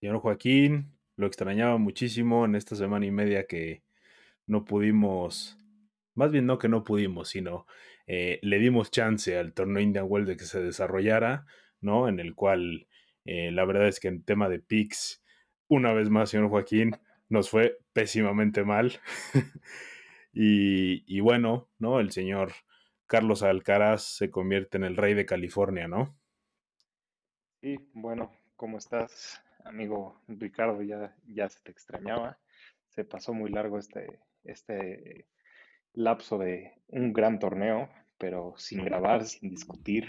Señor 0.00 0.20
Joaquín, 0.20 0.92
lo 1.16 1.26
extrañaba 1.26 1.76
muchísimo 1.78 2.44
en 2.44 2.54
esta 2.54 2.76
semana 2.76 3.06
y 3.06 3.10
media 3.10 3.46
que 3.46 3.82
no 4.46 4.64
pudimos, 4.64 5.58
más 6.14 6.30
bien 6.30 6.46
no 6.46 6.58
que 6.58 6.68
no 6.68 6.84
pudimos, 6.84 7.28
sino 7.28 7.66
eh, 8.06 8.38
le 8.42 8.58
dimos 8.58 8.90
chance 8.90 9.36
al 9.36 9.52
torneo 9.52 9.82
Indian 9.82 10.06
World 10.08 10.28
de 10.28 10.36
que 10.36 10.44
se 10.44 10.62
desarrollara, 10.62 11.46
¿no? 11.80 12.08
En 12.08 12.20
el 12.20 12.34
cual 12.34 12.86
eh, 13.24 13.50
la 13.50 13.64
verdad 13.64 13.88
es 13.88 14.00
que 14.00 14.08
en 14.08 14.22
tema 14.22 14.48
de 14.48 14.60
picks, 14.60 15.22
una 15.68 15.92
vez 15.92 16.08
más, 16.08 16.30
señor 16.30 16.48
Joaquín, 16.48 16.92
nos 17.28 17.50
fue 17.50 17.78
pésimamente 17.92 18.64
mal. 18.64 18.92
y, 20.32 21.04
y 21.06 21.20
bueno, 21.20 21.68
¿no? 21.78 22.00
El 22.00 22.12
señor 22.12 22.52
Carlos 23.06 23.42
Alcaraz 23.42 24.04
se 24.04 24.30
convierte 24.30 24.78
en 24.78 24.84
el 24.84 24.96
rey 24.96 25.14
de 25.14 25.26
California, 25.26 25.88
¿no? 25.88 26.16
Sí, 27.60 27.76
bueno, 27.92 28.30
¿cómo 28.54 28.78
estás, 28.78 29.42
amigo 29.68 30.20
Ricardo? 30.28 30.82
Ya, 30.82 31.14
ya 31.26 31.48
se 31.48 31.60
te 31.60 31.70
extrañaba. 31.70 32.38
Se 32.88 33.04
pasó 33.04 33.32
muy 33.34 33.50
largo 33.50 33.78
este, 33.78 34.20
este 34.44 35.26
lapso 35.92 36.38
de 36.38 36.72
un 36.88 37.12
gran 37.12 37.38
torneo, 37.38 37.88
pero 38.18 38.54
sin 38.56 38.84
grabar, 38.84 39.24
sin 39.24 39.50
discutir, 39.50 40.08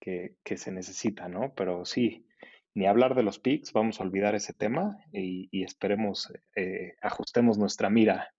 que, 0.00 0.36
que 0.42 0.56
se 0.56 0.72
necesita, 0.72 1.28
¿no? 1.28 1.52
Pero 1.54 1.84
sí, 1.84 2.26
ni 2.74 2.86
hablar 2.86 3.14
de 3.14 3.24
los 3.24 3.38
picks, 3.38 3.72
vamos 3.72 4.00
a 4.00 4.04
olvidar 4.04 4.34
ese 4.34 4.52
tema 4.52 4.98
y, 5.12 5.64
esperemos, 5.64 6.32
eh, 6.54 6.94
ajustemos 7.02 7.58
nuestra 7.58 7.90
mira 7.90 8.32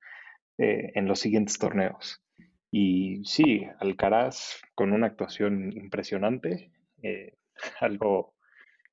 eh, 0.57 0.91
en 0.95 1.07
los 1.07 1.19
siguientes 1.19 1.57
torneos. 1.57 2.23
Y 2.71 3.21
sí, 3.25 3.67
Alcaraz 3.79 4.61
con 4.75 4.93
una 4.93 5.07
actuación 5.07 5.73
impresionante, 5.73 6.71
eh, 7.01 7.33
algo 7.81 8.35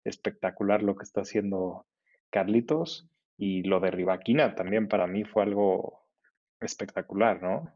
espectacular 0.08 0.82
lo 0.82 0.96
que 0.96 1.04
está 1.04 1.22
haciendo 1.22 1.86
Carlitos 2.30 3.08
y 3.36 3.62
lo 3.64 3.80
de 3.80 3.90
Rivaquina 3.90 4.54
también 4.54 4.88
para 4.88 5.06
mí 5.06 5.24
fue 5.24 5.42
algo 5.44 6.06
espectacular, 6.60 7.42
¿no? 7.42 7.72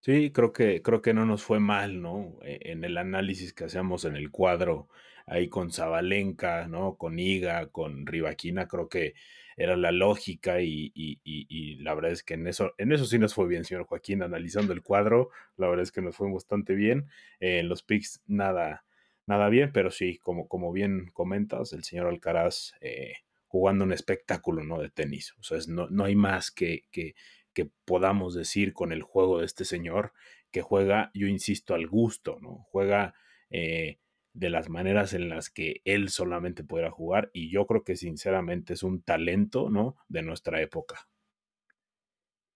Sí, 0.00 0.32
creo 0.32 0.52
que, 0.52 0.80
creo 0.82 1.02
que 1.02 1.12
no 1.12 1.26
nos 1.26 1.42
fue 1.42 1.60
mal, 1.60 2.00
¿no? 2.00 2.38
E- 2.42 2.58
En 2.72 2.84
el 2.84 2.96
análisis 2.96 3.52
que 3.52 3.64
hacíamos 3.64 4.04
en 4.06 4.16
el 4.16 4.30
cuadro, 4.30 4.88
ahí 5.26 5.48
con 5.48 5.72
Zabalenka, 5.72 6.68
¿no? 6.68 6.96
Con 6.96 7.18
Iga, 7.18 7.66
con 7.68 8.06
Rivaquina, 8.06 8.66
creo 8.66 8.88
que 8.88 9.14
era 9.56 9.76
la 9.76 9.92
lógica 9.92 10.62
y, 10.62 10.90
y- 10.94 11.20
y- 11.22 11.46
y 11.50 11.76
la 11.76 11.94
verdad 11.94 12.12
es 12.12 12.22
que 12.22 12.34
en 12.34 12.46
eso, 12.46 12.72
en 12.78 12.92
eso 12.92 13.04
sí 13.04 13.18
nos 13.18 13.34
fue 13.34 13.46
bien, 13.46 13.64
señor 13.64 13.84
Joaquín, 13.84 14.22
analizando 14.22 14.72
el 14.72 14.82
cuadro, 14.82 15.30
la 15.56 15.68
verdad 15.68 15.82
es 15.82 15.92
que 15.92 16.00
nos 16.02 16.16
fue 16.16 16.32
bastante 16.32 16.74
bien. 16.74 17.08
Eh, 17.40 17.58
en 17.60 17.68
los 17.68 17.82
picks 17.82 18.22
nada, 18.26 18.84
nada 19.26 19.48
bien, 19.48 19.72
pero 19.72 19.90
sí, 19.90 20.18
como, 20.18 20.48
como 20.48 20.72
bien 20.72 21.06
comentas, 21.12 21.72
el 21.72 21.84
señor 21.84 22.06
Alcaraz 22.06 22.72
eh, 22.80 23.14
jugando 23.46 23.84
un 23.84 23.92
espectáculo, 23.92 24.62
¿no? 24.64 24.80
De 24.80 24.90
tenis. 24.90 25.34
O 25.38 25.42
sea, 25.42 25.58
no, 25.68 25.88
no 25.88 26.04
hay 26.04 26.16
más 26.16 26.50
que, 26.50 26.84
que 26.90 27.14
que 27.52 27.70
podamos 27.84 28.34
decir 28.34 28.72
con 28.72 28.92
el 28.92 29.02
juego 29.02 29.40
de 29.40 29.46
este 29.46 29.64
señor, 29.64 30.12
que 30.50 30.62
juega, 30.62 31.10
yo 31.14 31.26
insisto, 31.26 31.74
al 31.74 31.86
gusto, 31.86 32.38
¿no? 32.40 32.66
Juega 32.70 33.14
eh, 33.50 33.98
de 34.32 34.50
las 34.50 34.68
maneras 34.68 35.12
en 35.12 35.28
las 35.28 35.50
que 35.50 35.80
él 35.84 36.08
solamente 36.08 36.64
podrá 36.64 36.90
jugar 36.90 37.30
y 37.32 37.50
yo 37.50 37.66
creo 37.66 37.82
que 37.82 37.96
sinceramente 37.96 38.74
es 38.74 38.82
un 38.82 39.02
talento, 39.02 39.70
¿no? 39.70 39.96
De 40.08 40.22
nuestra 40.22 40.60
época. 40.60 41.08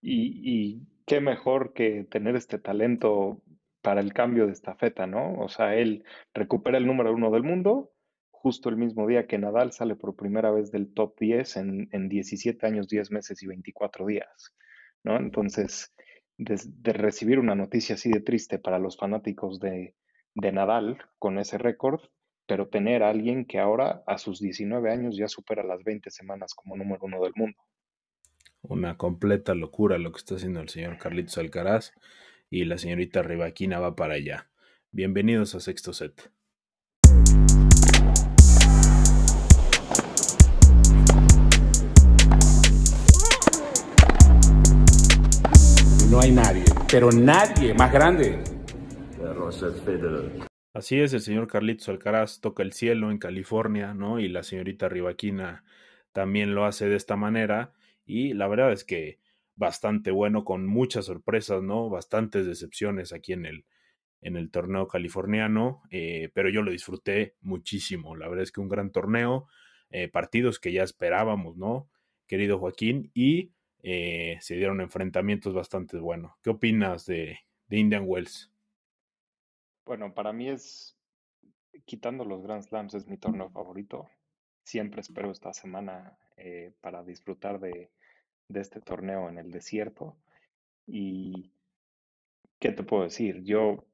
Y, 0.01 0.41
y 0.45 0.87
qué 1.07 1.21
mejor 1.21 1.73
que 1.73 2.05
tener 2.05 2.37
este 2.37 2.59
talento 2.59 3.43
para 3.85 4.01
el 4.01 4.15
cambio 4.15 4.47
de 4.47 4.53
estafeta, 4.53 5.07
¿no? 5.07 5.35
O 5.35 5.49
sea, 5.51 5.77
él 5.77 6.05
recupera 6.33 6.79
el 6.79 6.87
número 6.87 7.13
uno 7.13 7.31
del 7.31 7.43
mundo 7.43 7.93
justo 8.31 8.71
el 8.71 8.79
mismo 8.79 9.07
día 9.07 9.27
que 9.27 9.39
Nadal 9.39 9.73
sale 9.73 9.95
por 9.95 10.17
primera 10.17 10.51
vez 10.51 10.71
del 10.71 10.93
top 10.93 11.19
10 11.21 11.57
en, 11.59 11.89
en 11.93 12.09
17 12.09 12.67
años, 12.67 12.89
10 12.89 13.11
meses 13.11 13.43
y 13.43 13.47
24 13.47 14.07
días, 14.07 14.55
¿no? 15.03 15.17
Entonces, 15.17 15.95
de, 16.39 16.59
de 16.65 16.93
recibir 16.95 17.39
una 17.39 17.55
noticia 17.55 17.95
así 17.95 18.11
de 18.11 18.21
triste 18.21 18.59
para 18.59 18.79
los 18.79 18.97
fanáticos 18.97 19.61
de, 19.61 19.95
de 20.35 20.53
Nadal 20.53 20.99
con 21.19 21.39
ese 21.39 21.59
récord, 21.59 22.01
pero 22.47 22.69
tener 22.69 23.03
a 23.03 23.11
alguien 23.11 23.45
que 23.45 23.59
ahora 23.59 24.03
a 24.07 24.17
sus 24.17 24.41
19 24.41 24.91
años 24.91 25.17
ya 25.17 25.29
supera 25.29 25.63
las 25.63 25.85
20 25.85 26.11
semanas 26.11 26.55
como 26.55 26.75
número 26.77 27.05
uno 27.05 27.23
del 27.23 27.33
mundo. 27.37 27.59
Una 28.63 28.97
completa 28.97 29.55
locura 29.55 29.99
lo 29.99 30.11
que 30.11 30.19
está 30.19 30.37
haciendo 30.37 30.61
el 30.61 30.71
señor 30.71 30.97
Carlitos 30.97 31.37
Alcaraz 31.37 31.93
y 32.55 32.65
la 32.65 32.79
señorita 32.79 33.21
Rivaquina 33.21 33.81
va 33.81 33.97
para 33.97 34.15
allá. 34.15 34.49
Bienvenidos 34.93 35.57
a 35.57 35.61
Sexto 35.61 35.93
Set. 35.93 36.31
No 46.09 46.21
hay 46.21 46.31
nadie, 46.31 46.63
pero 46.89 47.11
nadie 47.11 47.75
más 47.75 47.93
grande. 47.93 48.39
Así 50.73 51.01
es, 51.01 51.13
el 51.13 51.23
señor 51.23 51.49
Carlitos 51.49 51.89
Alcaraz 51.89 52.41
toca 52.41 52.63
el 52.63 52.73
cielo 52.73 53.11
en 53.11 53.19
California, 53.19 53.95
¿no? 53.95 54.21
Y 54.21 54.29
la 54.29 54.45
señorita 54.45 54.89
Rivaquina 54.89 55.65
también 56.13 56.55
lo 56.55 56.67
hace 56.67 56.89
de 56.89 56.95
esta 56.95 57.17
manera. 57.17 57.73
Y 58.07 58.33
la 58.35 58.47
verdad 58.47 58.71
es 58.71 58.85
que 58.85 59.24
bastante 59.57 60.11
bueno, 60.11 60.45
con 60.45 60.67
muchas 60.67 61.07
sorpresas, 61.07 61.63
¿no? 61.63 61.89
Bastantes 61.89 62.47
decepciones 62.47 63.13
aquí 63.13 63.33
en 63.33 63.47
el, 63.47 63.65
en 64.21 64.37
el 64.37 64.51
torneo 64.51 64.89
californiano, 64.89 65.83
eh, 65.91 66.31
pero 66.35 66.49
yo 66.49 66.63
lo 66.63 66.71
disfruté 66.71 67.37
muchísimo. 67.41 68.17
La 68.17 68.29
verdad 68.29 68.43
es 68.43 68.53
que 68.53 68.61
un 68.61 68.69
gran 68.69 68.91
torneo, 68.91 69.47
eh, 69.91 70.09
partidos 70.09 70.59
que 70.59 70.73
ya 70.73 70.83
esperábamos, 70.83 71.57
¿no? 71.57 71.89
Querido 72.27 72.59
Joaquín, 72.59 73.11
y 73.15 73.53
eh, 73.83 74.39
se 74.41 74.57
dieron 74.57 74.81
enfrentamientos 74.81 75.55
bastante 75.55 75.99
buenos. 75.99 76.33
¿Qué 76.43 76.51
opinas 76.51 77.07
de, 77.07 77.39
de 77.69 77.77
Indian 77.77 78.05
Wells? 78.07 78.51
Bueno, 79.85 80.15
para 80.15 80.33
mí 80.33 80.49
es, 80.49 80.97
quitando 81.85 82.25
los 82.25 82.43
Grand 82.43 82.63
Slams, 82.63 82.95
es 82.95 83.07
mi 83.07 83.19
torneo 83.19 83.51
favorito. 83.51 84.09
Siempre 84.63 85.03
espero 85.03 85.31
esta 85.31 85.53
semana 85.53 86.19
para 86.81 87.05
disfrutar 87.05 87.61
de, 87.61 87.91
de 88.49 88.61
este 88.61 88.81
torneo 88.81 89.29
en 89.29 89.39
el 89.39 89.51
desierto. 89.51 90.17
Y, 90.87 91.53
¿qué 92.59 92.73
te 92.73 92.83
puedo 92.83 93.05
decir? 93.05 93.43
Yo 93.43 93.85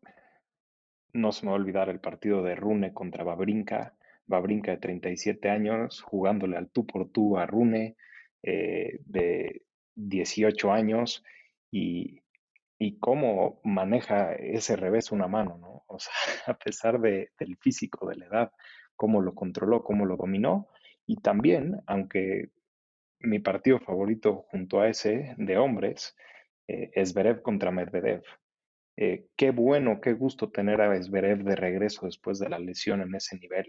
no 1.13 1.33
se 1.33 1.45
me 1.45 1.53
va 1.53 1.57
a 1.57 1.61
olvidar 1.61 1.89
el 1.89 2.01
partido 2.01 2.43
de 2.43 2.55
Rune 2.55 2.93
contra 2.93 3.25
Babrinka. 3.25 3.95
Babrinka 4.27 4.71
de 4.71 4.79
37 4.79 5.49
años, 5.51 6.03
jugándole 6.03 6.57
al 6.57 6.71
tú 6.71 6.87
por 6.87 7.09
tú 7.11 7.37
a 7.37 7.47
Rune 7.47 7.97
eh, 8.43 9.01
de 9.07 9.63
18 9.97 10.73
años 10.73 11.25
y, 11.71 12.23
y 12.79 12.99
cómo 12.99 13.61
maneja 13.65 14.33
ese 14.35 14.77
revés 14.77 15.13
una 15.13 15.27
mano, 15.27 15.59
¿no? 15.59 15.85
O 15.87 15.99
sea, 15.99 16.13
a 16.47 16.55
pesar 16.55 17.01
de, 17.01 17.31
del 17.39 17.57
físico, 17.57 18.09
de 18.09 18.17
la 18.17 18.27
edad, 18.27 18.53
cómo 18.97 19.21
lo 19.21 19.35
controló, 19.35 19.83
cómo 19.83 20.07
lo 20.07 20.17
dominó. 20.17 20.69
Y 21.07 21.17
también, 21.17 21.81
aunque 21.87 22.51
mi 23.21 23.39
partido 23.39 23.79
favorito 23.79 24.47
junto 24.51 24.81
a 24.81 24.89
ese 24.89 25.35
de 25.37 25.59
hombres 25.59 26.17
eh, 26.69 26.91
es 26.95 27.11
Zverev 27.11 27.43
contra 27.43 27.71
Medvedev. 27.71 28.23
Eh, 28.97 29.27
qué 29.37 29.51
bueno, 29.51 30.01
qué 30.01 30.13
gusto 30.13 30.51
tener 30.51 30.81
a 30.81 31.03
Zverev 31.03 31.43
de 31.43 31.57
regreso 31.57 32.07
después 32.07 32.39
de 32.39 32.49
la 32.49 32.59
lesión 32.59 33.01
en 33.01 33.15
ese 33.15 33.39
nivel. 33.39 33.69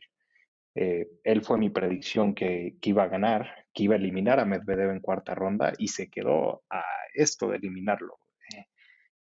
Eh, 0.76 1.08
él 1.24 1.44
fue 1.44 1.58
mi 1.58 1.70
predicción 1.70 2.34
que, 2.34 2.78
que, 2.82 2.90
iba 2.92 3.04
a 3.04 3.10
ganar, 3.10 3.66
que 3.74 3.84
iba 3.84 3.96
a 3.96 3.98
eliminar 3.98 4.40
a 4.40 4.46
Medvedev 4.46 4.92
en 4.92 5.02
cuarta 5.02 5.36
ronda 5.36 5.74
y 5.78 5.90
se 5.90 6.10
quedó 6.10 6.64
a 6.70 6.84
esto 7.14 7.50
de 7.50 7.58
eliminarlo. 7.58 8.18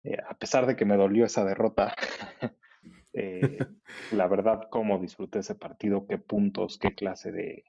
Eh, 0.03 0.17
a 0.27 0.38
pesar 0.38 0.65
de 0.65 0.75
que 0.75 0.85
me 0.85 0.97
dolió 0.97 1.25
esa 1.25 1.44
derrota, 1.45 1.95
la 4.11 4.27
verdad, 4.27 4.67
cómo 4.69 4.99
disfruté 4.99 5.39
ese 5.39 5.55
partido, 5.55 6.05
qué 6.07 6.17
puntos, 6.17 6.77
qué 6.77 6.94
clase 6.94 7.31
de, 7.31 7.65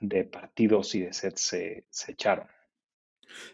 de 0.00 0.24
partidos 0.24 0.94
y 0.94 1.02
de 1.02 1.12
sets 1.12 1.40
se, 1.40 1.86
se 1.90 2.12
echaron. 2.12 2.46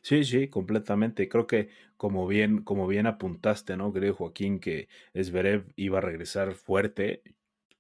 Sí, 0.03 0.25
sí, 0.25 0.49
completamente. 0.49 1.29
Creo 1.29 1.47
que 1.47 1.69
como 1.97 2.27
bien, 2.27 2.63
como 2.63 2.87
bien 2.87 3.07
apuntaste, 3.07 3.77
¿no? 3.77 3.93
Creo, 3.93 4.15
Joaquín, 4.15 4.61
que 4.61 4.89
Zverev 5.15 5.73
iba 5.77 5.99
a 5.99 6.03
regresar 6.03 6.55
fuerte. 6.55 7.23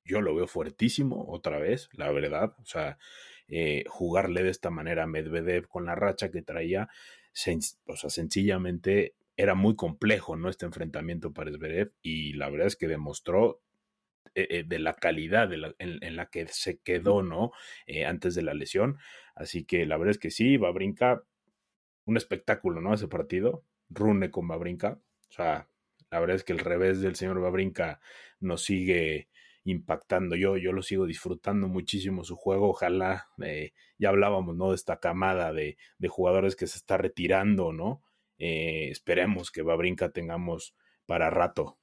Yo 0.04 0.20
lo 0.20 0.34
veo 0.34 0.46
fuertísimo 0.46 1.26
otra 1.28 1.58
vez, 1.58 1.88
la 1.93 2.10
verdad. 2.10 2.54
O 2.60 2.64
sea, 2.64 2.99
eh, 3.49 3.84
jugarle 3.88 4.43
de 4.43 4.50
esta 4.50 4.70
manera 4.70 5.02
a 5.05 5.06
Medvedev 5.06 5.69
con 5.69 5.84
la 5.84 5.94
racha 5.94 6.31
que 6.31 6.43
traía, 6.43 6.88
o 7.87 7.96
sea, 7.96 8.10
sencillamente 8.10 9.14
era 9.37 9.55
muy 9.55 9.76
complejo, 9.76 10.37
¿no? 10.37 10.48
Este 10.48 10.66
enfrentamiento 10.66 11.32
para 11.32 11.50
Zverev 11.50 11.93
y 12.00 12.34
la 12.34 12.48
verdad 12.48 12.69
es 12.69 12.76
que 12.76 12.88
demostró 12.88 13.60
eh, 14.34 14.64
de 14.67 14.79
la 14.79 14.94
calidad 14.94 15.49
de 15.49 15.56
la, 15.58 15.75
en, 15.79 16.02
en, 16.02 16.17
la 16.17 16.26
que 16.26 16.46
se 16.49 16.79
quedó, 16.79 17.23
¿no? 17.23 17.52
Eh, 17.87 18.05
antes 18.06 18.34
de 18.34 18.43
la 18.43 18.55
lesión. 18.55 18.99
Así 19.34 19.64
que 19.64 19.87
la 19.87 19.96
verdad 19.96 20.12
es 20.12 20.19
que 20.19 20.31
sí, 20.31 20.56
va 20.56 20.69
a 20.69 20.73
brincar 20.73 21.25
un 22.05 22.17
espectáculo, 22.17 22.81
¿no? 22.81 22.94
Ese 22.94 23.08
partido. 23.08 23.64
Rune 23.90 24.31
con 24.31 24.49
Babrinka. 24.49 24.99
O 25.29 25.32
sea, 25.32 25.69
la 26.11 26.20
verdad 26.20 26.37
es 26.37 26.44
que 26.44 26.52
el 26.52 26.58
revés 26.58 27.00
del 27.00 27.17
señor 27.17 27.40
Babrinka 27.40 28.00
nos 28.40 28.64
sigue 28.64 29.29
impactando. 29.64 30.37
Yo, 30.37 30.56
yo 30.56 30.73
lo 30.73 30.82
sigo 30.82 31.06
disfrutando 31.06 31.69
muchísimo 31.69 32.25
su 32.25 32.37
juego. 32.37 32.70
Ojalá, 32.70 33.29
eh, 33.43 33.73
ya 33.99 34.11
hablábamos, 34.11 34.56
¿no? 34.56 34.70
De 34.70 34.75
esta 34.75 34.99
camada 34.99 35.52
de, 35.52 35.76
de 35.99 36.08
jugadores 36.08 36.56
que 36.56 36.67
se 36.67 36.79
está 36.79 36.96
retirando, 36.96 37.73
¿no? 37.73 38.02
Eh, 38.38 38.88
esperemos 38.90 39.50
que 39.50 39.62
Babrinka 39.62 40.11
tengamos 40.11 40.75
para 41.06 41.31
rato. 41.31 41.79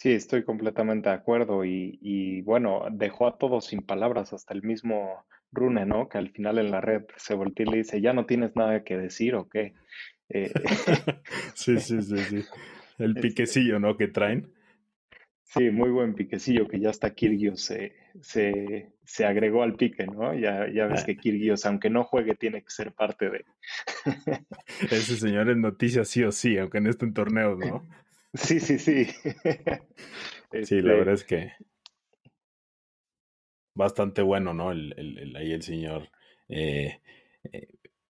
Sí, 0.00 0.12
estoy 0.12 0.44
completamente 0.44 1.10
de 1.10 1.14
acuerdo 1.14 1.62
y, 1.62 1.98
y, 2.00 2.40
bueno, 2.40 2.86
dejó 2.90 3.26
a 3.26 3.36
todos 3.36 3.66
sin 3.66 3.82
palabras, 3.82 4.32
hasta 4.32 4.54
el 4.54 4.62
mismo 4.62 5.26
Rune, 5.52 5.84
¿no? 5.84 6.08
Que 6.08 6.16
al 6.16 6.30
final 6.30 6.56
en 6.58 6.70
la 6.70 6.80
red 6.80 7.02
se 7.16 7.34
voltea 7.34 7.66
y 7.66 7.70
le 7.70 7.76
dice, 7.76 8.00
¿ya 8.00 8.14
no 8.14 8.24
tienes 8.24 8.56
nada 8.56 8.82
que 8.82 8.96
decir 8.96 9.34
o 9.34 9.46
qué? 9.50 9.74
Eh, 10.30 10.50
sí, 11.54 11.78
sí, 11.80 12.00
sí, 12.00 12.16
sí. 12.16 12.44
El 12.98 13.10
este 13.10 13.20
piquecillo, 13.20 13.78
¿no? 13.78 13.98
Que 13.98 14.08
traen. 14.08 14.50
Sí, 15.42 15.68
muy 15.68 15.90
buen 15.90 16.14
piquecillo 16.14 16.66
que 16.66 16.80
ya 16.80 16.88
hasta 16.88 17.12
Kirgios 17.12 17.60
se, 17.60 17.92
se, 18.22 18.94
se 19.04 19.26
agregó 19.26 19.62
al 19.62 19.74
pique, 19.74 20.06
¿no? 20.06 20.32
Ya, 20.32 20.66
ya 20.72 20.86
ves 20.86 21.02
ah. 21.02 21.04
que 21.04 21.18
Kirgios, 21.18 21.66
aunque 21.66 21.90
no 21.90 22.04
juegue, 22.04 22.36
tiene 22.36 22.62
que 22.62 22.70
ser 22.70 22.92
parte 22.92 23.28
de... 23.28 23.44
Ese 24.90 25.16
señor 25.16 25.50
es 25.50 25.58
noticia 25.58 26.06
sí 26.06 26.24
o 26.24 26.32
sí, 26.32 26.56
aunque 26.56 26.80
no 26.80 26.88
esté 26.88 27.04
en 27.04 27.12
torneos, 27.12 27.58
¿no? 27.58 27.86
Sí, 28.34 28.60
sí, 28.60 28.78
sí. 28.78 29.06
Sí, 30.64 30.80
la 30.82 30.94
verdad 30.94 31.14
es 31.14 31.22
que 31.22 31.52
bastante 33.74 34.22
bueno, 34.22 34.52
¿no? 34.52 34.72
El, 34.72 34.94
el, 34.96 35.36
ahí 35.36 35.52
el 35.52 35.62
señor 35.62 36.10
eh, 36.48 37.00
eh, 37.52 37.68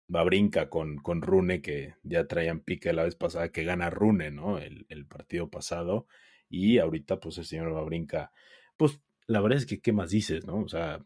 Babrinca 0.07 0.69
con, 0.69 0.97
con 0.97 1.21
Rune, 1.21 1.61
que 1.61 1.95
ya 2.03 2.27
traían 2.27 2.61
pique 2.61 2.93
la 2.93 3.03
vez 3.03 3.15
pasada, 3.15 3.51
que 3.51 3.63
gana 3.63 3.89
Rune, 3.89 4.31
¿no? 4.31 4.57
El, 4.57 4.85
el 4.89 5.05
partido 5.05 5.49
pasado. 5.49 6.07
Y 6.49 6.79
ahorita, 6.79 7.19
pues 7.19 7.37
el 7.37 7.45
señor 7.45 7.73
Babrinca, 7.73 8.31
pues 8.77 9.01
la 9.27 9.41
verdad 9.41 9.59
es 9.59 9.65
que, 9.65 9.81
¿qué 9.81 9.91
más 9.93 10.09
dices, 10.09 10.45
no? 10.45 10.61
O 10.61 10.67
sea, 10.67 11.05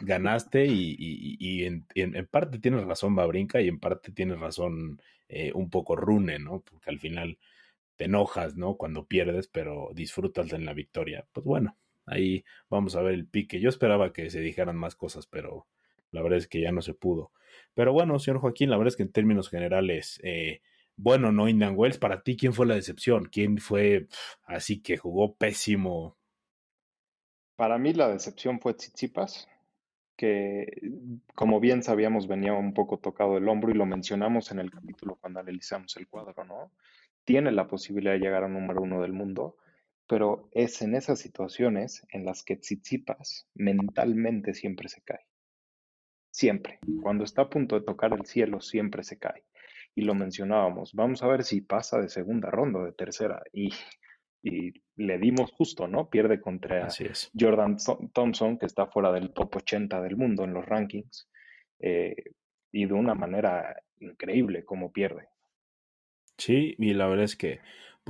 ganaste 0.00 0.66
y, 0.66 0.96
y, 0.98 1.36
y 1.38 1.64
en, 1.64 1.86
en, 1.94 2.26
parte 2.26 2.58
tienes 2.58 2.84
razón 2.84 3.14
Babrinca 3.14 3.60
y 3.60 3.68
en 3.68 3.78
parte 3.80 4.12
tienes 4.12 4.40
razón 4.40 5.00
eh, 5.28 5.52
un 5.54 5.70
poco 5.70 5.96
Rune, 5.96 6.38
¿no? 6.38 6.60
Porque 6.60 6.90
al 6.90 6.98
final 6.98 7.38
te 7.96 8.04
enojas, 8.04 8.56
¿no? 8.56 8.76
Cuando 8.76 9.06
pierdes, 9.06 9.48
pero 9.48 9.90
disfrutas 9.94 10.52
en 10.52 10.64
la 10.64 10.74
victoria. 10.74 11.26
Pues 11.32 11.44
bueno, 11.44 11.76
ahí 12.06 12.44
vamos 12.68 12.96
a 12.96 13.02
ver 13.02 13.14
el 13.14 13.26
pique. 13.26 13.60
Yo 13.60 13.68
esperaba 13.68 14.12
que 14.12 14.30
se 14.30 14.40
dijeran 14.40 14.76
más 14.76 14.94
cosas, 14.94 15.26
pero 15.26 15.66
la 16.10 16.22
verdad 16.22 16.38
es 16.38 16.48
que 16.48 16.60
ya 16.60 16.72
no 16.72 16.82
se 16.82 16.94
pudo. 16.94 17.32
Pero 17.74 17.92
bueno, 17.92 18.18
señor 18.18 18.40
Joaquín, 18.40 18.70
la 18.70 18.76
verdad 18.76 18.92
es 18.92 18.96
que 18.96 19.02
en 19.02 19.12
términos 19.12 19.48
generales, 19.48 20.20
eh, 20.22 20.60
bueno, 20.96 21.32
no 21.32 21.48
Indian 21.48 21.74
Wells, 21.76 21.98
para 21.98 22.22
ti, 22.22 22.36
¿quién 22.36 22.52
fue 22.52 22.66
la 22.66 22.74
decepción? 22.74 23.26
¿Quién 23.26 23.58
fue 23.58 24.08
así 24.44 24.80
que 24.80 24.96
jugó 24.96 25.34
pésimo? 25.34 26.16
Para 27.56 27.78
mí 27.78 27.92
la 27.92 28.08
decepción 28.08 28.60
fue 28.60 28.74
Tsitsipas, 28.74 29.48
que 30.16 30.66
como 31.34 31.60
bien 31.60 31.82
sabíamos 31.82 32.26
venía 32.26 32.52
un 32.54 32.74
poco 32.74 32.98
tocado 32.98 33.36
el 33.36 33.48
hombro 33.48 33.70
y 33.70 33.74
lo 33.74 33.86
mencionamos 33.86 34.50
en 34.50 34.58
el 34.58 34.70
capítulo 34.70 35.16
cuando 35.20 35.40
analizamos 35.40 35.96
el 35.96 36.06
cuadro, 36.08 36.44
¿no? 36.44 36.70
Tiene 37.26 37.52
la 37.52 37.66
posibilidad 37.66 38.14
de 38.14 38.20
llegar 38.20 38.44
a 38.44 38.48
número 38.48 38.80
uno 38.80 39.02
del 39.02 39.12
mundo, 39.12 39.56
pero 40.08 40.48
es 40.52 40.80
en 40.80 40.94
esas 40.94 41.18
situaciones 41.18 42.06
en 42.10 42.24
las 42.24 42.42
que 42.42 42.56
Tsitsipas 42.56 43.48
mentalmente 43.54 44.54
siempre 44.54 44.88
se 44.88 45.02
cae. 45.02 45.26
Siempre. 46.30 46.78
Cuando 47.02 47.24
está 47.24 47.42
a 47.42 47.50
punto 47.50 47.78
de 47.78 47.84
tocar 47.84 48.12
el 48.12 48.24
cielo, 48.26 48.60
siempre 48.60 49.02
se 49.02 49.18
cae. 49.18 49.44
Y 49.94 50.02
lo 50.02 50.14
mencionábamos. 50.14 50.92
Vamos 50.94 51.22
a 51.22 51.26
ver 51.26 51.42
si 51.42 51.60
pasa 51.62 51.98
de 51.98 52.08
segunda 52.08 52.50
ronda 52.50 52.80
o 52.80 52.84
de 52.84 52.92
tercera. 52.92 53.42
Y, 53.52 53.70
y 54.42 54.82
le 54.94 55.18
dimos 55.18 55.50
justo, 55.52 55.88
¿no? 55.88 56.08
Pierde 56.08 56.40
contra 56.40 56.88
Jordan 57.38 57.76
Thompson, 58.12 58.58
que 58.58 58.66
está 58.66 58.86
fuera 58.86 59.10
del 59.10 59.32
top 59.32 59.56
80 59.56 60.00
del 60.02 60.16
mundo 60.16 60.44
en 60.44 60.54
los 60.54 60.64
rankings. 60.64 61.28
Eh, 61.80 62.14
y 62.70 62.86
de 62.86 62.94
una 62.94 63.14
manera 63.14 63.82
increíble 63.98 64.64
como 64.64 64.92
pierde. 64.92 65.28
Sí, 66.38 66.74
y 66.78 66.94
la 66.94 67.06
verdad 67.06 67.24
es 67.24 67.36
que 67.36 67.60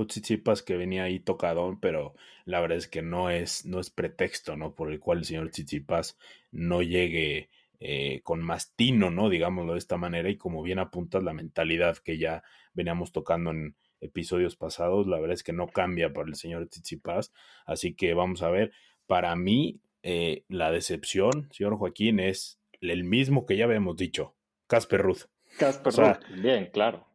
Tsitsipas 0.05 0.62
que 0.62 0.76
venía 0.76 1.05
ahí 1.05 1.20
tocadón, 1.20 1.81
pero 1.81 2.14
la 2.44 2.61
verdad 2.61 2.78
es 2.78 2.88
que 2.88 3.02
no 3.02 3.31
es, 3.31 3.64
no 3.64 3.81
es 3.81 3.90
pretexto, 3.90 4.56
¿no? 4.56 4.75
Por 4.75 4.93
el 4.93 5.00
cual 5.00 5.19
el 5.19 5.25
señor 5.25 5.50
Tsitsipas 5.50 6.19
no 6.50 6.82
llegue 6.82 7.49
eh, 7.81 8.20
con 8.23 8.43
más 8.43 8.75
tino, 8.75 9.11
¿no? 9.11 9.28
Digámoslo 9.31 9.73
de 9.73 9.78
esta 9.78 9.96
manera, 9.96 10.28
y 10.28 10.37
como 10.37 10.62
bien 10.62 10.78
apuntas 10.78 11.23
la 11.23 11.32
mentalidad 11.32 11.96
que 11.99 12.19
ya 12.19 12.43
veníamos 12.75 13.12
tocando 13.12 13.50
en 13.50 13.76
episodios 14.00 14.56
pasados, 14.56 15.06
la 15.06 15.19
verdad 15.19 15.34
es 15.34 15.43
que 15.43 15.52
no 15.52 15.69
cambia 15.69 16.12
para 16.12 16.28
el 16.28 16.34
señor 16.34 16.69
Tsitsipas, 16.69 17.32
así 17.64 17.94
que 17.94 18.12
vamos 18.14 18.43
a 18.43 18.50
ver, 18.50 18.73
para 19.06 19.34
mí 19.37 19.81
eh, 20.02 20.44
la 20.49 20.70
decepción, 20.70 21.49
señor 21.52 21.76
Joaquín, 21.76 22.20
es 22.20 22.61
el 22.81 23.05
mismo 23.05 23.46
que 23.46 23.56
ya 23.56 23.64
habíamos 23.64 23.96
dicho, 23.96 24.34
Casper 24.67 25.00
Ruth. 25.00 25.23
Casper 25.58 25.93
Ruth, 25.94 26.40
bien, 26.43 26.70
claro. 26.73 27.06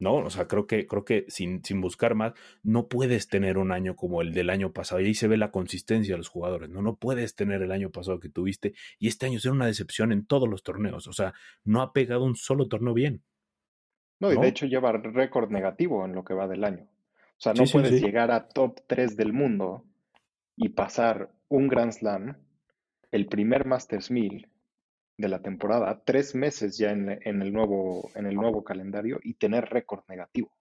¿No? 0.00 0.16
O 0.16 0.30
sea, 0.30 0.48
creo 0.48 0.66
que, 0.66 0.86
creo 0.86 1.04
que 1.04 1.26
sin, 1.28 1.62
sin, 1.62 1.80
buscar 1.80 2.14
más, 2.14 2.32
no 2.62 2.88
puedes 2.88 3.28
tener 3.28 3.58
un 3.58 3.70
año 3.70 3.94
como 3.94 4.22
el 4.22 4.32
del 4.32 4.50
año 4.50 4.72
pasado. 4.72 5.00
Y 5.00 5.06
ahí 5.06 5.14
se 5.14 5.28
ve 5.28 5.36
la 5.36 5.52
consistencia 5.52 6.14
de 6.14 6.18
los 6.18 6.28
jugadores, 6.28 6.70
¿no? 6.70 6.82
No 6.82 6.96
puedes 6.96 7.36
tener 7.36 7.62
el 7.62 7.70
año 7.70 7.90
pasado 7.90 8.18
que 8.18 8.30
tuviste. 8.30 8.72
Y 8.98 9.08
este 9.08 9.26
año 9.26 9.38
ser 9.38 9.52
una 9.52 9.66
decepción 9.66 10.10
en 10.10 10.26
todos 10.26 10.48
los 10.48 10.62
torneos. 10.62 11.06
O 11.06 11.12
sea, 11.12 11.34
no 11.64 11.82
ha 11.82 11.92
pegado 11.92 12.24
un 12.24 12.34
solo 12.34 12.66
torneo 12.66 12.94
bien. 12.94 13.22
No, 14.18 14.32
y 14.32 14.38
de 14.38 14.48
hecho 14.48 14.66
lleva 14.66 14.92
récord 14.92 15.50
negativo 15.50 16.04
en 16.04 16.14
lo 16.14 16.24
que 16.24 16.34
va 16.34 16.48
del 16.48 16.64
año. 16.64 16.84
O 16.84 17.42
sea, 17.42 17.54
no 17.54 17.64
puedes 17.64 18.02
llegar 18.02 18.30
a 18.30 18.48
top 18.48 18.80
3 18.86 19.16
del 19.16 19.32
mundo 19.32 19.84
y 20.56 20.70
pasar 20.70 21.30
un 21.48 21.68
Grand 21.68 21.92
Slam, 21.92 22.36
el 23.12 23.26
primer 23.26 23.66
Masters 23.66 24.10
1000 24.10 24.49
de 25.20 25.28
la 25.28 25.42
temporada, 25.42 26.02
tres 26.04 26.34
meses 26.34 26.78
ya 26.78 26.90
en, 26.92 27.08
el, 27.08 27.52
nuevo, 27.52 28.10
en 28.14 28.26
el 28.26 28.34
nuevo 28.34 28.64
calendario 28.64 29.20
y 29.22 29.34
tener 29.34 29.66
récord 29.66 30.02
negativo. 30.08 30.52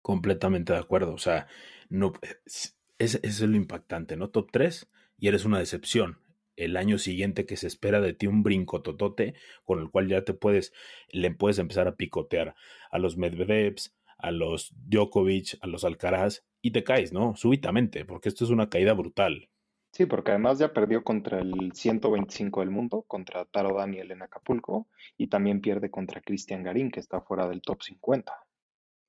Completamente 0.00 0.72
de 0.72 0.78
acuerdo. 0.78 1.14
O 1.14 1.18
sea, 1.18 1.46
no, 1.88 2.12
es, 2.44 2.76
es 2.98 3.40
lo 3.40 3.56
impactante, 3.56 4.16
¿no? 4.16 4.30
Top 4.30 4.50
3 4.52 4.88
y 5.18 5.28
eres 5.28 5.44
una 5.44 5.58
decepción. 5.58 6.18
El 6.56 6.76
año 6.76 6.98
siguiente 6.98 7.46
que 7.46 7.56
se 7.56 7.66
espera 7.66 8.00
de 8.00 8.12
ti 8.12 8.26
un 8.26 8.42
brinco 8.42 8.82
totote 8.82 9.34
con 9.64 9.80
el 9.80 9.90
cual 9.90 10.08
ya 10.08 10.24
te 10.24 10.34
puedes, 10.34 10.72
le 11.10 11.30
puedes 11.30 11.58
empezar 11.58 11.88
a 11.88 11.96
picotear 11.96 12.54
a 12.90 12.98
los 12.98 13.16
Medvedevs, 13.16 13.94
a 14.18 14.30
los 14.30 14.72
Djokovic, 14.76 15.58
a 15.60 15.66
los 15.66 15.84
Alcaraz 15.84 16.44
y 16.60 16.70
te 16.72 16.84
caes, 16.84 17.12
¿no? 17.12 17.34
Súbitamente, 17.36 18.04
porque 18.04 18.28
esto 18.28 18.44
es 18.44 18.50
una 18.50 18.68
caída 18.68 18.94
brutal. 18.94 19.48
Sí, 19.92 20.06
porque 20.06 20.30
además 20.30 20.58
ya 20.58 20.72
perdió 20.72 21.04
contra 21.04 21.38
el 21.38 21.72
125 21.74 22.60
del 22.60 22.70
mundo, 22.70 23.02
contra 23.02 23.44
Taro 23.44 23.76
Daniel 23.76 24.10
en 24.10 24.22
Acapulco, 24.22 24.88
y 25.18 25.26
también 25.26 25.60
pierde 25.60 25.90
contra 25.90 26.22
Cristian 26.22 26.62
Garín, 26.62 26.90
que 26.90 27.00
está 27.00 27.20
fuera 27.20 27.46
del 27.46 27.60
top 27.60 27.82
50. 27.82 28.32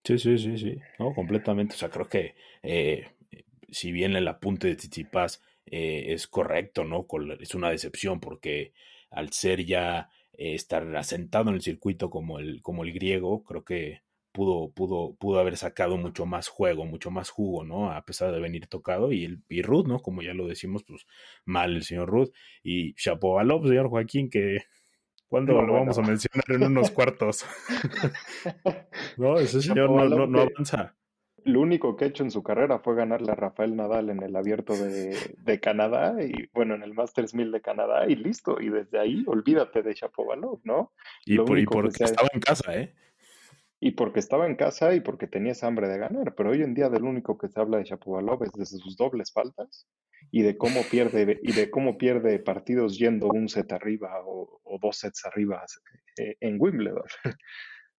Sí, 0.03 0.19
sí, 0.19 0.37
sí, 0.37 0.57
sí, 0.57 0.77
no, 0.99 1.13
completamente. 1.15 1.75
O 1.75 1.77
sea, 1.77 1.89
creo 1.89 2.09
que 2.09 2.35
eh, 2.61 3.07
si 3.69 3.93
bien 3.93 4.15
el 4.17 4.27
apunte 4.27 4.67
de 4.67 4.75
Tsitsipas 4.75 5.41
eh, 5.65 6.13
es 6.13 6.27
correcto, 6.27 6.83
¿no? 6.83 7.07
Es 7.39 7.55
una 7.55 7.69
decepción 7.69 8.19
porque 8.19 8.73
al 9.09 9.31
ser 9.31 9.65
ya 9.65 10.09
eh, 10.33 10.53
estar 10.55 10.95
asentado 10.97 11.49
en 11.49 11.55
el 11.55 11.61
circuito 11.61 12.09
como 12.09 12.39
el, 12.39 12.61
como 12.61 12.83
el 12.83 12.91
griego, 12.91 13.43
creo 13.45 13.63
que 13.63 14.01
pudo, 14.33 14.71
pudo, 14.71 15.15
pudo 15.15 15.39
haber 15.39 15.55
sacado 15.55 15.95
mucho 15.95 16.25
más 16.25 16.49
juego, 16.49 16.85
mucho 16.85 17.11
más 17.11 17.29
jugo, 17.29 17.63
¿no? 17.63 17.91
A 17.91 18.03
pesar 18.03 18.33
de 18.33 18.41
venir 18.41 18.67
tocado. 18.67 19.13
Y, 19.13 19.23
el, 19.23 19.43
y 19.47 19.61
Ruth, 19.61 19.85
¿no? 19.85 19.99
Como 19.99 20.21
ya 20.21 20.33
lo 20.33 20.47
decimos, 20.47 20.83
pues 20.83 21.05
mal 21.45 21.75
el 21.75 21.83
señor 21.83 22.09
Ruth. 22.09 22.31
Y 22.63 22.95
Chapovalov, 22.95 23.67
señor 23.67 23.87
Joaquín, 23.87 24.29
que 24.29 24.63
cuando 25.27 25.61
lo 25.61 25.73
vamos 25.73 25.97
a 25.97 26.01
mencionar 26.01 26.45
en 26.49 26.63
unos 26.63 26.91
cuartos. 26.91 27.45
no, 29.17 29.37
ese 29.37 29.61
señor 29.61 29.89
no, 29.91 30.27
no, 30.27 30.41
avanza. 30.41 30.95
Lo 31.45 31.59
único 31.59 31.95
que 31.95 32.05
ha 32.05 32.07
hecho 32.07 32.23
en 32.23 32.31
su 32.31 32.41
carrera 32.41 32.79
fue 32.79 32.95
ganarle 32.95 33.31
a 33.31 33.35
Rafael 33.35 33.75
Nadal 33.75 34.09
en 34.09 34.23
el 34.23 34.35
abierto 34.35 34.73
de, 34.73 35.17
de 35.37 35.59
Canadá 35.59 36.23
y 36.23 36.49
bueno, 36.53 36.75
en 36.75 36.83
el 36.83 36.93
Masters 36.93 37.33
1000 37.33 37.51
de 37.51 37.61
Canadá 37.61 38.05
y 38.07 38.15
listo. 38.15 38.61
Y 38.61 38.69
desde 38.69 38.99
ahí 38.99 39.23
olvídate 39.27 39.81
de 39.83 39.93
Chapovalov, 39.93 40.59
¿no? 40.63 40.93
Y, 41.25 41.37
por, 41.37 41.59
y 41.59 41.65
porque 41.65 42.03
estaba 42.03 42.29
en 42.31 42.39
casa, 42.39 42.75
¿eh? 42.77 42.93
Y 43.83 43.91
porque 43.91 44.21
estaba 44.21 44.45
en 44.45 44.55
casa 44.55 44.95
y 44.95 45.01
porque 45.01 45.27
tenías 45.27 45.61
hambre 45.61 45.89
de 45.89 45.97
ganar. 45.97 46.35
Pero 46.35 46.51
hoy 46.51 46.61
en 46.61 46.73
día 46.73 46.87
del 46.87 47.03
único 47.03 47.37
que 47.37 47.49
se 47.49 47.59
habla 47.59 47.79
de 47.79 47.83
Shapovalov 47.83 48.41
es 48.45 48.53
de 48.53 48.65
sus 48.65 48.95
dobles 48.95 49.33
faltas 49.33 49.89
y 50.31 50.41
de 50.41 50.57
cómo 50.57 50.83
pierde 50.89 51.37
y 51.43 51.51
de 51.51 51.69
cómo 51.69 51.97
pierde 51.97 52.39
partidos 52.39 52.97
yendo 52.97 53.27
un 53.27 53.49
set 53.49 53.73
arriba 53.73 54.21
o, 54.25 54.61
dos 54.81 54.97
sets 54.99 55.25
arriba 55.25 55.65
eh, 56.17 56.37
en 56.39 56.55
Wimbledon. 56.59 57.03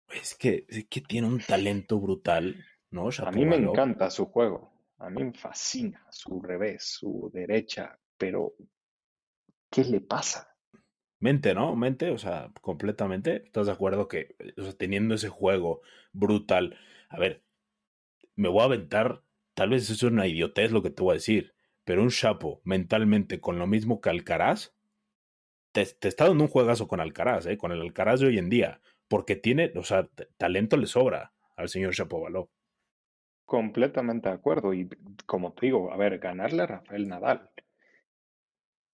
Es 0.08 0.34
que, 0.34 0.64
es 0.68 0.86
que 0.88 1.00
tiene 1.00 1.26
un 1.26 1.40
talento 1.40 1.98
brutal, 1.98 2.64
¿no? 2.90 3.08
A 3.24 3.30
mí 3.30 3.44
me 3.44 3.56
encanta 3.56 4.10
su 4.10 4.26
juego. 4.26 4.72
A 4.98 5.10
mí 5.10 5.22
me 5.22 5.32
fascina 5.32 6.06
su 6.10 6.40
revés, 6.40 6.96
su 6.98 7.30
derecha, 7.32 7.98
pero 8.16 8.54
¿qué 9.70 9.84
le 9.84 10.00
pasa? 10.00 10.53
Mente, 11.24 11.54
¿no? 11.54 11.74
Mente, 11.74 12.10
o 12.10 12.18
sea, 12.18 12.52
completamente. 12.60 13.44
¿Estás 13.46 13.64
de 13.64 13.72
acuerdo 13.72 14.08
que, 14.08 14.36
o 14.58 14.62
sea, 14.62 14.74
teniendo 14.74 15.14
ese 15.14 15.30
juego 15.30 15.80
brutal, 16.12 16.78
a 17.08 17.18
ver, 17.18 17.42
me 18.36 18.50
voy 18.50 18.60
a 18.60 18.64
aventar, 18.64 19.22
tal 19.54 19.70
vez 19.70 19.84
eso 19.84 19.94
es 19.94 20.02
una 20.02 20.26
idiotez 20.26 20.70
lo 20.70 20.82
que 20.82 20.90
te 20.90 21.02
voy 21.02 21.12
a 21.12 21.14
decir, 21.14 21.54
pero 21.84 22.02
un 22.02 22.10
Chapo 22.10 22.60
mentalmente 22.64 23.40
con 23.40 23.58
lo 23.58 23.66
mismo 23.66 24.02
que 24.02 24.10
Alcaraz, 24.10 24.74
te, 25.72 25.80
está 25.80 26.26
dando 26.28 26.44
un 26.44 26.50
juegazo 26.50 26.88
con 26.88 27.00
Alcaraz, 27.00 27.46
¿eh? 27.46 27.56
con 27.56 27.72
el 27.72 27.80
Alcaraz 27.80 28.20
de 28.20 28.26
hoy 28.26 28.36
en 28.36 28.50
día, 28.50 28.82
porque 29.08 29.34
tiene, 29.34 29.72
o 29.76 29.82
sea, 29.82 30.06
talento 30.36 30.76
le 30.76 30.86
sobra 30.86 31.32
al 31.56 31.70
señor 31.70 31.94
Chapovalov. 31.94 32.50
Completamente 33.46 34.28
de 34.28 34.34
acuerdo. 34.34 34.74
Y 34.74 34.90
como 35.24 35.54
te 35.54 35.64
digo, 35.64 35.90
a 35.90 35.96
ver, 35.96 36.18
ganarle 36.18 36.64
a 36.64 36.66
Rafael 36.66 37.08
Nadal 37.08 37.48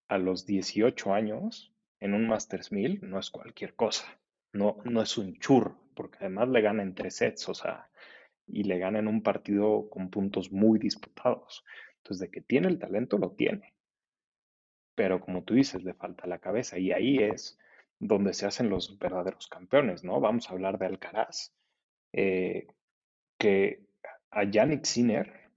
a 0.07 0.19
los 0.19 0.47
18 0.47 1.13
años 1.13 1.73
en 2.00 2.14
un 2.14 2.26
Masters 2.26 2.73
1000 2.73 3.00
no 3.02 3.19
es 3.19 3.30
cualquier 3.30 3.75
cosa. 3.75 4.07
No, 4.52 4.78
no 4.85 5.02
es 5.02 5.16
un 5.19 5.38
churro, 5.38 5.78
porque 5.95 6.19
además 6.21 6.49
le 6.49 6.61
gana 6.61 6.83
en 6.83 6.95
tres 6.95 7.16
sets, 7.16 7.49
o 7.49 7.54
sea, 7.54 7.88
y 8.47 8.64
le 8.64 8.78
gana 8.78 8.99
en 8.99 9.07
un 9.07 9.23
partido 9.23 9.88
con 9.90 10.11
puntos 10.11 10.50
muy 10.50 10.78
disputados. 10.78 11.64
Entonces, 11.99 12.21
de 12.21 12.30
que 12.30 12.40
tiene 12.40 12.69
el 12.69 12.78
talento, 12.78 13.19
lo 13.19 13.33
tiene. 13.33 13.75
Pero 14.95 15.21
como 15.21 15.45
tú 15.45 15.54
dices, 15.54 15.85
le 15.85 15.95
falta 15.95 16.26
la 16.26 16.38
cabeza. 16.38 16.78
Y 16.78 16.92
ahí 16.92 17.19
es 17.19 17.59
donde 17.99 18.33
se 18.33 18.47
hacen 18.47 18.71
los 18.71 18.99
verdaderos 18.99 19.47
campeones, 19.47 20.02
¿no? 20.02 20.21
Vamos 20.21 20.49
a 20.49 20.52
hablar 20.52 20.78
de 20.78 20.87
Alcaraz, 20.87 21.52
eh, 22.12 22.66
que 23.38 23.87
a 24.30 24.45
Yannick 24.45 24.85
Sinner 24.85 25.50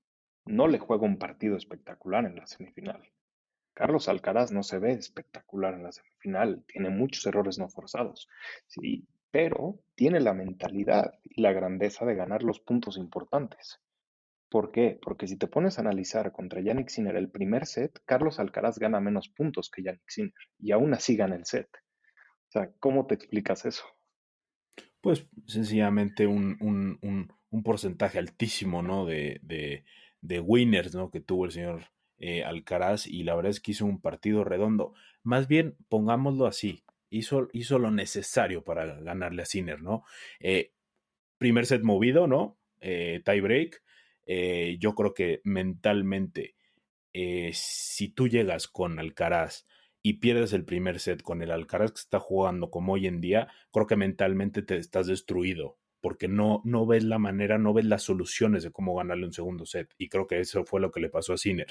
no 0.46 0.68
le 0.68 0.80
juega 0.80 1.06
un 1.06 1.18
partido 1.18 1.56
espectacular 1.56 2.26
en 2.26 2.36
la 2.36 2.46
semifinal. 2.46 3.02
Carlos 3.74 4.08
Alcaraz 4.08 4.52
no 4.52 4.64
se 4.64 4.80
ve 4.80 4.94
espectacular 4.94 5.74
en 5.74 5.84
la 5.84 5.92
semifinal, 5.92 6.64
tiene 6.68 6.90
muchos 6.90 7.26
errores 7.26 7.58
no 7.58 7.70
forzados, 7.70 8.28
sí, 8.68 9.08
pero 9.32 9.80
tiene 9.96 10.20
la 10.20 10.34
mentalidad 10.34 11.14
y 11.24 11.42
la 11.42 11.54
grandeza 11.54 12.06
de 12.06 12.16
ganar 12.16 12.44
los 12.44 12.60
puntos 12.60 12.98
importantes. 12.98 13.80
¿Por 14.54 14.72
qué? 14.72 15.00
Porque 15.02 15.26
si 15.26 15.36
te 15.36 15.48
pones 15.48 15.80
a 15.80 15.82
analizar 15.82 16.32
contra 16.32 16.62
Yannick 16.62 16.90
Sinner 16.90 17.16
el 17.16 17.32
primer 17.32 17.66
set, 17.66 18.00
Carlos 18.06 18.40
Alcaraz 18.40 18.78
gana 18.78 19.00
menos 19.00 19.28
puntos 19.28 19.72
que 19.72 19.82
Yannick 19.82 20.08
Sinner 20.08 20.34
y 20.60 20.72
aún 20.72 20.94
así 20.94 21.16
gana 21.16 21.36
el 21.36 21.46
set. 21.46 21.68
O 22.50 22.52
sea, 22.52 22.72
¿cómo 22.80 23.08
te 23.08 23.16
explicas 23.16 23.66
eso? 23.66 23.84
Pues 25.02 25.28
sencillamente 25.48 26.28
un, 26.28 26.56
un, 26.62 27.64
porcentaje 27.64 28.20
altísimo, 28.20 28.84
¿no? 28.84 29.08
De, 29.08 29.40
de, 30.22 30.40
winners, 30.40 30.94
¿no? 30.94 31.10
Que 31.10 31.20
tuvo 31.20 31.46
el 31.46 31.52
señor 31.52 31.86
eh, 32.26 32.42
Alcaraz 32.42 33.06
y 33.06 33.24
la 33.24 33.36
verdad 33.36 33.50
es 33.50 33.60
que 33.60 33.72
hizo 33.72 33.86
un 33.86 34.00
partido 34.00 34.46
redondo. 34.46 34.94
Más 35.24 35.50
bien, 35.50 35.76
pongámoslo 35.90 36.46
así, 36.46 36.86
hizo, 37.10 37.50
hizo 37.52 37.80
lo 37.80 37.92
necesario 37.92 38.64
para 38.64 38.86
ganarle 39.02 39.42
a 39.42 39.46
Sinner, 39.46 39.82
¿no? 39.82 40.06
Eh, 40.40 40.72
primer 41.38 41.66
set 41.66 41.84
movido, 41.84 42.26
¿no? 42.28 42.58
Eh, 42.80 43.22
tie 43.26 43.42
break, 43.42 43.84
yo 44.80 44.96
creo 44.96 45.14
que 45.14 45.42
mentalmente, 45.44 46.56
si 47.52 48.08
tú 48.08 48.30
llegas 48.30 48.70
con 48.70 49.00
Alcaraz 49.00 49.68
y 50.02 50.14
pierdes 50.14 50.54
el 50.54 50.64
primer 50.64 51.02
set 51.02 51.22
con 51.22 51.42
el 51.42 51.52
Alcaraz 51.52 51.92
que 51.92 52.00
está 52.00 52.20
jugando 52.22 52.72
como 52.72 52.94
hoy 52.94 53.08
en 53.08 53.20
día, 53.20 53.50
creo 53.74 53.86
que 53.86 53.98
mentalmente 53.98 54.62
te 54.62 54.78
estás 54.78 55.08
destruido 55.08 55.78
porque 56.00 56.30
no, 56.30 56.62
no 56.64 56.86
ves 56.86 57.04
la 57.04 57.20
manera, 57.20 57.58
no 57.58 57.74
ves 57.74 57.86
las 57.86 58.04
soluciones 58.04 58.64
de 58.64 58.72
cómo 58.72 58.96
ganarle 58.96 59.26
un 59.26 59.34
segundo 59.34 59.66
set. 59.66 59.94
Y 59.98 60.08
creo 60.08 60.28
que 60.28 60.40
eso 60.40 60.64
fue 60.64 60.80
lo 60.80 60.92
que 60.92 61.02
le 61.02 61.10
pasó 61.10 61.34
a 61.34 61.38
Sinner. 61.38 61.68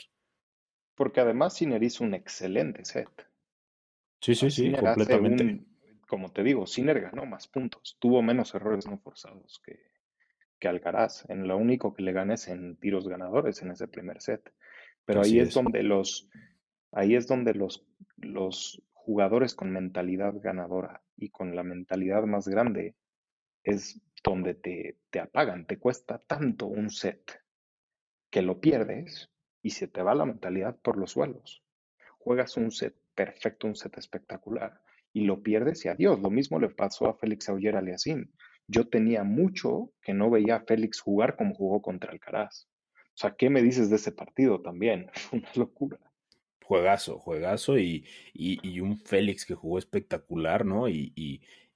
Porque 0.94 1.20
además 1.20 1.54
Sinner 1.54 1.82
hizo 1.82 2.04
un 2.04 2.14
excelente 2.14 2.84
set. 2.84 3.08
Sí, 4.20 4.34
sí, 4.34 4.50
sí, 4.50 4.72
completamente. 4.72 5.64
como 6.06 6.30
te 6.30 6.42
digo, 6.42 6.66
Sinner 6.66 7.00
ganó 7.00 7.26
más 7.26 7.48
puntos, 7.48 7.96
tuvo 7.98 8.22
menos 8.22 8.54
errores 8.54 8.86
no 8.86 8.98
forzados 8.98 9.60
que, 9.64 9.80
que 10.60 10.68
Alcaraz. 10.68 11.28
En 11.28 11.48
lo 11.48 11.56
único 11.56 11.92
que 11.92 12.02
le 12.02 12.12
ganes 12.12 12.46
en 12.48 12.76
tiros 12.76 13.08
ganadores 13.08 13.62
en 13.62 13.72
ese 13.72 13.88
primer 13.88 14.20
set. 14.20 14.52
Pero 15.04 15.22
ahí 15.22 15.40
es, 15.40 15.54
donde 15.54 15.82
los 15.82 16.28
ahí 16.92 17.16
es 17.16 17.26
donde 17.26 17.54
los, 17.54 17.84
los 18.18 18.80
jugadores 18.92 19.54
con 19.54 19.72
mentalidad 19.72 20.34
ganadora 20.40 21.02
y 21.16 21.30
con 21.30 21.56
la 21.56 21.64
mentalidad 21.64 22.22
más 22.22 22.46
grande 22.46 22.94
es 23.64 24.00
donde 24.22 24.54
te, 24.54 24.98
te 25.10 25.18
apagan, 25.18 25.66
te 25.66 25.78
cuesta 25.78 26.18
tanto 26.18 26.66
un 26.66 26.90
set 26.90 27.42
que 28.30 28.42
lo 28.42 28.60
pierdes 28.60 29.31
y 29.62 29.70
se 29.70 29.88
te 29.88 30.02
va 30.02 30.14
la 30.14 30.26
mentalidad 30.26 30.76
por 30.76 30.96
los 30.96 31.12
suelos. 31.12 31.62
Juegas 32.18 32.56
un 32.56 32.70
set 32.70 32.96
perfecto, 33.14 33.66
un 33.66 33.76
set 33.76 33.96
espectacular 33.98 34.80
y 35.12 35.24
lo 35.24 35.42
pierdes 35.42 35.84
y 35.84 35.88
adiós. 35.88 36.20
Lo 36.20 36.30
mismo 36.30 36.58
le 36.58 36.68
pasó 36.68 37.08
a 37.08 37.14
Félix 37.14 37.48
Auger 37.48 37.76
Aliassime 37.76 38.28
yo 38.72 38.88
tenía 38.88 39.24
mucho 39.24 39.92
que 40.02 40.14
no 40.14 40.30
veía 40.30 40.56
a 40.56 40.64
Félix 40.64 41.00
jugar 41.00 41.36
como 41.36 41.54
jugó 41.54 41.82
contra 41.82 42.12
Alcaraz. 42.12 42.68
O 43.08 43.16
sea, 43.16 43.34
¿qué 43.36 43.50
me 43.50 43.62
dices 43.62 43.90
de 43.90 43.96
ese 43.96 44.12
partido 44.12 44.60
también? 44.62 45.10
Una 45.32 45.48
locura. 45.54 45.98
Juegazo, 46.64 47.18
juegazo 47.18 47.78
y, 47.78 48.06
y, 48.32 48.80
un 48.80 48.96
Félix 48.96 49.44
que 49.44 49.54
jugó 49.54 49.78
espectacular, 49.78 50.64
¿no? 50.64 50.88
Y, 50.88 51.12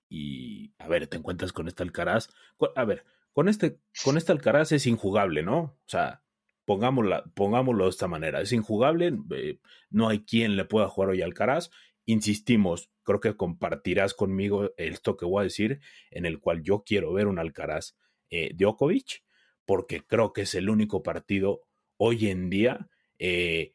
y, 0.09 0.73
a 0.79 0.89
ver, 0.89 1.07
te 1.07 1.19
encuentras 1.19 1.53
con 1.53 1.69
este 1.69 1.83
Alcaraz. 1.83 2.31
A 2.75 2.85
ver, 2.85 3.05
con 3.33 3.49
este, 3.49 3.79
con 4.05 4.17
este 4.17 4.33
Alcaraz 4.33 4.73
es 4.73 4.87
injugable, 4.87 5.43
¿no? 5.43 5.59
O 5.59 5.85
sea, 5.87 6.23
pongámoslo, 6.67 7.25
pongámoslo 7.35 7.85
de 7.85 7.91
esta 7.91 8.09
manera, 8.09 8.43
es 8.43 8.53
injugable, 8.53 9.17
eh, 9.35 9.59
no 9.89 10.09
hay 10.09 10.21
quien 10.25 10.57
le 10.57 10.67
pueda 10.67 10.89
jugar 10.89 11.11
hoy 11.11 11.23
a 11.23 11.25
Alcaraz 11.25 11.71
insistimos, 12.07 12.91
creo 13.03 13.21
que 13.21 13.37
compartirás 13.37 14.15
conmigo 14.15 14.73
esto 14.77 15.17
que 15.17 15.27
voy 15.27 15.41
a 15.41 15.45
decir, 15.45 15.81
en 16.11 16.25
el 16.25 16.39
cual 16.41 16.63
yo 16.63 16.83
quiero 16.87 17.13
ver 17.13 17.27
un 17.27 17.39
Alcaraz 17.39 17.97
eh, 18.31 18.53
Djokovic, 18.55 19.25
porque 19.67 20.01
creo 20.07 20.33
que 20.33 20.43
es 20.43 20.55
el 20.55 20.71
único 20.71 21.03
partido 21.03 21.63
hoy 21.99 22.29
en 22.29 22.49
día 22.49 22.89
eh, 23.19 23.75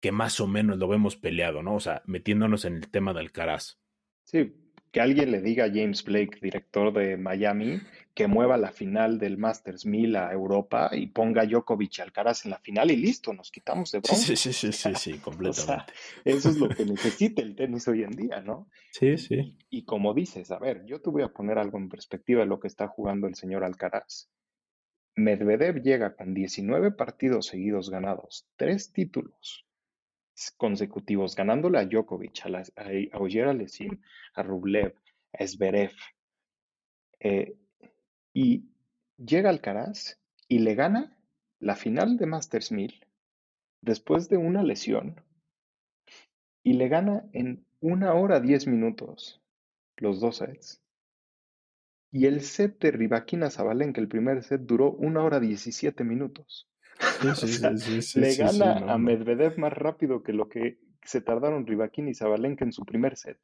que 0.00 0.12
más 0.12 0.40
o 0.40 0.46
menos 0.46 0.78
lo 0.78 0.88
vemos 0.88 1.16
peleado, 1.16 1.62
¿no? 1.62 1.74
O 1.74 1.80
sea, 1.80 2.02
metiéndonos 2.06 2.64
en 2.64 2.76
el 2.76 2.88
tema 2.88 3.12
de 3.12 3.20
Alcaraz. 3.20 3.78
Sí, 4.22 4.54
que 4.92 5.00
alguien 5.00 5.32
le 5.32 5.40
diga 5.40 5.64
a 5.64 5.68
James 5.68 6.04
Blake, 6.04 6.38
director 6.40 6.92
de 6.92 7.16
Miami, 7.16 7.80
que 8.16 8.28
mueva 8.28 8.56
la 8.56 8.72
final 8.72 9.18
del 9.18 9.36
Masters 9.36 9.84
1000 9.84 10.16
a 10.16 10.32
Europa 10.32 10.88
y 10.90 11.08
ponga 11.08 11.42
a 11.42 11.44
Djokovic 11.44 11.98
y 11.98 12.00
Alcaraz 12.00 12.46
en 12.46 12.50
la 12.50 12.58
final 12.58 12.90
y 12.90 12.96
listo, 12.96 13.34
nos 13.34 13.50
quitamos 13.50 13.92
de 13.92 14.00
bronce. 14.00 14.34
Sí, 14.34 14.36
sí, 14.36 14.52
sí, 14.54 14.72
sí, 14.72 14.94
sí, 15.12 15.18
completamente. 15.18 15.92
eso 16.24 16.48
es 16.48 16.56
lo 16.56 16.70
que 16.70 16.86
necesita 16.86 17.42
el 17.42 17.54
tenis 17.54 17.86
hoy 17.88 18.04
en 18.04 18.12
día, 18.12 18.40
¿no? 18.40 18.70
Sí, 18.90 19.18
sí. 19.18 19.58
Y, 19.68 19.84
como 19.84 20.14
dices, 20.14 20.50
a 20.50 20.58
ver, 20.58 20.86
yo 20.86 21.02
te 21.02 21.10
voy 21.10 21.24
a 21.24 21.28
poner 21.28 21.58
algo 21.58 21.76
en 21.76 21.90
perspectiva 21.90 22.40
de 22.40 22.46
lo 22.46 22.58
que 22.58 22.68
está 22.68 22.88
jugando 22.88 23.26
el 23.26 23.34
señor 23.34 23.64
Alcaraz. 23.64 24.30
Medvedev 25.14 25.82
llega 25.82 26.16
con 26.16 26.32
19 26.32 26.92
partidos 26.92 27.44
seguidos 27.44 27.90
ganados, 27.90 28.48
tres 28.56 28.94
títulos, 28.94 29.66
consecutivos, 30.56 31.36
ganándole 31.36 31.80
a 31.80 31.84
Djokovic, 31.84 32.46
a, 32.46 32.48
la, 32.48 32.64
a, 32.76 33.18
Oyer 33.18 33.46
a 33.46 34.42
Rublev, 34.42 34.94
a 35.38 35.46
Zverev. 35.46 35.92
Eh, 37.20 37.56
y 38.36 38.68
llega 39.16 39.48
Alcaraz 39.48 40.18
y 40.46 40.58
le 40.58 40.74
gana 40.74 41.16
la 41.58 41.74
final 41.74 42.18
de 42.18 42.26
Masters 42.26 42.70
1000 42.70 43.06
después 43.80 44.28
de 44.28 44.36
una 44.36 44.62
lesión 44.62 45.22
y 46.62 46.74
le 46.74 46.88
gana 46.88 47.24
en 47.32 47.64
una 47.80 48.12
hora 48.12 48.40
diez 48.40 48.66
minutos 48.66 49.40
los 49.96 50.20
dos 50.20 50.36
sets. 50.36 50.82
Y 52.12 52.26
el 52.26 52.42
set 52.42 52.78
de 52.78 52.90
Rivaquina 52.90 53.48
Zabalenka, 53.48 54.02
el 54.02 54.08
primer 54.08 54.42
set, 54.42 54.60
duró 54.60 54.92
una 54.92 55.24
hora 55.24 55.40
diecisiete 55.40 56.04
minutos. 56.04 56.68
le 58.16 58.34
gana 58.34 58.92
a 58.92 58.98
Medvedev 58.98 59.58
más 59.58 59.72
rápido 59.72 60.22
que 60.22 60.34
lo 60.34 60.50
que 60.50 60.78
se 61.02 61.22
tardaron 61.22 61.66
Rivaquín 61.66 62.08
y 62.08 62.14
Zabalenka 62.14 62.66
en 62.66 62.72
su 62.72 62.84
primer 62.84 63.16
set. 63.16 63.38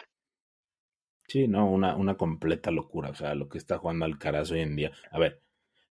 Sí, 1.33 1.49
no, 1.49 1.71
una, 1.71 1.97
una 1.97 2.19
completa 2.19 2.71
locura. 2.71 3.09
O 3.09 3.15
sea, 3.15 3.35
lo 3.35 3.49
que 3.49 3.57
está 3.57 3.79
jugando 3.79 4.05
Alcaraz 4.05 4.51
hoy 4.51 4.61
en 4.61 4.77
día. 4.77 4.93
A 5.11 5.19
ver, 5.19 5.41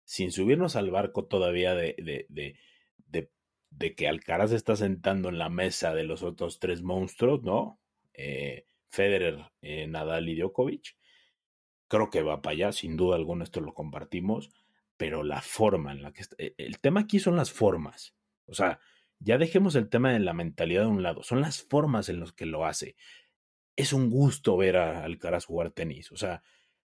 sin 0.04 0.32
subirnos 0.32 0.76
al 0.76 0.90
barco 0.90 1.24
todavía 1.24 1.74
de, 1.74 1.94
de, 1.96 2.26
de, 2.28 2.58
de, 3.06 3.30
de 3.70 3.94
que 3.94 4.06
Alcaraz 4.06 4.52
está 4.52 4.76
sentando 4.76 5.30
en 5.30 5.38
la 5.38 5.48
mesa 5.48 5.94
de 5.94 6.04
los 6.04 6.22
otros 6.22 6.58
tres 6.58 6.82
monstruos, 6.82 7.42
¿no? 7.42 7.80
Eh, 8.12 8.66
Federer, 8.90 9.50
eh, 9.62 9.86
Nadal 9.86 10.28
y 10.28 10.36
Djokovic. 10.38 10.96
Creo 11.88 12.10
que 12.10 12.22
va 12.22 12.42
para 12.42 12.52
allá, 12.52 12.72
sin 12.72 12.98
duda 12.98 13.16
alguna, 13.16 13.44
esto 13.44 13.62
lo 13.62 13.72
compartimos 13.72 14.50
pero 15.00 15.22
la 15.22 15.40
forma 15.40 15.92
en 15.92 16.02
la 16.02 16.12
que 16.12 16.20
está, 16.20 16.36
e, 16.38 16.54
el 16.58 16.78
tema 16.78 17.00
aquí 17.00 17.20
son 17.20 17.34
las 17.34 17.50
formas. 17.50 18.14
O 18.44 18.52
sea, 18.52 18.80
ya 19.18 19.38
dejemos 19.38 19.74
el 19.74 19.88
tema 19.88 20.12
de 20.12 20.20
la 20.20 20.34
mentalidad 20.34 20.82
de 20.82 20.88
un 20.88 21.02
lado, 21.02 21.22
son 21.22 21.40
las 21.40 21.62
formas 21.62 22.10
en 22.10 22.20
las 22.20 22.32
que 22.32 22.44
lo 22.44 22.66
hace. 22.66 22.96
Es 23.80 23.94
un 23.94 24.10
gusto 24.10 24.58
ver 24.58 24.76
a 24.76 25.04
Alcaraz 25.04 25.46
jugar 25.46 25.70
tenis. 25.70 26.12
O 26.12 26.16
sea, 26.18 26.42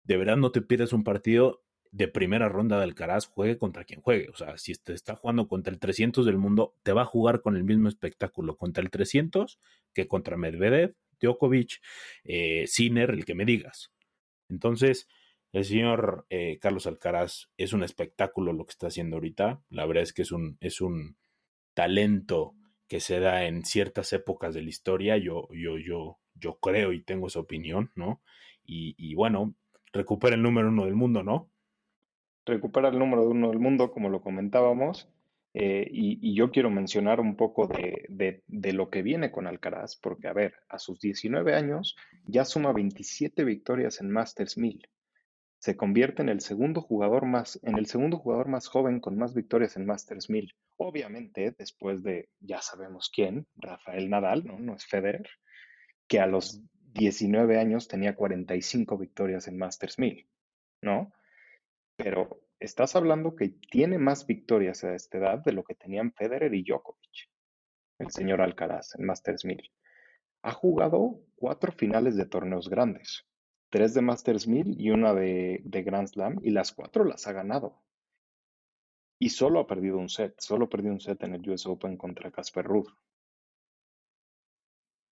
de 0.04 0.16
verdad 0.16 0.38
no 0.38 0.52
te 0.52 0.62
pierdas 0.62 0.94
un 0.94 1.04
partido 1.04 1.62
de 1.90 2.08
primera 2.08 2.48
ronda 2.48 2.78
de 2.78 2.84
Alcaraz, 2.84 3.26
juegue 3.26 3.58
contra 3.58 3.84
quien 3.84 4.00
juegue. 4.00 4.30
O 4.30 4.36
sea, 4.36 4.56
si 4.56 4.72
te 4.72 4.94
está 4.94 5.14
jugando 5.14 5.48
contra 5.48 5.70
el 5.70 5.80
300 5.80 6.24
del 6.24 6.38
mundo, 6.38 6.74
te 6.82 6.94
va 6.94 7.02
a 7.02 7.04
jugar 7.04 7.42
con 7.42 7.56
el 7.56 7.64
mismo 7.64 7.90
espectáculo 7.90 8.56
contra 8.56 8.82
el 8.82 8.88
300 8.88 9.60
que 9.92 10.08
contra 10.08 10.38
Medvedev, 10.38 10.94
Djokovic, 11.20 11.82
eh, 12.24 12.64
el 12.64 13.24
que 13.26 13.34
me 13.34 13.44
digas. 13.44 13.92
Entonces, 14.48 15.08
el 15.52 15.66
señor 15.66 16.24
eh, 16.30 16.58
Carlos 16.58 16.86
Alcaraz 16.86 17.50
es 17.58 17.74
un 17.74 17.82
espectáculo 17.82 18.54
lo 18.54 18.64
que 18.64 18.72
está 18.72 18.86
haciendo 18.86 19.16
ahorita. 19.16 19.62
La 19.68 19.84
verdad 19.84 20.04
es 20.04 20.14
que 20.14 20.22
es 20.22 20.32
un, 20.32 20.56
es 20.62 20.80
un 20.80 21.18
talento 21.74 22.54
que 22.88 23.00
se 23.00 23.20
da 23.20 23.44
en 23.44 23.64
ciertas 23.64 24.12
épocas 24.12 24.54
de 24.54 24.62
la 24.62 24.68
historia, 24.68 25.16
yo, 25.16 25.48
yo, 25.52 25.78
yo, 25.78 26.18
yo 26.34 26.58
creo 26.58 26.92
y 26.92 27.02
tengo 27.02 27.28
esa 27.28 27.40
opinión, 27.40 27.90
¿no? 27.94 28.22
Y, 28.64 28.94
y 28.98 29.14
bueno, 29.14 29.54
recupera 29.92 30.34
el 30.34 30.42
número 30.42 30.68
uno 30.68 30.84
del 30.84 30.94
mundo, 30.94 31.22
¿no? 31.22 31.50
Recupera 32.44 32.88
el 32.88 32.98
número 32.98 33.28
uno 33.28 33.50
del 33.50 33.58
mundo, 33.58 33.92
como 33.92 34.08
lo 34.08 34.22
comentábamos, 34.22 35.08
eh, 35.54 35.88
y, 35.90 36.34
yo 36.34 36.50
quiero 36.50 36.70
mencionar 36.70 37.20
un 37.20 37.34
poco 37.34 37.66
de, 37.66 38.42
lo 38.72 38.90
que 38.90 39.02
viene 39.02 39.32
con 39.32 39.46
Alcaraz, 39.46 39.96
porque, 39.96 40.28
a 40.28 40.32
ver, 40.32 40.54
a 40.68 40.78
sus 40.78 41.00
19 41.00 41.54
años 41.54 41.96
ya 42.26 42.44
suma 42.44 42.72
27 42.72 43.44
victorias 43.44 44.00
en 44.00 44.10
Masters 44.10 44.58
1000. 44.58 44.88
Se 45.68 45.76
convierte 45.76 46.22
en 46.22 46.30
el 46.30 46.40
segundo 46.40 46.80
jugador 46.80 47.26
más, 47.26 47.60
en 47.62 47.76
el 47.76 47.84
segundo 47.84 48.16
jugador 48.16 48.48
más 48.48 48.68
joven 48.68 49.00
con 49.00 49.18
más 49.18 49.34
victorias 49.34 49.76
en 49.76 49.84
Masters 49.84 50.30
1000. 50.30 50.54
Obviamente, 50.78 51.54
después 51.58 52.02
de, 52.02 52.30
ya 52.40 52.62
sabemos 52.62 53.10
quién, 53.14 53.46
Rafael 53.54 54.08
Nadal, 54.08 54.46
¿no? 54.46 54.58
No 54.58 54.74
es 54.74 54.86
Federer, 54.86 55.28
que 56.06 56.20
a 56.20 56.26
los 56.26 56.62
19 56.94 57.58
años 57.58 57.86
tenía 57.86 58.14
45 58.14 58.96
victorias 58.96 59.46
en 59.46 59.58
Masters 59.58 59.98
1000, 59.98 60.26
¿no? 60.80 61.12
Pero 61.98 62.40
estás 62.58 62.96
hablando 62.96 63.36
que 63.36 63.50
tiene 63.70 63.98
más 63.98 64.26
victorias 64.26 64.84
a 64.84 64.94
esta 64.94 65.18
edad 65.18 65.44
de 65.44 65.52
lo 65.52 65.64
que 65.64 65.74
tenían 65.74 66.14
Federer 66.14 66.54
y 66.54 66.64
Djokovic, 66.64 67.28
el 67.98 68.10
señor 68.10 68.40
Alcaraz 68.40 68.94
en 68.98 69.04
Masters 69.04 69.44
1000. 69.44 69.70
Ha 70.44 70.52
jugado 70.52 71.20
cuatro 71.36 71.72
finales 71.72 72.16
de 72.16 72.24
torneos 72.24 72.70
grandes, 72.70 73.27
tres 73.70 73.94
de 73.94 74.02
Masters 74.02 74.46
1000 74.46 74.80
y 74.80 74.90
una 74.90 75.14
de, 75.14 75.62
Grand 75.64 76.08
Slam, 76.08 76.40
y 76.42 76.50
las 76.50 76.72
cuatro 76.72 77.04
las 77.04 77.26
ha 77.26 77.32
ganado. 77.32 77.82
Y 79.18 79.30
solo 79.30 79.60
ha 79.60 79.66
perdido 79.66 79.98
un 79.98 80.08
set, 80.08 80.34
solo 80.38 80.68
perdió 80.68 80.92
un 80.92 81.00
set 81.00 81.22
en 81.24 81.34
el 81.34 81.48
US 81.50 81.66
Open 81.66 81.96
contra 81.96 82.30
Casper 82.30 82.64
Ruud. 82.64 82.88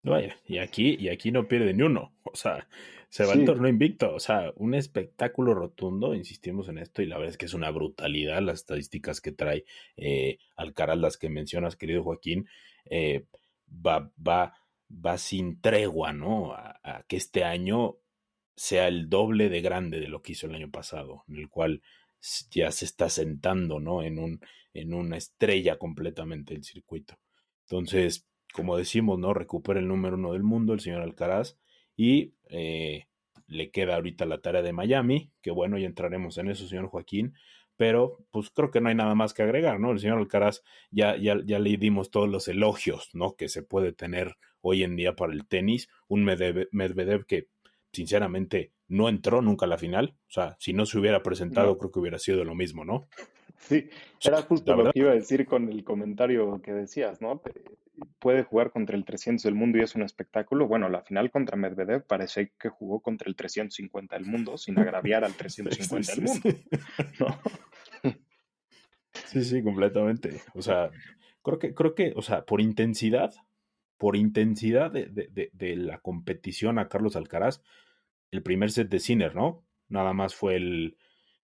Vaya, 0.03 0.37
y 0.47 0.59
aquí, 0.59 0.97
y 1.01 1.09
aquí 1.09 1.33
no 1.33 1.49
pierde 1.49 1.75
ni 1.75 1.83
uno. 1.83 2.15
O 2.23 2.37
sea, 2.37 2.69
se 3.09 3.25
va 3.25 3.33
el 3.33 3.45
torneo 3.45 3.69
invicto. 3.69 4.15
O 4.15 4.21
sea, 4.21 4.53
un 4.57 4.75
espectáculo 4.75 5.55
rotundo, 5.55 6.15
insistimos 6.15 6.69
en 6.69 6.79
esto, 6.79 7.03
y 7.03 7.07
la 7.07 7.17
verdad 7.17 7.31
es 7.31 7.39
que 7.39 7.47
es 7.47 7.55
una 7.55 7.71
brutalidad 7.71 8.41
las 8.43 8.61
estadísticas 8.61 9.21
que 9.21 9.33
trae 9.33 9.65
eh, 9.97 10.39
Alcaraz, 10.55 10.99
las 10.99 11.17
que 11.17 11.29
mencionas, 11.29 11.77
querido 11.77 12.05
Joaquín. 12.05 12.47
Eh, 12.85 13.27
va, 13.69 14.13
va, 14.17 14.55
va 14.91 15.19
sin 15.19 15.61
tregua, 15.61 16.13
¿no? 16.13 16.53
A, 16.53 17.05
que 17.09 17.17
este 17.17 17.43
año 17.43 17.97
sea 18.57 18.89
el 18.89 19.09
doble 19.09 19.49
de 19.49 19.61
grande 19.61 20.01
de 20.01 20.09
lo 20.09 20.23
que 20.23 20.33
hizo 20.33 20.47
el 20.47 20.55
año 20.55 20.71
pasado, 20.71 21.25
en 21.29 21.37
el 21.37 21.49
cual 21.49 21.83
ya 22.51 22.73
se 22.73 22.87
está 22.87 23.09
sentando, 23.09 23.79
¿no? 23.79 24.03
En, 24.03 24.19
un, 24.19 24.41
en 24.75 24.95
una 24.95 25.17
estrella 25.17 25.79
completamente 25.79 26.55
el 26.55 26.65
circuito. 26.65 27.19
Entonces, 27.69 28.27
como 28.53 28.77
decimos, 28.77 29.19
¿no? 29.19 29.35
Recupera 29.35 29.79
el 29.79 29.89
número 29.89 30.17
uno 30.17 30.33
del 30.33 30.43
mundo, 30.43 30.73
el 30.73 30.81
señor 30.81 31.03
Alcaraz, 31.03 31.59
y 31.97 32.35
eh, 32.49 33.07
le 33.47 33.71
queda 33.71 33.97
ahorita 33.97 34.25
la 34.27 34.41
tarea 34.41 34.63
de 34.63 34.73
Miami, 34.73 35.31
que 35.43 35.51
bueno, 35.51 35.79
ya 35.79 35.87
entraremos 35.87 36.39
en 36.39 36.49
eso, 36.49 36.67
señor 36.67 36.89
Joaquín, 36.89 37.35
pero 37.77 38.25
pues 38.31 38.51
creo 38.51 38.71
que 38.71 38.81
no 38.81 38.89
hay 38.89 38.95
nada 38.95 39.15
más 39.15 39.35
que 39.35 39.43
agregar, 39.43 39.79
¿no? 39.79 39.93
El 39.93 40.01
señor 40.01 40.19
Alcaraz 40.19 40.63
ya, 40.91 41.17
ya, 41.17 41.37
ya 41.45 41.59
le 41.59 41.77
dimos 41.77 42.11
todos 42.11 42.29
los 42.29 42.49
elogios, 42.49 43.11
¿no? 43.13 43.37
Que 43.37 43.49
se 43.49 43.63
puede 43.63 43.93
tener 43.93 44.37
hoy 44.63 44.83
en 44.83 44.97
día 44.97 45.15
para 45.15 45.33
el 45.33 45.47
tenis, 45.47 45.89
un 46.09 46.25
Medvedev, 46.25 47.27
que 47.27 47.49
sinceramente 47.93 48.73
no 48.89 49.09
entró 49.09 49.43
nunca 49.43 49.67
a 49.67 49.69
la 49.69 49.79
final, 49.79 50.17
o 50.29 50.33
sea, 50.33 50.57
si 50.61 50.73
no 50.73 50.87
se 50.87 50.99
hubiera 50.99 51.23
presentado 51.23 51.77
creo 51.77 51.91
que 51.91 51.99
hubiera 51.99 52.19
sido 52.19 52.45
lo 52.45 52.55
mismo, 52.55 52.85
¿no? 52.85 53.09
Sí, 53.59 53.89
era 54.23 54.43
justo 54.43 54.77
lo 54.77 54.93
que 54.93 54.99
iba 54.99 55.13
a 55.13 55.15
decir 55.15 55.47
con 55.47 55.69
el 55.69 55.83
comentario 55.83 56.61
que 56.63 56.73
decías, 56.73 57.21
¿no? 57.21 57.43
puede 58.19 58.43
jugar 58.43 58.71
contra 58.71 58.97
el 58.97 59.05
300 59.05 59.43
del 59.43 59.55
mundo 59.55 59.79
y 59.79 59.83
es 59.83 59.95
un 59.95 60.03
espectáculo. 60.03 60.67
Bueno, 60.67 60.89
la 60.89 61.03
final 61.03 61.31
contra 61.31 61.57
Medvedev 61.57 62.07
parece 62.07 62.53
que 62.59 62.69
jugó 62.69 63.01
contra 63.01 63.29
el 63.29 63.37
350 63.37 64.17
del 64.17 64.27
mundo 64.27 64.59
sin 64.59 64.79
agraviar 64.79 65.25
al 65.25 65.35
350 65.35 66.15
del 66.15 66.25
mundo. 66.25 66.61
Sí, 69.25 69.43
sí, 69.43 69.63
completamente. 69.63 70.43
O 70.55 70.61
sea, 70.61 70.91
creo 71.43 71.59
que, 71.59 71.75
creo 71.75 71.95
que, 71.95 72.13
o 72.15 72.23
sea, 72.23 72.45
por 72.45 72.61
intensidad, 72.61 73.33
por 73.99 74.17
intensidad 74.17 74.91
de, 74.91 75.07
de, 75.07 75.51
de, 75.53 75.77
la 75.77 75.99
competición 75.99 76.79
a 76.79 76.89
Carlos 76.89 77.17
Alcaraz, 77.17 77.63
el 78.31 78.43
primer 78.43 78.71
set 78.71 78.89
de 78.89 79.01
Sinner, 79.01 79.35
¿no? 79.35 79.67
Nada 79.89 80.13
más 80.13 80.35
fue 80.35 80.57
el, 80.57 80.97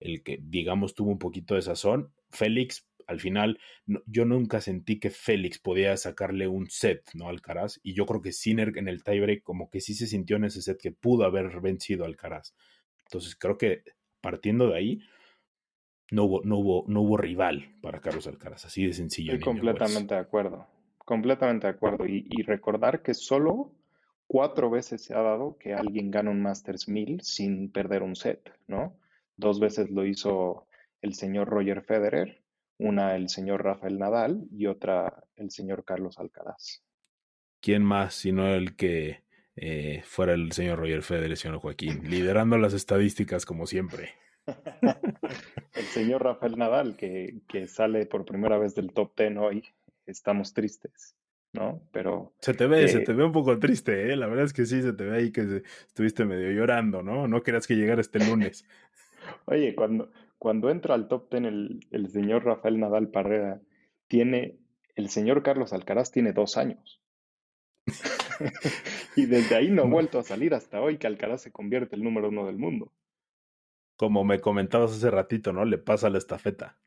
el 0.00 0.22
que, 0.22 0.38
digamos, 0.40 0.94
tuvo 0.94 1.10
un 1.10 1.18
poquito 1.18 1.54
de 1.54 1.62
sazón. 1.62 2.12
Félix 2.30 2.88
al 3.08 3.20
final 3.20 3.58
yo 4.06 4.26
nunca 4.26 4.60
sentí 4.60 5.00
que 5.00 5.10
Félix 5.10 5.58
podía 5.58 5.96
sacarle 5.96 6.46
un 6.46 6.68
set, 6.68 7.10
¿no? 7.14 7.24
Al 7.24 7.36
Alcaraz, 7.36 7.80
y 7.82 7.94
yo 7.94 8.04
creo 8.04 8.20
que 8.20 8.32
Sinner 8.32 8.76
en 8.76 8.86
el 8.86 9.02
tiebreak 9.02 9.42
como 9.42 9.70
que 9.70 9.80
sí 9.80 9.94
se 9.94 10.06
sintió 10.06 10.36
en 10.36 10.44
ese 10.44 10.60
set 10.60 10.78
que 10.78 10.92
pudo 10.92 11.24
haber 11.24 11.60
vencido 11.60 12.04
al 12.04 12.12
Alcaraz. 12.12 12.54
Entonces 13.06 13.34
creo 13.34 13.56
que 13.56 13.82
partiendo 14.20 14.68
de 14.68 14.76
ahí, 14.76 15.00
no 16.10 16.24
hubo, 16.24 16.42
no 16.44 16.58
hubo, 16.58 16.84
no 16.86 17.00
hubo 17.00 17.16
rival 17.16 17.76
para 17.80 18.00
Carlos 18.00 18.26
Alcaraz, 18.26 18.66
así 18.66 18.86
de 18.86 18.92
sencillo. 18.92 19.32
Estoy 19.32 19.44
completamente 19.44 20.14
de 20.14 20.20
acuerdo, 20.20 20.66
completamente 21.08 21.66
de 21.66 21.72
acuerdo. 21.72 22.06
Y, 22.06 22.26
y, 22.28 22.42
recordar 22.42 23.02
que 23.02 23.14
solo 23.14 23.72
cuatro 24.26 24.68
veces 24.68 25.02
se 25.02 25.14
ha 25.14 25.22
dado 25.22 25.56
que 25.58 25.72
alguien 25.72 26.10
gana 26.10 26.30
un 26.30 26.42
Masters 26.42 26.86
1000 26.86 27.22
sin 27.22 27.72
perder 27.72 28.02
un 28.02 28.14
set, 28.14 28.52
¿no? 28.66 28.94
Dos 29.36 29.58
veces 29.58 29.90
lo 29.90 30.04
hizo 30.04 30.66
el 31.00 31.14
señor 31.14 31.48
Roger 31.48 31.82
Federer 31.82 32.42
una 32.78 33.16
el 33.16 33.28
señor 33.28 33.64
Rafael 33.64 33.98
Nadal 33.98 34.46
y 34.52 34.66
otra 34.66 35.24
el 35.36 35.50
señor 35.50 35.84
Carlos 35.84 36.18
Alcaraz. 36.18 36.82
¿Quién 37.60 37.82
más 37.82 38.14
sino 38.14 38.46
el 38.54 38.76
que 38.76 39.24
eh, 39.56 40.02
fuera 40.04 40.34
el 40.34 40.52
señor 40.52 40.78
Roger 40.78 41.02
Federer, 41.02 41.36
señor 41.36 41.58
Joaquín, 41.58 42.08
liderando 42.08 42.56
las 42.56 42.72
estadísticas 42.72 43.44
como 43.44 43.66
siempre? 43.66 44.14
el 45.74 45.84
señor 45.92 46.22
Rafael 46.22 46.56
Nadal, 46.56 46.96
que, 46.96 47.40
que, 47.48 47.66
sale 47.66 48.06
por 48.06 48.24
primera 48.24 48.56
vez 48.58 48.74
del 48.74 48.92
top 48.92 49.14
ten 49.14 49.36
hoy, 49.38 49.64
estamos 50.10 50.54
tristes, 50.54 51.16
¿no? 51.52 51.82
Pero... 51.92 52.34
Se 52.40 52.54
te 52.54 52.66
ve, 52.66 52.88
se 52.88 53.00
te 53.00 53.12
ve 53.12 53.24
un 53.24 53.32
poco 53.32 53.58
triste, 53.58 54.12
¿eh? 54.12 54.16
La 54.16 54.26
verdad 54.26 54.44
es 54.44 54.52
que 54.52 54.66
sí, 54.66 54.82
se 54.82 54.92
te 54.92 55.04
ve 55.04 55.16
ahí 55.16 55.32
que 55.32 55.62
estuviste 55.86 56.24
medio 56.24 56.50
llorando, 56.50 57.02
¿no? 57.02 57.28
No 57.28 57.42
querías 57.42 57.66
que 57.66 57.76
llegara 57.76 58.00
este 58.00 58.18
lunes. 58.24 58.64
Oye, 59.46 59.74
cuando, 59.74 60.10
cuando 60.38 60.70
entra 60.70 60.94
al 60.94 61.08
top 61.08 61.28
ten 61.28 61.44
el, 61.44 61.86
el 61.90 62.08
señor 62.08 62.44
Rafael 62.44 62.78
Nadal 62.78 63.08
Parrera, 63.08 63.60
tiene, 64.06 64.58
el 64.94 65.10
señor 65.10 65.42
Carlos 65.42 65.72
Alcaraz 65.72 66.10
tiene 66.10 66.32
dos 66.32 66.56
años. 66.56 67.00
y 69.16 69.26
desde 69.26 69.56
ahí 69.56 69.70
no 69.70 69.82
ha 69.82 69.86
vuelto 69.88 70.18
a 70.18 70.22
salir 70.22 70.54
hasta 70.54 70.80
hoy 70.80 70.98
que 70.98 71.06
Alcaraz 71.06 71.42
se 71.42 71.52
convierte 71.52 71.96
el 71.96 72.04
número 72.04 72.28
uno 72.28 72.46
del 72.46 72.58
mundo. 72.58 72.92
Como 73.96 74.24
me 74.24 74.40
comentabas 74.40 74.92
hace 74.92 75.10
ratito, 75.10 75.52
¿no? 75.52 75.64
Le 75.64 75.78
pasa 75.78 76.08
la 76.08 76.18
estafeta. 76.18 76.78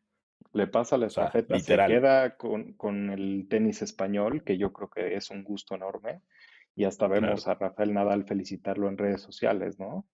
Le 0.54 0.68
pasa 0.68 0.98
la 0.98 1.08
estafeta. 1.08 1.58
se 1.60 1.76
queda 1.76 2.36
con, 2.36 2.74
con, 2.74 3.10
el 3.10 3.48
tenis 3.50 3.82
español, 3.82 4.44
que 4.44 4.58
yo 4.58 4.74
creo 4.74 4.90
que 4.90 5.16
es 5.16 5.30
un 5.30 5.44
gusto 5.44 5.76
enorme. 5.76 6.22
Y 6.76 6.86
hasta 6.86 7.08
vemos 7.08 7.48
a 7.48 7.56
Rafael 7.56 7.94
Nadal 7.94 8.26
felicitarlo 8.26 8.88
en 8.88 8.98
redes 8.98 9.22
sociales, 9.22 9.80
¿no? 9.80 10.06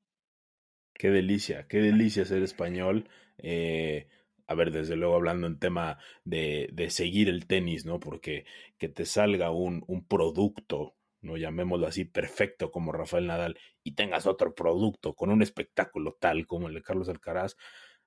Qué 0.93 1.09
delicia, 1.09 1.67
qué 1.67 1.79
delicia 1.79 2.25
ser 2.25 2.41
español. 2.41 3.09
Eh, 3.37 4.07
a 4.47 4.55
ver, 4.55 4.71
desde 4.71 4.95
luego 4.95 5.15
hablando 5.15 5.45
en 5.45 5.59
tema 5.59 5.99
de, 6.23 6.69
de, 6.71 6.89
seguir 6.89 7.29
el 7.29 7.45
tenis, 7.45 7.85
¿no? 7.85 7.99
Porque 7.99 8.45
que 8.77 8.89
te 8.89 9.05
salga 9.05 9.51
un, 9.51 9.83
un 9.87 10.07
producto, 10.07 10.95
no 11.21 11.37
llamémoslo 11.37 11.85
así, 11.85 12.05
perfecto 12.05 12.71
como 12.71 12.91
Rafael 12.91 13.27
Nadal, 13.27 13.59
y 13.83 13.93
tengas 13.93 14.25
otro 14.25 14.55
producto 14.55 15.13
con 15.13 15.29
un 15.29 15.41
espectáculo 15.41 16.17
tal 16.19 16.47
como 16.47 16.67
el 16.67 16.75
de 16.75 16.81
Carlos 16.81 17.09
Alcaraz, 17.09 17.57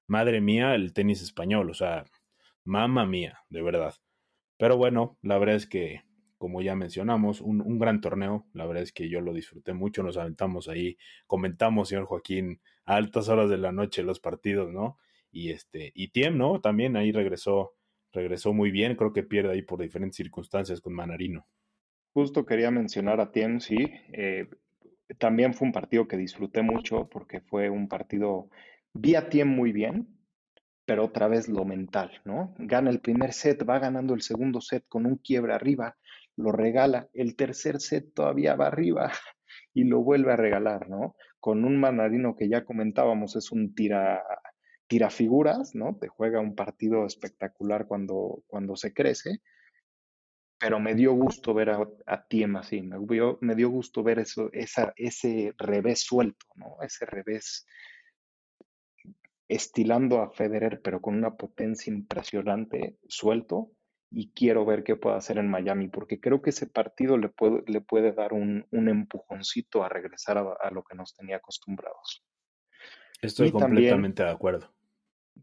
madre 0.06 0.40
mía, 0.40 0.74
el 0.74 0.92
tenis 0.92 1.22
español, 1.22 1.70
o 1.70 1.74
sea, 1.74 2.04
mamá 2.70 3.04
mía, 3.04 3.40
de 3.50 3.62
verdad. 3.62 3.94
Pero 4.56 4.76
bueno, 4.76 5.18
la 5.22 5.38
verdad 5.38 5.56
es 5.56 5.66
que 5.66 6.02
como 6.40 6.62
ya 6.62 6.74
mencionamos, 6.74 7.42
un, 7.42 7.60
un, 7.60 7.78
gran 7.78 8.00
torneo. 8.00 8.46
La 8.54 8.64
verdad 8.64 8.82
es 8.82 8.92
que 8.92 9.10
yo 9.10 9.20
lo 9.20 9.34
disfruté 9.34 9.74
mucho, 9.74 10.02
nos 10.02 10.16
aventamos 10.16 10.68
ahí, 10.68 10.96
comentamos, 11.26 11.90
señor 11.90 12.06
Joaquín, 12.06 12.62
a 12.86 12.96
altas 12.96 13.28
horas 13.28 13.50
de 13.50 13.58
la 13.58 13.72
noche 13.72 14.02
los 14.02 14.20
partidos, 14.20 14.72
¿no? 14.72 14.96
Y 15.30 15.50
este, 15.50 15.92
y 15.94 16.08
Tiem, 16.08 16.38
¿no? 16.38 16.58
También 16.62 16.96
ahí 16.96 17.12
regresó, 17.12 17.74
regresó 18.10 18.54
muy 18.54 18.70
bien, 18.70 18.96
creo 18.96 19.12
que 19.12 19.22
pierde 19.22 19.52
ahí 19.52 19.60
por 19.60 19.82
diferentes 19.82 20.16
circunstancias 20.16 20.80
con 20.80 20.94
Manarino. 20.94 21.46
Justo 22.14 22.46
quería 22.46 22.70
mencionar 22.70 23.20
a 23.20 23.32
Tiem, 23.32 23.60
sí. 23.60 23.76
Eh, 24.14 24.48
también 25.18 25.52
fue 25.52 25.66
un 25.66 25.72
partido 25.72 26.08
que 26.08 26.16
disfruté 26.16 26.62
mucho 26.62 27.06
porque 27.10 27.42
fue 27.42 27.68
un 27.68 27.86
partido, 27.86 28.48
vi 28.94 29.14
a 29.14 29.28
Tiem 29.28 29.48
muy 29.48 29.72
bien, 29.72 30.08
pero 30.84 31.04
otra 31.04 31.28
vez 31.28 31.48
lo 31.48 31.64
mental, 31.64 32.20
¿no? 32.24 32.54
Gana 32.58 32.90
el 32.90 33.00
primer 33.00 33.32
set, 33.32 33.68
va 33.68 33.78
ganando 33.78 34.14
el 34.14 34.22
segundo 34.22 34.60
set 34.60 34.84
con 34.88 35.06
un 35.06 35.16
quiebre 35.16 35.54
arriba, 35.54 35.96
lo 36.36 36.52
regala, 36.52 37.08
el 37.12 37.36
tercer 37.36 37.80
set 37.80 38.12
todavía 38.14 38.56
va 38.56 38.66
arriba 38.66 39.12
y 39.74 39.84
lo 39.84 40.02
vuelve 40.02 40.32
a 40.32 40.36
regalar, 40.36 40.88
¿no? 40.88 41.16
Con 41.38 41.64
un 41.64 41.78
manarino 41.78 42.36
que 42.36 42.48
ya 42.48 42.64
comentábamos, 42.64 43.36
es 43.36 43.52
un 43.52 43.74
tira, 43.74 44.22
tira 44.86 45.10
figuras, 45.10 45.74
¿no? 45.74 45.96
Te 46.00 46.08
juega 46.08 46.40
un 46.40 46.54
partido 46.54 47.06
espectacular 47.06 47.86
cuando, 47.86 48.42
cuando 48.46 48.76
se 48.76 48.92
crece. 48.92 49.40
pero 50.58 50.78
me 50.78 50.94
dio 50.94 51.14
gusto 51.14 51.54
ver 51.54 51.70
a, 51.70 51.88
a 52.06 52.26
Tiem 52.26 52.56
así, 52.56 52.82
me 52.82 52.98
dio, 53.08 53.38
me 53.40 53.54
dio 53.54 53.70
gusto 53.70 54.02
ver 54.02 54.18
eso, 54.18 54.50
ese 54.52 55.54
revés 55.56 56.02
suelto, 56.02 56.46
¿no? 56.56 56.76
Ese 56.82 57.06
revés 57.06 57.66
estilando 59.50 60.22
a 60.22 60.30
Federer, 60.30 60.80
pero 60.80 61.00
con 61.00 61.16
una 61.16 61.34
potencia 61.34 61.92
impresionante, 61.92 62.96
suelto, 63.08 63.72
y 64.08 64.30
quiero 64.32 64.64
ver 64.64 64.84
qué 64.84 64.94
puede 64.94 65.16
hacer 65.16 65.38
en 65.38 65.50
Miami, 65.50 65.88
porque 65.88 66.20
creo 66.20 66.40
que 66.40 66.50
ese 66.50 66.68
partido 66.68 67.18
le 67.18 67.28
puede, 67.28 67.64
le 67.66 67.80
puede 67.80 68.12
dar 68.12 68.32
un, 68.32 68.66
un 68.70 68.88
empujoncito 68.88 69.82
a 69.82 69.88
regresar 69.88 70.38
a, 70.38 70.44
a, 70.60 70.70
lo 70.70 70.84
que 70.84 70.96
nos 70.96 71.16
tenía 71.16 71.36
acostumbrados. 71.36 72.24
Estoy 73.20 73.48
y 73.48 73.52
completamente 73.52 74.22
también, 74.22 74.24
de 74.28 74.30
acuerdo. 74.30 74.72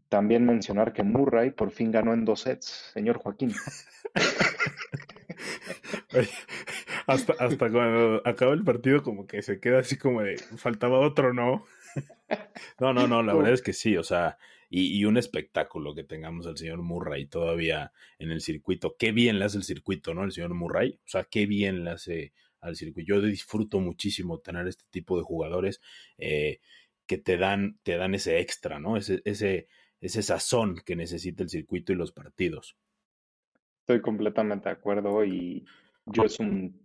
También 0.08 0.46
mencionar 0.46 0.94
que 0.94 1.02
Murray 1.02 1.50
por 1.50 1.70
fin 1.70 1.90
ganó 1.90 2.14
en 2.14 2.24
dos 2.24 2.40
sets, 2.40 2.90
señor 2.94 3.18
Joaquín. 3.18 3.52
hasta, 7.06 7.34
hasta 7.38 7.70
cuando 7.70 8.22
acaba 8.24 8.54
el 8.54 8.64
partido, 8.64 9.02
como 9.02 9.26
que 9.26 9.42
se 9.42 9.60
queda 9.60 9.80
así 9.80 9.98
como 9.98 10.22
de 10.22 10.38
faltaba 10.38 10.98
otro, 10.98 11.34
¿no? 11.34 11.66
No, 12.80 12.92
no, 12.92 13.08
no, 13.08 13.22
la 13.22 13.34
verdad 13.34 13.52
es 13.52 13.62
que 13.62 13.72
sí, 13.72 13.96
o 13.96 14.02
sea, 14.02 14.38
y, 14.70 14.98
y, 14.98 15.04
un 15.04 15.16
espectáculo 15.16 15.94
que 15.94 16.04
tengamos 16.04 16.46
al 16.46 16.58
señor 16.58 16.82
Murray 16.82 17.26
todavía 17.26 17.92
en 18.18 18.30
el 18.30 18.40
circuito. 18.40 18.96
Qué 18.98 19.12
bien 19.12 19.38
le 19.38 19.46
hace 19.46 19.56
el 19.56 19.64
circuito, 19.64 20.14
¿no? 20.14 20.24
El 20.24 20.32
señor 20.32 20.54
Murray, 20.54 21.00
o 21.04 21.08
sea, 21.08 21.24
qué 21.24 21.46
bien 21.46 21.84
le 21.84 21.90
hace 21.90 22.32
al 22.60 22.76
circuito. 22.76 23.08
Yo 23.08 23.20
disfruto 23.20 23.80
muchísimo 23.80 24.40
tener 24.40 24.66
este 24.68 24.84
tipo 24.90 25.16
de 25.16 25.24
jugadores 25.24 25.80
eh, 26.18 26.60
que 27.06 27.18
te 27.18 27.36
dan, 27.36 27.78
te 27.82 27.96
dan 27.96 28.14
ese 28.14 28.40
extra, 28.40 28.78
¿no? 28.78 28.96
Ese, 28.96 29.22
ese, 29.24 29.68
ese 30.00 30.22
sazón 30.22 30.80
que 30.84 30.96
necesita 30.96 31.42
el 31.42 31.48
circuito 31.48 31.92
y 31.92 31.96
los 31.96 32.12
partidos. 32.12 32.76
Estoy 33.80 34.02
completamente 34.02 34.68
de 34.68 34.74
acuerdo 34.74 35.24
y 35.24 35.64
yo 36.04 36.24
es 36.24 36.38
un, 36.40 36.78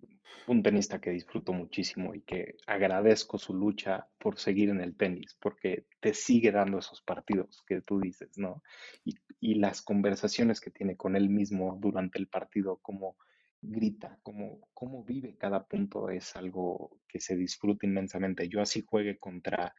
un, 0.48 0.64
tenista 0.64 1.00
que 1.00 1.12
disfruto 1.12 1.54
muchísimo 1.54 2.14
y 2.16 2.22
que 2.22 2.56
agradezco 2.68 3.38
su 3.38 3.54
lucha 3.54 4.08
por 4.18 4.38
seguir 4.38 4.70
en 4.70 4.82
el 4.82 4.96
tenis, 4.96 5.38
porque 5.40 5.86
te 6.00 6.14
sigue 6.14 6.52
dando 6.52 6.80
esos 6.80 7.02
partidos 7.02 7.64
que 7.68 7.82
tú 7.82 8.00
dices, 8.00 8.38
¿no? 8.38 8.64
Y, 9.04 9.16
y 9.40 9.56
las 9.56 9.82
conversaciones 9.82 10.60
que 10.60 10.72
tiene 10.72 10.96
con 10.98 11.16
él 11.16 11.30
mismo 11.30 11.78
durante 11.80 12.20
el 12.20 12.28
partido, 12.28 12.80
como 12.82 13.18
grita, 13.62 14.20
como 14.24 14.68
cómo 14.74 15.04
vive 15.04 15.38
cada 15.38 15.66
punto, 15.66 16.10
es 16.10 16.36
algo 16.36 17.00
que 17.08 17.20
se 17.20 17.36
disfruta 17.36 17.86
inmensamente. 17.86 18.50
Yo 18.50 18.62
así 18.62 18.84
juegue 18.86 19.18
contra 19.18 19.74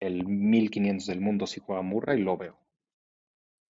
el 0.00 0.26
1500 0.26 1.06
del 1.06 1.20
mundo 1.20 1.46
si 1.46 1.60
juega 1.60 1.82
Murray, 1.82 2.20
lo 2.20 2.36
veo. 2.36 2.58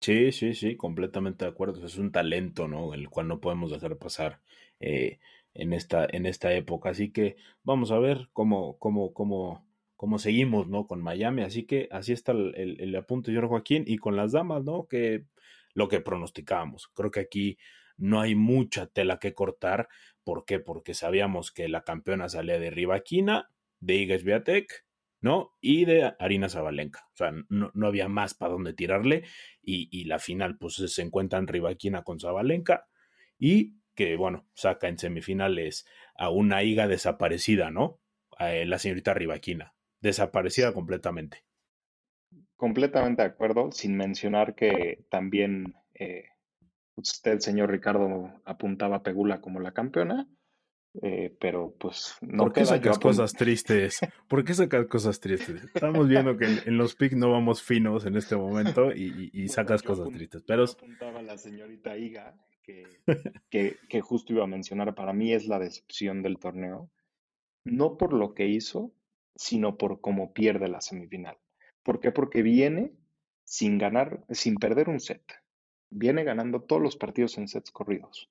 Sí, 0.00 0.30
sí, 0.30 0.54
sí, 0.54 0.76
completamente 0.76 1.44
de 1.44 1.50
acuerdo. 1.50 1.84
Es 1.84 1.96
un 1.96 2.12
talento, 2.12 2.68
¿no? 2.68 2.94
El 2.94 3.08
cual 3.08 3.28
no 3.28 3.40
podemos 3.40 3.70
dejar 3.70 3.96
pasar 3.96 4.40
eh, 4.78 5.18
en, 5.58 5.72
esta, 5.72 6.06
en 6.10 6.26
esta 6.26 6.52
época. 6.52 6.90
Así 6.90 7.10
que 7.10 7.36
vamos 7.62 7.90
a 7.90 7.98
ver 7.98 8.28
cómo, 8.32 8.78
cómo, 8.78 9.12
cómo, 9.12 9.66
cómo 9.96 10.18
seguimos, 10.18 10.68
¿no? 10.68 10.86
Con 10.86 11.02
Miami. 11.02 11.42
Así 11.42 11.64
que 11.64 11.88
así 11.90 12.12
está 12.12 12.32
el, 12.32 12.54
el, 12.56 12.80
el 12.80 12.96
apunte, 12.96 13.30
señor 13.30 13.48
Joaquín. 13.48 13.84
Y 13.86 13.98
con 13.98 14.16
las 14.16 14.32
damas, 14.32 14.64
¿no? 14.64 14.86
Que 14.86 15.24
lo 15.74 15.88
que 15.88 16.00
pronosticábamos. 16.00 16.88
Creo 16.88 17.10
que 17.10 17.20
aquí 17.20 17.58
no 17.96 18.20
hay 18.20 18.34
mucha 18.34 18.86
tela 18.86 19.18
que 19.18 19.34
cortar. 19.34 19.88
¿Por 20.24 20.44
qué? 20.44 20.58
Porque 20.60 20.94
sabíamos 20.94 21.52
que 21.52 21.68
la 21.68 21.82
campeona 21.82 22.28
salía 22.28 22.58
de 22.58 22.70
Rivaquina, 22.70 23.50
de 23.80 23.94
Igas 23.94 24.24
Viatek 24.24 24.86
¿no? 25.20 25.56
Y 25.60 25.86
de 25.86 26.14
Harina 26.18 26.48
Zabalenka. 26.48 27.08
O 27.12 27.16
sea, 27.16 27.32
no, 27.48 27.70
no 27.74 27.86
había 27.86 28.08
más 28.08 28.34
para 28.34 28.52
dónde 28.52 28.74
tirarle. 28.74 29.24
Y, 29.62 29.88
y, 29.90 30.04
la 30.04 30.18
final, 30.18 30.56
pues 30.58 30.74
se 30.74 31.02
encuentra 31.02 31.38
en 31.38 31.48
Rivaquina 31.48 32.02
con 32.02 32.20
Zabalenka. 32.20 32.86
Y 33.38 33.74
que, 33.96 34.14
bueno, 34.16 34.46
saca 34.54 34.86
en 34.86 34.98
semifinales 34.98 35.86
a 36.14 36.30
una 36.30 36.62
higa 36.62 36.86
desaparecida, 36.86 37.70
¿no? 37.70 37.98
A 38.38 38.52
eh, 38.52 38.66
la 38.66 38.78
señorita 38.78 39.14
Rivaquina. 39.14 39.74
Desaparecida 40.00 40.72
completamente. 40.72 41.44
Completamente 42.54 43.22
de 43.22 43.28
acuerdo, 43.28 43.72
sin 43.72 43.96
mencionar 43.96 44.54
que 44.54 45.04
también 45.10 45.74
eh, 45.94 46.26
usted, 46.94 47.40
señor 47.40 47.70
Ricardo, 47.70 48.30
apuntaba 48.44 48.96
a 48.96 49.02
Pegula 49.02 49.40
como 49.40 49.58
la 49.58 49.72
campeona. 49.72 50.28
Eh, 51.02 51.36
pero 51.38 51.74
pues 51.78 52.14
no 52.22 52.44
¿Por 52.44 52.54
qué 52.54 52.64
sacas 52.64 52.98
cosas 52.98 53.34
tristes? 53.34 54.00
¿Por 54.28 54.44
qué 54.44 54.54
sacas 54.54 54.86
cosas 54.86 55.20
tristes? 55.20 55.64
Estamos 55.74 56.08
viendo 56.08 56.38
que 56.38 56.46
en, 56.46 56.60
en 56.64 56.78
los 56.78 56.94
PIC 56.94 57.12
no 57.12 57.30
vamos 57.30 57.62
finos 57.62 58.06
en 58.06 58.16
este 58.16 58.34
momento 58.34 58.90
y, 58.94 59.30
y, 59.34 59.42
y 59.42 59.48
sacas 59.48 59.82
cosas 59.82 60.08
tristes. 60.08 60.42
Pero 60.46 60.64
apuntaba 60.64 61.20
la 61.20 61.36
señorita 61.36 61.98
Iga 61.98 62.34
que, 63.50 64.00
justo 64.00 64.32
iba 64.32 64.44
a 64.44 64.48
mencionar, 64.48 64.94
para 64.94 65.12
mí 65.12 65.32
es 65.32 65.46
la 65.46 65.58
decepción 65.58 66.22
del 66.22 66.38
torneo, 66.38 66.90
no 67.64 67.96
por 67.96 68.12
lo 68.12 68.34
que 68.34 68.46
hizo, 68.46 68.92
sino 69.34 69.76
por 69.76 70.00
cómo 70.00 70.32
pierde 70.32 70.68
la 70.68 70.80
semifinal. 70.80 71.38
¿Por 71.82 72.00
qué? 72.00 72.12
Porque 72.12 72.42
viene 72.42 72.92
sin 73.44 73.78
ganar, 73.78 74.24
sin 74.30 74.56
perder 74.56 74.88
un 74.88 75.00
set. 75.00 75.22
Viene 75.90 76.24
ganando 76.24 76.62
todos 76.62 76.82
los 76.82 76.96
partidos 76.96 77.38
en 77.38 77.46
sets 77.46 77.70
corridos 77.70 78.28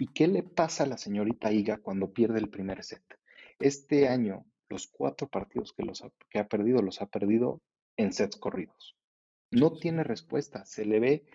¿Y 0.00 0.06
qué 0.06 0.28
le 0.28 0.42
pasa 0.42 0.84
a 0.84 0.86
la 0.86 0.96
señorita 0.96 1.52
Iga 1.52 1.76
cuando 1.76 2.14
pierde 2.14 2.38
el 2.38 2.48
primer 2.48 2.82
set? 2.82 3.02
Este 3.58 4.08
año, 4.08 4.46
los 4.70 4.86
cuatro 4.86 5.28
partidos 5.28 5.74
que, 5.74 5.82
los 5.82 6.02
que 6.30 6.38
ha 6.38 6.48
perdido, 6.48 6.80
los 6.80 7.02
ha 7.02 7.06
perdido 7.06 7.60
en 7.98 8.14
sets 8.14 8.36
corridos. 8.36 8.96
No 9.50 9.72
tiene 9.74 10.02
respuesta, 10.02 10.64
se 10.64 10.86
le 10.86 11.00
ve, 11.00 11.26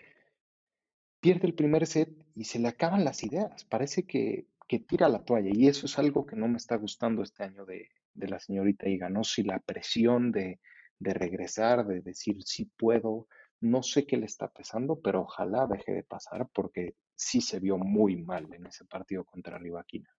pierde 1.26 1.48
el 1.48 1.56
primer 1.56 1.88
set 1.88 2.10
y 2.36 2.44
se 2.44 2.60
le 2.60 2.68
acaban 2.68 3.04
las 3.04 3.24
ideas. 3.24 3.66
Parece 3.66 4.06
que, 4.06 4.46
que 4.68 4.78
tira 4.78 5.10
la 5.10 5.26
toalla 5.26 5.50
y 5.52 5.68
eso 5.68 5.88
es 5.88 5.98
algo 5.98 6.28
que 6.28 6.36
no 6.36 6.48
me 6.48 6.58
está 6.58 6.76
gustando 6.76 7.24
este 7.24 7.44
año 7.44 7.66
de, 7.66 7.90
de 8.14 8.28
la 8.28 8.38
señorita 8.38 8.88
Iga, 8.88 9.10
¿no? 9.10 9.24
Si 9.24 9.42
la 9.42 9.58
presión 9.58 10.32
de, 10.32 10.60
de 11.00 11.14
regresar, 11.16 11.88
de 11.88 12.02
decir 12.02 12.44
sí 12.44 12.66
puedo, 12.78 13.28
no 13.60 13.82
sé 13.82 14.06
qué 14.06 14.18
le 14.18 14.28
está 14.28 14.50
pesando, 14.50 15.00
pero 15.02 15.22
ojalá 15.22 15.66
deje 15.66 15.94
de 15.94 16.04
pasar 16.04 16.48
porque 16.54 16.94
sí 17.16 17.42
se 17.42 17.60
vio 17.60 17.80
muy 17.80 18.18
mal 18.18 18.54
en 18.54 18.68
ese 18.68 18.86
partido 18.86 19.24
contra 19.24 19.58
Rivaquina. 19.58 20.16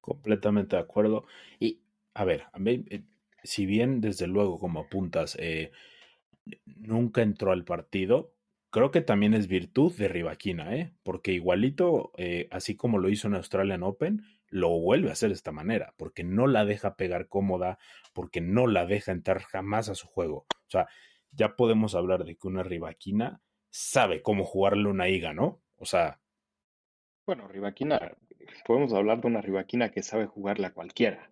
Completamente 0.00 0.76
de 0.76 0.82
acuerdo. 0.82 1.26
Y, 1.58 1.80
a 2.14 2.24
ver, 2.24 2.44
a 2.52 2.60
mí, 2.60 2.84
eh, 2.90 3.02
si 3.42 3.66
bien 3.66 4.00
desde 4.00 4.28
luego, 4.28 4.60
como 4.60 4.78
apuntas, 4.82 5.36
eh, 5.40 5.72
nunca 6.64 7.22
entró 7.22 7.50
al 7.50 7.64
partido, 7.64 8.37
creo 8.70 8.90
que 8.90 9.00
también 9.00 9.34
es 9.34 9.48
virtud 9.48 9.94
de 9.96 10.08
Rivaquina, 10.08 10.74
¿eh? 10.74 10.92
Porque 11.02 11.32
igualito, 11.32 12.12
eh, 12.16 12.48
así 12.50 12.76
como 12.76 12.98
lo 12.98 13.08
hizo 13.08 13.28
en 13.28 13.34
Australian 13.34 13.82
Open, 13.82 14.22
lo 14.48 14.70
vuelve 14.78 15.10
a 15.10 15.12
hacer 15.12 15.28
de 15.28 15.34
esta 15.34 15.52
manera, 15.52 15.94
porque 15.96 16.24
no 16.24 16.46
la 16.46 16.64
deja 16.64 16.96
pegar 16.96 17.28
cómoda, 17.28 17.78
porque 18.12 18.40
no 18.40 18.66
la 18.66 18.86
deja 18.86 19.12
entrar 19.12 19.42
jamás 19.42 19.88
a 19.88 19.94
su 19.94 20.06
juego. 20.06 20.46
O 20.50 20.70
sea, 20.70 20.88
ya 21.32 21.56
podemos 21.56 21.94
hablar 21.94 22.24
de 22.24 22.36
que 22.36 22.48
una 22.48 22.62
Rivaquina 22.62 23.40
sabe 23.70 24.22
cómo 24.22 24.44
jugarle 24.44 24.88
una 24.88 25.08
higa, 25.08 25.32
¿no? 25.32 25.60
O 25.76 25.84
sea. 25.84 26.20
Bueno, 27.26 27.46
Rivaquina, 27.48 28.16
podemos 28.66 28.92
hablar 28.92 29.20
de 29.20 29.28
una 29.28 29.42
Rivaquina 29.42 29.90
que 29.90 30.02
sabe 30.02 30.26
jugarle 30.26 30.66
a 30.66 30.72
cualquiera. 30.72 31.28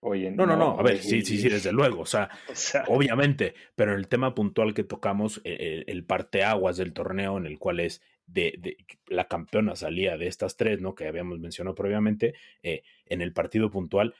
Oye, 0.00 0.30
no, 0.30 0.46
no, 0.46 0.56
no, 0.56 0.78
a 0.78 0.82
ver, 0.82 0.98
sí, 0.98 1.22
sí, 1.22 1.38
sí, 1.38 1.48
desde 1.48 1.72
luego, 1.72 2.02
o 2.02 2.06
sea, 2.06 2.28
o 2.50 2.54
sea, 2.54 2.84
obviamente, 2.88 3.54
pero 3.74 3.92
en 3.92 3.98
el 3.98 4.08
tema 4.08 4.34
puntual 4.34 4.74
que 4.74 4.84
tocamos, 4.84 5.40
el, 5.44 5.54
e, 5.60 5.84
el 5.88 6.04
parteaguas 6.04 6.76
del 6.76 6.92
torneo, 6.92 7.38
en 7.38 7.46
el 7.46 7.58
cual 7.58 7.80
es 7.80 8.02
de, 8.26 8.54
de, 8.58 8.76
la 9.06 9.26
campeona 9.26 9.74
salía 9.74 10.16
de 10.16 10.26
estas 10.26 10.56
tres, 10.56 10.80
¿no? 10.80 10.94
Que 10.94 11.08
habíamos 11.08 11.38
mencionado 11.38 11.74
previamente, 11.74 12.34
eh, 12.62 12.82
en 13.06 13.22
el 13.22 13.32
partido 13.32 13.70
puntual, 13.70 14.14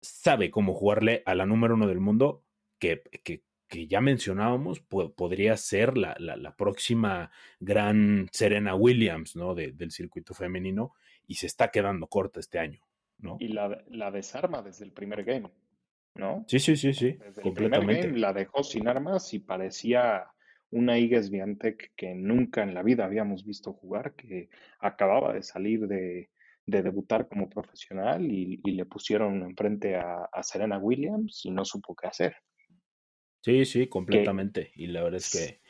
sabe 0.00 0.50
cómo 0.50 0.74
jugarle 0.74 1.22
a 1.26 1.34
la 1.34 1.46
número 1.46 1.74
uno 1.74 1.86
del 1.88 2.00
mundo, 2.00 2.44
que, 2.78 3.02
que 3.24 3.42
que 3.68 3.86
ya 3.86 4.00
mencionábamos, 4.00 4.80
podría 4.80 5.56
ser 5.56 5.98
la, 5.98 6.16
la, 6.18 6.36
la, 6.36 6.56
próxima 6.56 7.30
gran 7.60 8.28
Serena 8.32 8.74
Williams, 8.74 9.36
¿no? 9.36 9.54
De, 9.54 9.72
del 9.72 9.90
circuito 9.90 10.32
femenino, 10.32 10.94
y 11.26 11.34
se 11.34 11.46
está 11.46 11.70
quedando 11.70 12.06
corta 12.06 12.40
este 12.40 12.58
año, 12.58 12.80
¿no? 13.18 13.36
Y 13.40 13.48
la, 13.48 13.82
la 13.88 14.10
desarma 14.10 14.62
desde 14.62 14.84
el 14.84 14.92
primer 14.92 15.24
game, 15.24 15.50
¿no? 16.14 16.44
Sí, 16.48 16.58
sí, 16.58 16.76
sí, 16.76 16.92
sí, 16.94 17.12
desde 17.12 17.42
completamente. 17.42 17.92
El 17.92 17.98
primer 17.98 18.06
game 18.06 18.18
la 18.18 18.32
dejó 18.32 18.62
sin 18.62 18.88
armas 18.88 19.32
y 19.34 19.40
parecía 19.40 20.26
una 20.70 20.98
Iga 20.98 21.22
Swiatek 21.22 21.92
que 21.96 22.14
nunca 22.14 22.62
en 22.62 22.74
la 22.74 22.82
vida 22.82 23.04
habíamos 23.04 23.44
visto 23.44 23.72
jugar, 23.72 24.14
que 24.14 24.50
acababa 24.80 25.32
de 25.32 25.42
salir 25.42 25.86
de, 25.88 26.30
de 26.66 26.82
debutar 26.82 27.28
como 27.28 27.48
profesional 27.48 28.30
y, 28.30 28.60
y 28.62 28.72
le 28.72 28.84
pusieron 28.84 29.42
enfrente 29.42 29.96
a, 29.96 30.28
a 30.30 30.42
Serena 30.42 30.78
Williams 30.78 31.44
y 31.44 31.50
no 31.50 31.64
supo 31.64 31.94
qué 31.94 32.08
hacer. 32.08 32.36
Sí, 33.40 33.64
sí, 33.64 33.88
completamente. 33.88 34.72
Que, 34.74 34.82
y 34.82 34.86
la 34.88 35.02
verdad 35.02 35.18
es 35.18 35.30
que. 35.30 35.60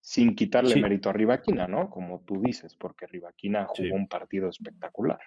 Sin 0.00 0.34
quitarle 0.34 0.74
sí. 0.74 0.82
mérito 0.82 1.08
a 1.08 1.14
Rivaquina, 1.14 1.66
¿no? 1.66 1.88
Como 1.88 2.20
tú 2.20 2.42
dices, 2.42 2.76
porque 2.76 3.06
Rivaquina 3.06 3.64
jugó 3.64 3.88
sí. 3.88 3.90
un 3.90 4.06
partido 4.06 4.50
espectacular. 4.50 5.20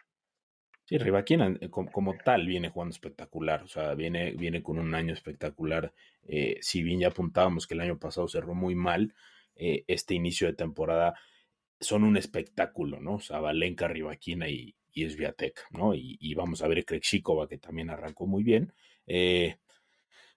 Sí, 0.87 0.97
Rivaquina 0.97 1.53
eh, 1.59 1.69
como, 1.69 2.15
tal 2.23 2.47
viene 2.47 2.69
jugando 2.69 2.93
espectacular, 2.93 3.61
o 3.61 3.67
sea, 3.67 3.93
viene, 3.93 4.31
viene 4.31 4.63
con 4.63 4.79
un 4.79 4.95
año 4.95 5.13
espectacular. 5.13 5.93
Eh, 6.23 6.59
si 6.61 6.81
bien 6.81 7.01
ya 7.01 7.09
apuntábamos 7.09 7.67
que 7.67 7.73
el 7.73 7.81
año 7.81 7.99
pasado 7.99 8.29
cerró 8.29 8.55
muy 8.55 8.73
mal, 8.73 9.13
eh, 9.57 9.83
este 9.87 10.13
inicio 10.15 10.47
de 10.47 10.53
temporada 10.53 11.15
son 11.81 12.05
un 12.05 12.15
espectáculo, 12.15 13.01
¿no? 13.01 13.19
Zabalenka, 13.19 13.89
Rivaquina 13.89 14.47
y, 14.47 14.75
y 14.93 15.09
Sviatek, 15.09 15.67
¿no? 15.71 15.93
Y, 15.93 16.33
vamos 16.35 16.61
a 16.61 16.69
ver 16.69 16.85
Krejcikova, 16.85 17.49
que 17.49 17.57
también 17.57 17.89
arrancó 17.89 18.25
muy 18.25 18.43
bien. 18.43 18.73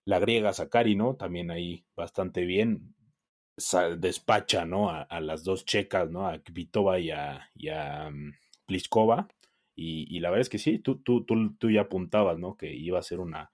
La 0.05 0.19
griega 0.19 0.53
Sakari, 0.53 0.97
¿no? 0.97 1.15
También 1.15 1.53
ahí 1.53 1.85
bastante 1.95 2.45
bien. 2.45 2.95
despacha, 3.99 4.65
¿no? 4.65 4.91
A, 4.91 5.21
las 5.21 5.45
dos 5.45 5.65
checas, 5.65 6.11
¿no? 6.11 6.27
A 6.27 6.41
Kvitova 6.41 6.99
y 6.99 7.11
a, 7.11 7.49
y 7.55 7.71
mm, 7.71 8.33
Pliskova. 8.67 9.29
Y, 9.83 10.21
la 10.21 10.29
verdad 10.29 10.43
es 10.43 10.51
que 10.51 10.59
sí, 10.59 10.79
tú, 10.79 10.97
tú, 10.97 11.25
tú, 11.25 11.55
tú 11.55 11.71
ya 11.71 11.83
apuntabas, 11.83 12.39
¿no? 12.39 12.55
Que 12.55 12.71
iba 12.71 12.99
a 12.99 13.03
ser 13.03 13.19
una, 13.19 13.51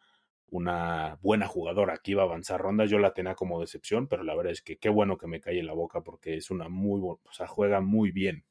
una 0.49 1.19
buena 1.23 1.47
jugadora 1.47 1.99
que 2.03 2.11
iba 2.11 2.23
a 2.23 2.27
avanzar 2.27 2.61
rondas. 2.61 2.91
Yo 2.91 2.99
la 2.99 3.15
tenía 3.15 3.37
como 3.37 3.61
decepción, 3.61 4.09
pero 4.09 4.25
la 4.25 4.35
verdad 4.35 4.53
es 4.53 4.61
que 4.61 4.77
qué 4.77 4.89
bueno 4.89 5.19
que 5.19 5.29
me 5.29 5.41
calle 5.41 5.63
la 5.63 5.73
boca 5.73 6.01
porque 6.01 6.37
es 6.37 6.51
una 6.51 6.69
muy, 6.69 7.01
o 7.01 7.21
sea, 7.31 7.47
juega 7.47 7.81
muy 7.81 8.11
bien. 8.11 8.43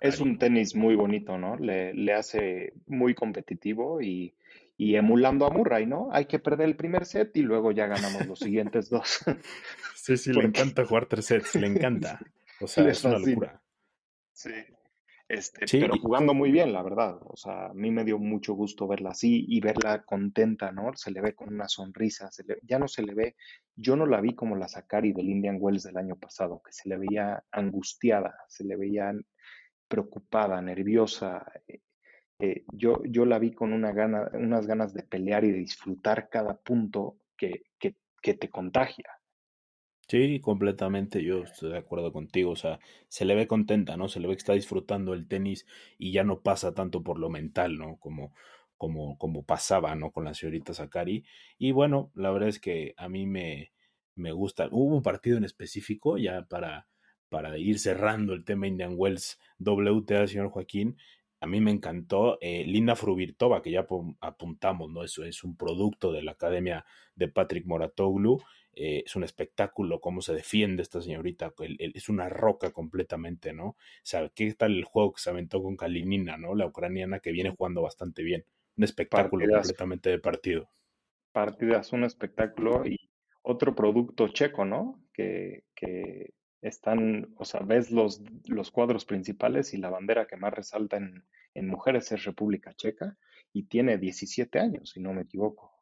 Es 0.00 0.20
un 0.20 0.36
tenis 0.36 0.74
muy 0.74 0.96
bonito, 0.96 1.38
¿no? 1.38 1.56
Le, 1.56 1.94
le 1.94 2.12
hace 2.12 2.72
muy 2.86 3.14
competitivo 3.14 4.02
y, 4.02 4.34
y, 4.76 4.96
emulando 4.96 5.46
a 5.46 5.50
Murray, 5.50 5.86
¿no? 5.86 6.08
Hay 6.10 6.26
que 6.26 6.40
perder 6.40 6.68
el 6.68 6.76
primer 6.76 7.04
set 7.04 7.36
y 7.36 7.42
luego 7.42 7.70
ya 7.70 7.86
ganamos 7.86 8.26
los 8.26 8.40
siguientes 8.40 8.90
dos. 8.90 9.24
sí, 9.94 10.16
sí, 10.16 10.32
le 10.32 10.42
encanta 10.46 10.84
jugar 10.84 11.06
tres 11.06 11.26
sets, 11.26 11.54
le 11.54 11.66
encanta. 11.68 12.18
O 12.60 12.66
sea, 12.66 12.88
es 12.88 13.04
una 13.04 13.18
locura. 13.18 13.60
Sí. 14.32 14.50
Este, 15.32 15.64
pero 15.80 15.96
jugando 15.96 16.34
muy 16.34 16.52
bien, 16.52 16.74
la 16.74 16.82
verdad. 16.82 17.18
O 17.24 17.38
sea, 17.38 17.68
a 17.68 17.72
mí 17.72 17.90
me 17.90 18.04
dio 18.04 18.18
mucho 18.18 18.52
gusto 18.52 18.86
verla 18.86 19.12
así 19.12 19.46
y 19.48 19.62
verla 19.62 20.02
contenta, 20.02 20.72
¿no? 20.72 20.92
Se 20.94 21.10
le 21.10 21.22
ve 21.22 21.34
con 21.34 21.54
una 21.54 21.68
sonrisa, 21.68 22.30
se 22.30 22.44
le, 22.44 22.58
ya 22.62 22.78
no 22.78 22.86
se 22.86 23.02
le 23.02 23.14
ve, 23.14 23.36
yo 23.74 23.96
no 23.96 24.04
la 24.04 24.20
vi 24.20 24.34
como 24.34 24.56
la 24.56 24.68
Sakari 24.68 25.14
del 25.14 25.30
Indian 25.30 25.56
Wells 25.58 25.84
del 25.84 25.96
año 25.96 26.16
pasado, 26.16 26.60
que 26.62 26.72
se 26.72 26.86
le 26.86 26.98
veía 26.98 27.42
angustiada, 27.50 28.34
se 28.46 28.64
le 28.64 28.76
veía 28.76 29.14
preocupada, 29.88 30.60
nerviosa. 30.60 31.50
Eh, 31.66 31.80
eh, 32.38 32.64
yo, 32.70 33.02
yo 33.04 33.24
la 33.24 33.38
vi 33.38 33.54
con 33.54 33.72
una 33.72 33.92
gana, 33.92 34.28
unas 34.34 34.66
ganas 34.66 34.92
de 34.92 35.02
pelear 35.02 35.44
y 35.44 35.52
de 35.52 35.60
disfrutar 35.60 36.28
cada 36.28 36.58
punto 36.58 37.16
que, 37.38 37.62
que, 37.78 37.96
que 38.20 38.34
te 38.34 38.50
contagia. 38.50 39.06
Sí, 40.12 40.40
completamente, 40.40 41.24
yo 41.24 41.42
estoy 41.42 41.70
de 41.72 41.78
acuerdo 41.78 42.12
contigo, 42.12 42.50
o 42.50 42.56
sea, 42.56 42.78
se 43.08 43.24
le 43.24 43.34
ve 43.34 43.46
contenta, 43.46 43.96
¿no? 43.96 44.08
Se 44.08 44.20
le 44.20 44.28
ve 44.28 44.34
que 44.34 44.40
está 44.40 44.52
disfrutando 44.52 45.14
el 45.14 45.26
tenis 45.26 45.66
y 45.96 46.12
ya 46.12 46.22
no 46.22 46.42
pasa 46.42 46.74
tanto 46.74 47.02
por 47.02 47.18
lo 47.18 47.30
mental, 47.30 47.78
¿no? 47.78 47.96
Como, 47.96 48.34
como, 48.76 49.16
como 49.16 49.42
pasaba, 49.42 49.94
¿no? 49.94 50.10
Con 50.10 50.24
la 50.24 50.34
señorita 50.34 50.74
Sakari. 50.74 51.24
Y 51.56 51.72
bueno, 51.72 52.10
la 52.14 52.30
verdad 52.30 52.50
es 52.50 52.60
que 52.60 52.92
a 52.98 53.08
mí 53.08 53.24
me, 53.24 53.72
me 54.14 54.32
gusta. 54.32 54.68
Hubo 54.70 54.94
un 54.94 55.02
partido 55.02 55.38
en 55.38 55.44
específico, 55.44 56.18
ya 56.18 56.42
para, 56.42 56.88
para 57.30 57.56
ir 57.56 57.78
cerrando 57.78 58.34
el 58.34 58.44
tema 58.44 58.66
Indian 58.66 58.92
Wells 58.94 59.40
WTA, 59.60 60.26
señor 60.26 60.50
Joaquín, 60.50 60.98
a 61.40 61.46
mí 61.46 61.60
me 61.60 61.72
encantó 61.72 62.38
eh, 62.40 62.64
Linda 62.66 62.96
Fruvirtova, 62.96 63.62
que 63.62 63.72
ya 63.72 63.86
apuntamos, 64.20 64.90
¿no? 64.90 65.02
Eso 65.04 65.24
es 65.24 65.42
un 65.42 65.56
producto 65.56 66.12
de 66.12 66.22
la 66.22 66.32
academia 66.32 66.84
de 67.16 67.28
Patrick 67.28 67.66
Moratoglu. 67.66 68.40
Eh, 68.74 69.02
es 69.04 69.16
un 69.16 69.24
espectáculo 69.24 70.00
cómo 70.00 70.22
se 70.22 70.32
defiende 70.32 70.82
esta 70.82 71.02
señorita. 71.02 71.52
es 71.78 72.08
una 72.08 72.28
roca 72.28 72.72
completamente, 72.72 73.52
¿no? 73.52 73.66
O 73.66 73.76
sea, 74.02 74.30
¿qué 74.34 74.52
tal 74.54 74.72
el 74.72 74.84
juego 74.84 75.12
que 75.12 75.20
se 75.20 75.30
aventó 75.30 75.62
con 75.62 75.76
Kalinina, 75.76 76.36
¿no? 76.38 76.54
La 76.54 76.66
ucraniana 76.66 77.20
que 77.20 77.32
viene 77.32 77.54
jugando 77.54 77.82
bastante 77.82 78.22
bien. 78.22 78.44
Un 78.76 78.84
espectáculo 78.84 79.46
completamente 79.46 80.10
de 80.10 80.18
partido. 80.18 80.70
Partidas, 81.32 81.92
un 81.92 82.04
espectáculo 82.04 82.86
y 82.86 82.96
otro 83.42 83.74
producto 83.74 84.28
checo, 84.28 84.64
¿no? 84.64 85.02
Que, 85.12 85.64
que 85.74 86.32
están, 86.62 87.34
o 87.36 87.44
sea, 87.44 87.60
ves 87.60 87.90
los, 87.90 88.22
los 88.46 88.70
cuadros 88.70 89.04
principales 89.04 89.74
y 89.74 89.78
la 89.78 89.90
bandera 89.90 90.26
que 90.26 90.36
más 90.36 90.54
resalta 90.54 90.96
en, 90.96 91.24
en 91.54 91.68
mujeres 91.68 92.10
es 92.12 92.24
República 92.24 92.72
Checa 92.72 93.18
y 93.52 93.64
tiene 93.64 93.98
17 93.98 94.58
años, 94.58 94.90
si 94.90 95.00
no 95.00 95.12
me 95.12 95.22
equivoco. 95.22 95.72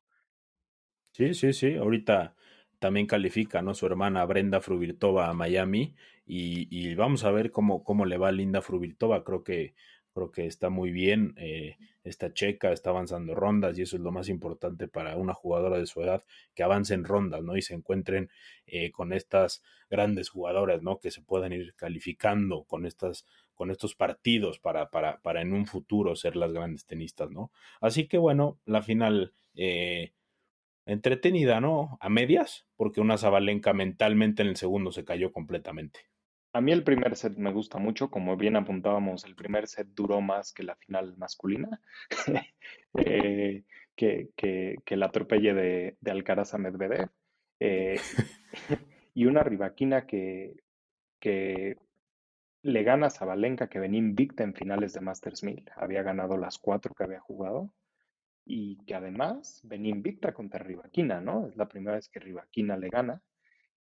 Sí, 1.12 1.35
sí, 1.35 1.53
sí, 1.53 1.74
ahorita 1.74 2.35
también 2.81 3.07
califica, 3.07 3.62
¿no? 3.62 3.75
Su 3.75 3.87
hermana 3.87 4.25
Brenda 4.25 4.61
Fruvirtova 4.61 5.29
a 5.29 5.35
Miami 5.35 5.95
y, 6.27 6.66
y, 6.71 6.95
vamos 6.97 7.25
a 7.25 7.31
ver 7.31 7.53
cómo, 7.53 7.85
cómo 7.85 8.07
le 8.07 8.19
va 8.19 8.33
Linda 8.33 8.62
Fruvirtova, 8.62 9.23
creo 9.23 9.45
que 9.45 9.75
creo 10.12 10.31
que 10.33 10.47
está 10.47 10.71
muy 10.71 10.90
bien, 10.90 11.35
eh, 11.37 11.77
esta 12.03 12.33
checa 12.33 12.73
está 12.73 12.90
avanzando 12.90 13.35
rondas 13.35 13.79
y 13.79 13.83
eso 13.83 13.97
es 13.97 14.03
lo 14.03 14.11
más 14.11 14.29
importante 14.29 14.88
para 14.88 15.16
una 15.16 15.35
jugadora 15.35 15.79
de 15.79 15.87
su 15.87 16.03
edad, 16.03 16.25
que 16.55 16.62
avance 16.62 16.95
en 16.95 17.05
rondas, 17.05 17.43
¿no? 17.43 17.57
Y 17.57 17.62
se 17.62 17.75
encuentren 17.75 18.31
eh, 18.66 18.90
con 18.90 19.12
estas 19.12 19.62
grandes 19.88 20.29
jugadoras, 20.29 20.83
¿no? 20.83 20.99
Que 20.99 21.11
se 21.11 21.23
puedan 21.23 21.53
ir 21.53 21.75
calificando 21.75 22.64
con 22.64 22.87
estas 22.87 23.25
con 23.55 23.71
estos 23.71 23.95
partidos 23.95 24.59
para, 24.59 24.88
para, 24.88 25.21
para 25.21 25.43
en 25.43 25.53
un 25.53 25.66
futuro 25.66 26.16
ser 26.16 26.35
las 26.35 26.51
grandes 26.51 26.87
tenistas, 26.87 27.31
¿no? 27.31 27.51
Así 27.83 28.09
que 28.09 28.16
bueno, 28.16 28.59
la 28.64 28.81
final 28.81 29.35
eh, 29.55 30.12
entretenida, 30.90 31.61
¿no? 31.61 31.98
A 32.00 32.09
medias, 32.09 32.66
porque 32.76 33.00
una 33.00 33.18
Zabalenka 33.18 33.72
mentalmente 33.72 34.42
en 34.42 34.48
el 34.48 34.57
segundo 34.57 34.92
se 34.92 35.05
cayó 35.05 35.33
completamente. 35.33 36.00
A 36.53 36.61
mí 36.61 36.72
el 36.72 36.83
primer 36.83 37.16
set 37.16 37.37
me 37.37 37.53
gusta 37.53 37.79
mucho, 37.79 38.11
como 38.11 38.37
bien 38.37 38.57
apuntábamos, 38.57 39.24
el 39.24 39.37
primer 39.37 39.68
set 39.68 39.87
duró 39.94 40.20
más 40.20 40.53
que 40.53 40.64
la 40.64 40.74
final 40.74 41.16
masculina, 41.16 41.81
eh, 42.96 43.62
que, 43.94 44.31
que, 44.35 44.76
el 44.87 45.03
atropelle 45.03 45.55
de, 45.55 45.96
Alcaraz 46.11 46.55
a 46.55 46.59
Medvedev, 46.59 47.09
eh, 47.61 48.00
y 49.14 49.26
una 49.26 49.44
rivaquina 49.44 50.07
que, 50.07 50.57
que 51.20 51.76
le 52.62 52.83
gana 52.83 53.07
a 53.07 53.11
Zabalenka, 53.11 53.68
que 53.68 53.79
venía 53.79 54.00
invicta 54.00 54.42
en 54.42 54.55
finales 54.55 54.92
de 54.92 55.00
Masters 55.03 55.44
1000, 55.44 55.70
había 55.76 56.03
ganado 56.03 56.37
las 56.37 56.59
cuatro 56.59 56.94
que 56.94 57.05
había 57.05 57.20
jugado, 57.20 57.72
y 58.44 58.79
que 58.85 58.94
además 58.94 59.61
venía 59.64 59.90
invicta 59.90 60.33
contra 60.33 60.62
Rivaquina, 60.62 61.20
¿no? 61.20 61.48
Es 61.48 61.57
la 61.57 61.68
primera 61.68 61.96
vez 61.96 62.09
que 62.09 62.20
Rivaquina 62.20 62.76
le 62.76 62.88
gana. 62.88 63.22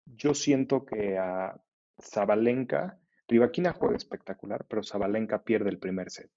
Yo 0.06 0.34
siento 0.34 0.86
que 0.86 1.18
a 1.18 1.60
Zabalenka, 2.02 3.00
Rivaquina 3.28 3.74
juega 3.74 3.96
espectacular, 3.96 4.66
pero 4.68 4.84
Zabalenka 4.84 5.44
pierde 5.44 5.70
el 5.70 5.80
primer 5.80 6.10
set. 6.10 6.32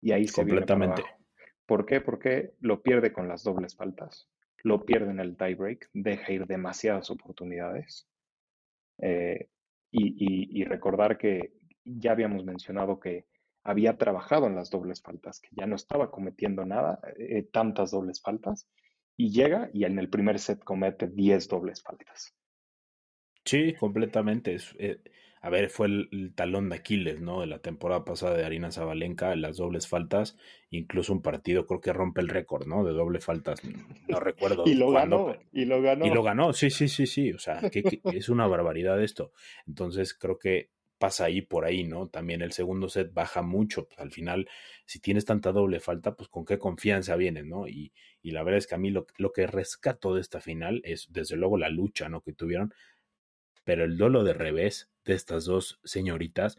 Y 0.00 0.12
ahí 0.12 0.26
se 0.26 0.42
Completamente. 0.42 1.02
Viene 1.02 1.22
¿Por 1.66 1.86
qué? 1.86 2.00
Porque 2.00 2.54
lo 2.60 2.82
pierde 2.82 3.12
con 3.12 3.28
las 3.28 3.44
dobles 3.44 3.76
faltas. 3.76 4.28
Lo 4.62 4.84
pierde 4.84 5.10
en 5.10 5.20
el 5.20 5.36
tiebreak, 5.36 5.88
deja 5.92 6.32
ir 6.32 6.46
demasiadas 6.46 7.10
oportunidades. 7.10 8.06
Eh, 8.98 9.48
y, 9.90 10.64
recordar 10.64 11.18
que 11.18 11.52
ya 11.84 12.12
habíamos 12.12 12.44
mencionado 12.44 12.98
que 12.98 13.26
había 13.64 13.96
trabajado 13.96 14.46
en 14.46 14.56
las 14.56 14.70
dobles 14.70 15.02
faltas, 15.02 15.40
que 15.40 15.48
ya 15.52 15.66
no 15.66 15.76
estaba 15.76 16.10
cometiendo 16.10 16.64
nada, 16.64 17.00
eh, 17.18 17.42
tantas 17.42 17.90
dobles 17.90 18.20
faltas, 18.20 18.68
y 19.16 19.30
llega 19.30 19.70
y 19.72 19.84
en 19.84 19.98
el 19.98 20.08
primer 20.08 20.38
set 20.38 20.64
comete 20.64 21.06
10 21.06 21.48
dobles 21.48 21.82
faltas. 21.82 22.34
Sí, 23.44 23.74
completamente. 23.74 24.56
Eh, 24.78 24.98
a 25.40 25.50
ver, 25.50 25.70
fue 25.70 25.88
el, 25.88 26.32
talón 26.36 26.68
de 26.68 26.76
Aquiles, 26.76 27.20
¿no? 27.20 27.40
De 27.40 27.48
la 27.48 27.58
temporada 27.58 28.04
pasada 28.04 28.36
de 28.36 28.44
Arina 28.44 28.70
Zabalenka, 28.70 29.34
las 29.34 29.56
dobles 29.56 29.88
faltas, 29.88 30.36
incluso 30.70 31.12
un 31.12 31.20
partido 31.20 31.66
creo 31.66 31.80
que 31.80 31.92
rompe 31.92 32.20
el 32.20 32.28
récord, 32.28 32.66
¿no? 32.68 32.84
De 32.84 32.92
doble 32.92 33.20
faltas, 33.20 33.60
no 34.08 34.20
recuerdo. 34.20 34.62
y 34.66 34.74
lo 34.74 34.92
ganó, 34.92 35.34
y 35.52 35.64
lo 35.64 35.82
ganó. 35.82 36.06
Y 36.06 36.10
lo 36.10 36.22
ganó, 36.22 36.52
sí, 36.52 36.70
sí, 36.70 36.86
sí, 36.86 37.06
sí, 37.06 37.32
o 37.32 37.40
sea, 37.40 37.70
que, 37.70 38.00
es 38.04 38.28
una 38.28 38.46
barbaridad 38.46 39.02
esto. 39.02 39.32
Entonces 39.66 40.14
creo 40.14 40.38
que 40.38 40.70
pasa 41.02 41.24
ahí 41.24 41.42
por 41.42 41.64
ahí, 41.64 41.82
¿no? 41.82 42.06
También 42.06 42.42
el 42.42 42.52
segundo 42.52 42.88
set 42.88 43.12
baja 43.12 43.42
mucho, 43.42 43.88
pues 43.88 43.98
al 43.98 44.12
final, 44.12 44.48
si 44.86 45.00
tienes 45.00 45.24
tanta 45.24 45.50
doble 45.50 45.80
falta, 45.80 46.14
pues 46.14 46.28
con 46.28 46.44
qué 46.44 46.60
confianza 46.60 47.16
vienes, 47.16 47.44
¿no? 47.44 47.66
Y, 47.66 47.92
y 48.22 48.30
la 48.30 48.44
verdad 48.44 48.58
es 48.58 48.68
que 48.68 48.76
a 48.76 48.78
mí 48.78 48.90
lo, 48.90 49.08
lo 49.16 49.32
que 49.32 49.48
rescato 49.48 50.14
de 50.14 50.20
esta 50.20 50.40
final 50.40 50.80
es 50.84 51.08
desde 51.10 51.34
luego 51.34 51.58
la 51.58 51.70
lucha, 51.70 52.08
¿no? 52.08 52.20
Que 52.20 52.32
tuvieron, 52.32 52.72
pero 53.64 53.82
el 53.82 53.98
dolo 53.98 54.22
de 54.22 54.32
revés 54.32 54.92
de 55.04 55.14
estas 55.14 55.44
dos 55.44 55.80
señoritas, 55.82 56.56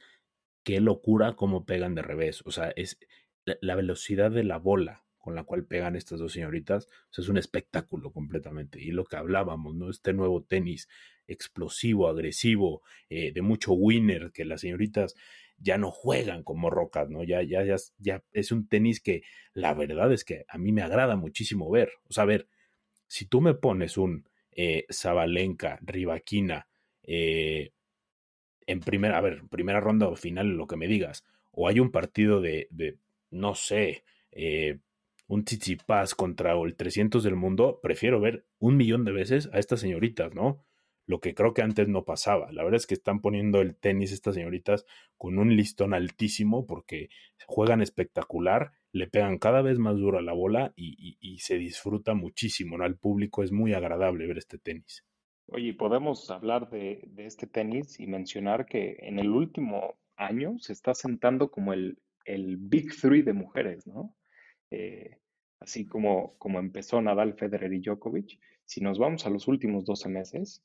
qué 0.64 0.82
locura 0.82 1.38
cómo 1.38 1.66
pegan 1.66 1.96
de 1.96 2.02
revés. 2.02 2.42
O 2.46 2.52
sea, 2.52 2.74
es 2.76 3.00
la 3.46 3.76
velocidad 3.76 4.30
de 4.30 4.44
la 4.44 4.58
bola 4.58 5.06
con 5.20 5.36
la 5.36 5.46
cual 5.46 5.64
pegan 5.66 5.96
estas 5.96 6.20
dos 6.20 6.34
señoritas, 6.34 6.90
o 7.18 7.22
es 7.22 7.30
un 7.30 7.38
espectáculo 7.38 8.12
completamente. 8.12 8.82
Y 8.82 8.92
lo 8.92 9.06
que 9.06 9.16
hablábamos, 9.16 9.74
¿no? 9.74 9.90
Este 9.90 10.12
nuevo 10.12 10.44
tenis 10.44 10.90
explosivo, 11.28 12.08
agresivo, 12.08 12.82
eh, 13.10 13.32
de 13.34 13.42
mucho 13.42 13.74
winner, 13.74 14.32
que 14.32 14.46
las 14.46 14.62
señoritas 14.62 15.16
ya 15.58 15.78
no 15.78 15.92
juegan 15.92 16.44
como 16.44 16.70
rocas, 16.70 17.10
¿no? 17.10 17.24
Ya, 17.24 17.42
ya, 17.44 17.64
ya, 17.64 17.76
ya 17.98 18.24
es 18.34 18.52
un 18.52 18.68
tenis 18.68 19.02
que 19.02 19.24
la 19.54 19.74
verdad 19.74 20.12
es 20.12 20.26
que 20.26 20.46
a 20.48 20.58
mí 20.58 20.72
me 20.72 20.82
agrada 20.82 21.16
muchísimo 21.16 21.70
ver. 21.70 21.92
O 22.10 22.14
sea, 22.14 22.24
a 22.24 22.28
ver, 22.28 22.48
si 23.08 23.26
tú 23.26 23.42
me 23.42 23.54
pones 23.54 23.98
un 23.98 24.28
eh, 24.52 24.86
Zabalenka, 24.92 25.80
Rivaquina, 25.82 26.68
eh, 27.04 27.72
en 28.66 28.80
primera, 28.80 29.18
a 29.18 29.22
ver, 29.22 29.44
primera 29.50 29.80
ronda 29.80 30.08
o 30.08 30.16
final, 30.16 30.50
lo 30.50 30.68
que 30.68 30.78
me 30.78 30.88
digas, 30.88 31.24
o 31.52 31.68
hay 31.68 31.80
un 31.80 31.92
partido 31.92 32.42
de, 32.42 32.68
de 32.72 32.98
no 33.30 33.56
sé, 33.56 34.04
eh, 34.32 34.80
un 35.28 35.44
Tsitsipas 35.46 36.16
contra 36.16 36.54
el 36.54 36.76
300 36.76 37.24
del 37.24 37.36
mundo, 37.36 37.80
prefiero 37.82 38.20
ver 38.20 38.46
un 38.60 38.78
millón 38.78 39.06
de 39.06 39.12
veces 39.12 39.50
a 39.54 39.60
estas 39.60 39.80
señoritas, 39.80 40.34
¿no? 40.34 40.64
Lo 41.06 41.20
que 41.20 41.34
creo 41.34 41.54
que 41.54 41.62
antes 41.62 41.88
no 41.88 42.06
pasaba. 42.06 42.52
La 42.52 42.64
verdad 42.64 42.78
es 42.78 42.88
que 42.88 42.94
están 42.94 43.20
poniendo 43.20 43.62
el 43.62 43.76
tenis 43.76 44.12
estas 44.12 44.36
señoritas 44.36 44.86
con 45.18 45.38
un 45.38 45.56
listón 45.56 45.94
altísimo 45.94 46.66
porque 46.66 47.10
juegan 47.46 47.82
espectacular, 47.82 48.72
le 48.92 49.08
pegan 49.08 49.38
cada 49.38 49.62
vez 49.62 49.80
más 49.80 49.98
duro 49.98 50.20
a 50.20 50.22
la 50.22 50.34
bola 50.34 50.74
y, 50.76 50.94
se 51.40 51.58
disfruta 51.58 52.14
muchísimo. 52.14 52.78
¿no? 52.78 52.86
Al 52.86 52.98
público 52.98 53.44
es 53.44 53.52
muy 53.52 53.74
agradable 53.74 54.28
ver 54.28 54.38
este 54.38 54.58
tenis. 54.58 55.04
Oye, 55.48 55.74
podemos 55.74 56.30
hablar 56.32 56.70
de, 56.70 57.10
este 57.18 57.48
tenis 57.48 58.00
y 58.00 58.08
mencionar 58.08 58.66
que 58.66 58.96
en 59.00 59.20
el 59.20 59.30
último 59.30 59.96
año 60.16 60.58
se 60.60 60.72
está 60.72 60.94
sentando 60.94 61.52
como 61.52 61.74
el, 61.74 62.00
el 62.26 62.58
Big 62.58 62.96
Three 62.96 63.24
de 63.24 63.34
mujeres, 63.34 63.86
¿no? 63.86 64.16
Eh, 64.72 65.18
así 65.60 65.86
como, 65.86 66.38
como 66.38 66.60
empezó 66.60 67.02
Nadal, 67.02 67.34
Federer 67.34 67.74
y 67.74 67.82
Djokovic. 67.82 68.40
Si 68.66 68.80
nos 68.82 69.00
vamos 69.00 69.26
a 69.26 69.30
los 69.30 69.48
últimos 69.48 69.86
12 69.86 70.10
meses, 70.10 70.64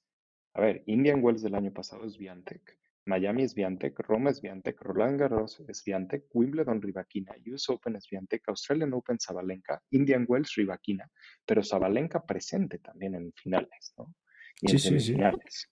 a 0.58 0.62
ver, 0.62 0.82
Indian 0.86 1.22
Wells 1.22 1.42
del 1.42 1.54
año 1.54 1.72
pasado 1.72 2.04
es 2.04 2.18
Viantec, 2.18 2.78
Miami 3.04 3.44
es 3.44 3.54
Viantec, 3.54 3.98
Roma 4.00 4.30
es 4.30 4.42
Viantec, 4.42 4.80
Roland 4.82 5.18
Garros 5.18 5.60
es 5.68 5.84
Viantec, 5.84 6.24
Wimbledon 6.34 6.82
Rivaquina, 6.82 7.32
US 7.46 7.68
Open 7.70 7.94
es 7.96 8.08
Viantec, 8.10 8.48
Australian 8.48 8.92
Open 8.92 9.20
Sabalenka, 9.20 9.80
Indian 9.90 10.26
Wells 10.28 10.54
Rivaquina, 10.56 11.08
pero 11.46 11.62
Sabalenka 11.62 12.24
presente 12.26 12.78
también 12.78 13.14
en 13.14 13.32
finales, 13.32 13.94
¿no? 13.96 14.14
Y 14.60 14.72
en 14.72 14.78
sí, 14.78 14.88
semifinales. 14.88 15.70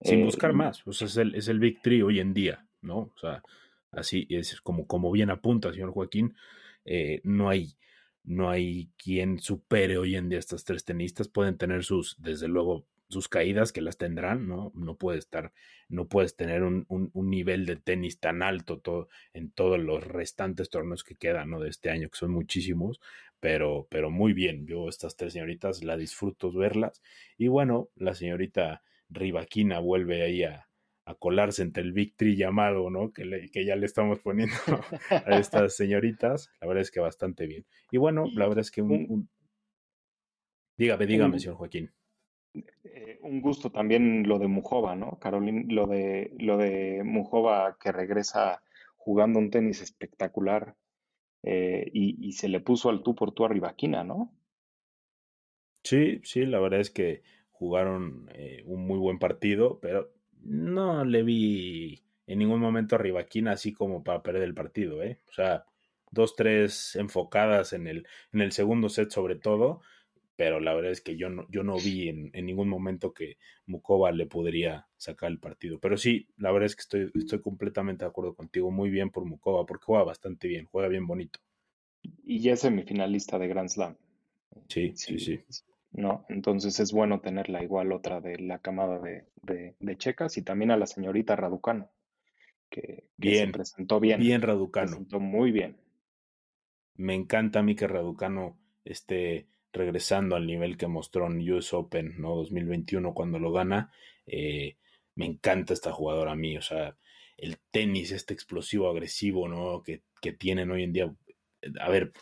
Sin 0.00 0.20
eh, 0.20 0.24
buscar 0.24 0.54
más, 0.54 0.84
o 0.86 0.92
sea, 0.92 1.06
es 1.06 1.16
el, 1.18 1.34
es 1.34 1.48
el 1.48 1.60
Big 1.60 1.82
Three 1.82 2.02
hoy 2.02 2.20
en 2.20 2.32
día, 2.32 2.66
¿no? 2.80 2.98
O 2.98 3.18
sea, 3.20 3.42
así 3.92 4.26
es 4.30 4.60
como, 4.62 4.86
como 4.86 5.12
bien 5.12 5.28
apunta, 5.28 5.72
señor 5.72 5.92
Joaquín, 5.92 6.34
eh, 6.86 7.20
no 7.22 7.50
hay 7.50 7.76
no 8.24 8.48
hay 8.48 8.90
quien 8.96 9.38
supere 9.38 9.98
hoy 9.98 10.16
en 10.16 10.30
día 10.30 10.38
a 10.38 10.40
estas 10.40 10.64
tres 10.64 10.84
tenistas. 10.84 11.28
Pueden 11.28 11.58
tener 11.58 11.84
sus, 11.84 12.16
desde 12.22 12.48
luego, 12.48 12.86
sus 13.08 13.28
caídas 13.28 13.72
que 13.72 13.80
las 13.80 13.98
tendrán, 13.98 14.48
¿no? 14.48 14.72
No 14.74 14.96
puede 14.96 15.18
estar, 15.18 15.52
no 15.88 16.08
puedes 16.08 16.36
tener 16.36 16.62
un, 16.62 16.86
un, 16.88 17.30
nivel 17.30 17.66
de 17.66 17.76
tenis 17.76 18.18
tan 18.18 18.42
alto 18.42 18.78
todo, 18.78 19.08
en 19.32 19.50
todos 19.50 19.78
los 19.78 20.06
restantes 20.06 20.70
torneos 20.70 21.04
que 21.04 21.14
quedan, 21.14 21.50
¿no? 21.50 21.60
De 21.60 21.68
este 21.68 21.90
año, 21.90 22.08
que 22.08 22.18
son 22.18 22.32
muchísimos, 22.32 23.00
pero, 23.40 23.86
pero 23.90 24.10
muy 24.10 24.32
bien. 24.32 24.66
Yo 24.66 24.88
estas 24.88 25.16
tres 25.16 25.34
señoritas 25.34 25.84
la 25.84 25.96
disfruto 25.96 26.52
verlas. 26.52 27.02
Y 27.36 27.48
bueno, 27.48 27.88
la 27.94 28.14
señorita 28.14 28.82
Rivaquina 29.10 29.80
vuelve 29.80 30.22
ahí 30.22 30.44
a, 30.44 30.68
a 31.06 31.14
colarse 31.14 31.62
entre 31.62 31.82
el 31.82 31.92
Victory 31.92 32.36
llamado, 32.36 32.90
¿no? 32.90 33.12
Que, 33.12 33.50
que 33.52 33.64
ya 33.64 33.76
le 33.76 33.86
estamos 33.86 34.20
poniendo 34.20 34.54
a 35.10 35.38
estas 35.38 35.76
señoritas. 35.76 36.50
La 36.60 36.66
verdad 36.66 36.82
es 36.82 36.90
que 36.90 37.00
bastante 37.00 37.46
bien. 37.46 37.66
Y 37.90 37.98
bueno, 37.98 38.26
la 38.34 38.46
verdad 38.46 38.60
es 38.60 38.70
que 38.70 38.82
un... 38.82 39.28
Dígame, 40.76 41.06
dígame, 41.06 41.38
señor 41.38 41.56
Joaquín. 41.56 41.92
Eh, 42.84 43.18
un 43.22 43.40
gusto 43.40 43.70
también 43.70 44.28
lo 44.28 44.38
de 44.38 44.46
Mujova, 44.46 44.94
¿no? 44.94 45.18
Carolina, 45.18 45.64
lo 45.68 45.86
de, 45.86 46.32
lo 46.38 46.56
de 46.56 47.02
Mujova 47.04 47.76
que 47.80 47.90
regresa 47.90 48.62
jugando 48.96 49.38
un 49.38 49.50
tenis 49.50 49.82
espectacular 49.82 50.76
eh, 51.42 51.90
y, 51.92 52.32
se 52.32 52.48
le 52.48 52.60
puso 52.60 52.88
al 52.88 53.02
tú 53.02 53.14
por 53.14 53.32
tú 53.32 53.44
a 53.44 53.48
Rivaquina, 53.48 54.02
¿no? 54.02 54.32
Sí, 55.82 56.20
sí, 56.24 56.46
la 56.46 56.58
verdad 56.58 56.80
es 56.80 56.90
que 56.90 57.22
jugaron 57.50 58.30
eh, 58.34 58.62
un 58.66 58.86
muy 58.86 58.98
buen 58.98 59.18
partido, 59.18 59.78
pero 59.80 60.10
no 60.40 61.04
le 61.04 61.22
vi 61.22 62.02
en 62.26 62.38
ningún 62.38 62.60
momento 62.60 62.94
a 62.94 62.98
Rivaquina 62.98 63.52
así 63.52 63.74
como 63.74 64.02
para 64.02 64.22
perder 64.22 64.42
el 64.42 64.54
partido, 64.54 65.02
¿eh? 65.02 65.20
O 65.28 65.32
sea, 65.32 65.66
dos, 66.10 66.34
tres 66.34 66.96
enfocadas 66.96 67.74
en 67.74 67.88
el, 67.88 68.06
en 68.32 68.40
el 68.40 68.52
segundo 68.52 68.88
set 68.88 69.10
sobre 69.10 69.36
todo, 69.36 69.82
pero 70.36 70.60
la 70.60 70.74
verdad 70.74 70.92
es 70.92 71.00
que 71.00 71.16
yo 71.16 71.28
no, 71.30 71.46
yo 71.50 71.62
no 71.62 71.76
vi 71.76 72.08
en, 72.08 72.30
ningún 72.32 72.68
momento 72.68 73.12
que 73.12 73.38
Mukova 73.66 74.10
le 74.12 74.26
podría 74.26 74.88
sacar 74.96 75.30
el 75.30 75.38
partido. 75.38 75.78
Pero 75.78 75.96
sí, 75.96 76.28
la 76.36 76.50
verdad 76.50 76.66
es 76.66 76.76
que 76.76 76.80
estoy, 76.80 77.10
estoy 77.14 77.40
completamente 77.40 78.04
de 78.04 78.08
acuerdo 78.08 78.34
contigo. 78.34 78.70
Muy 78.70 78.90
bien 78.90 79.10
por 79.10 79.24
Mukova, 79.24 79.64
porque 79.64 79.84
juega 79.84 80.04
bastante 80.04 80.48
bien, 80.48 80.66
juega 80.66 80.88
bien 80.88 81.06
bonito. 81.06 81.38
Y 82.02 82.40
ya 82.40 82.54
es 82.54 82.60
semifinalista 82.60 83.38
de 83.38 83.48
Grand 83.48 83.68
Slam. 83.68 83.96
Sí, 84.68 84.92
sí, 84.96 85.18
sí. 85.18 85.40
¿no? 85.92 86.26
Entonces 86.28 86.80
es 86.80 86.92
bueno 86.92 87.20
tenerla 87.20 87.62
igual 87.62 87.92
otra 87.92 88.20
de 88.20 88.38
la 88.38 88.58
camada 88.58 88.98
de, 88.98 89.24
de, 89.42 89.96
checas 89.96 90.36
y 90.36 90.42
también 90.42 90.72
a 90.72 90.76
la 90.76 90.86
señorita 90.86 91.36
Raducano, 91.36 91.90
que, 92.68 93.04
bien, 93.16 93.46
se 93.46 93.52
presentó 93.52 94.00
bien. 94.00 94.20
Bien 94.20 94.42
Raducano. 94.42 94.88
presentó 94.88 95.20
muy 95.20 95.52
bien. 95.52 95.76
Me 96.96 97.14
encanta 97.14 97.60
a 97.60 97.62
mí 97.62 97.76
que 97.76 97.86
Raducano 97.86 98.58
esté 98.84 99.46
regresando 99.74 100.36
al 100.36 100.46
nivel 100.46 100.78
que 100.78 100.86
mostró 100.86 101.26
en 101.26 101.52
US 101.52 101.74
Open, 101.74 102.14
¿no? 102.18 102.36
2021 102.36 103.12
cuando 103.12 103.38
lo 103.38 103.52
gana. 103.52 103.92
Eh, 104.26 104.76
me 105.16 105.26
encanta 105.26 105.74
esta 105.74 105.92
jugadora 105.92 106.32
a 106.32 106.36
mí, 106.36 106.56
o 106.56 106.62
sea, 106.62 106.96
el 107.36 107.58
tenis, 107.70 108.12
este 108.12 108.32
explosivo 108.32 108.88
agresivo, 108.88 109.48
¿no? 109.48 109.82
Que, 109.82 110.02
que 110.22 110.32
tienen 110.32 110.70
hoy 110.70 110.84
en 110.84 110.92
día. 110.92 111.14
A 111.80 111.90
ver, 111.90 112.12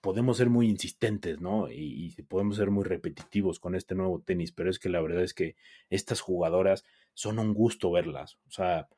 podemos 0.00 0.36
ser 0.36 0.50
muy 0.50 0.68
insistentes, 0.68 1.40
¿no? 1.40 1.70
Y, 1.70 2.14
podemos 2.28 2.56
ser 2.56 2.70
muy 2.70 2.84
repetitivos 2.84 3.60
con 3.60 3.74
este 3.74 3.94
nuevo 3.94 4.20
tenis, 4.20 4.52
pero 4.52 4.70
es 4.70 4.78
que 4.78 4.88
la 4.88 5.00
verdad 5.00 5.22
es 5.22 5.34
que 5.34 5.56
estas 5.88 6.20
jugadoras 6.20 6.84
son 7.14 7.38
un 7.38 7.54
gusto 7.54 7.90
verlas. 7.90 8.38
O 8.48 8.50
sea, 8.50 8.88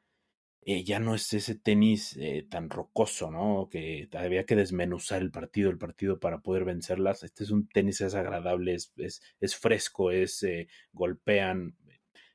eh, 0.65 0.85
ya 0.85 1.01
no 1.01 1.15
es 1.15 1.33
ese 1.33 1.57
tenis 1.57 2.17
eh, 2.17 2.47
tan 2.49 2.71
rocoso, 2.71 3.31
¿no? 3.33 3.69
Que 3.69 4.09
había 4.17 4.47
que 4.47 4.55
desmenuzar 4.55 5.21
el 5.21 5.33
partido, 5.33 5.71
el 5.71 5.79
partido 5.79 6.21
para 6.21 6.39
poder 6.39 6.65
vencerlas. 6.65 7.25
Este 7.25 7.43
es 7.43 7.51
un 7.51 7.67
tenis 7.67 8.01
es 8.01 8.15
agradable, 8.15 8.75
es, 8.75 8.93
es, 9.41 9.57
fresco, 9.57 10.13
es 10.13 10.43
eh, 10.45 10.69
golpean 10.93 11.77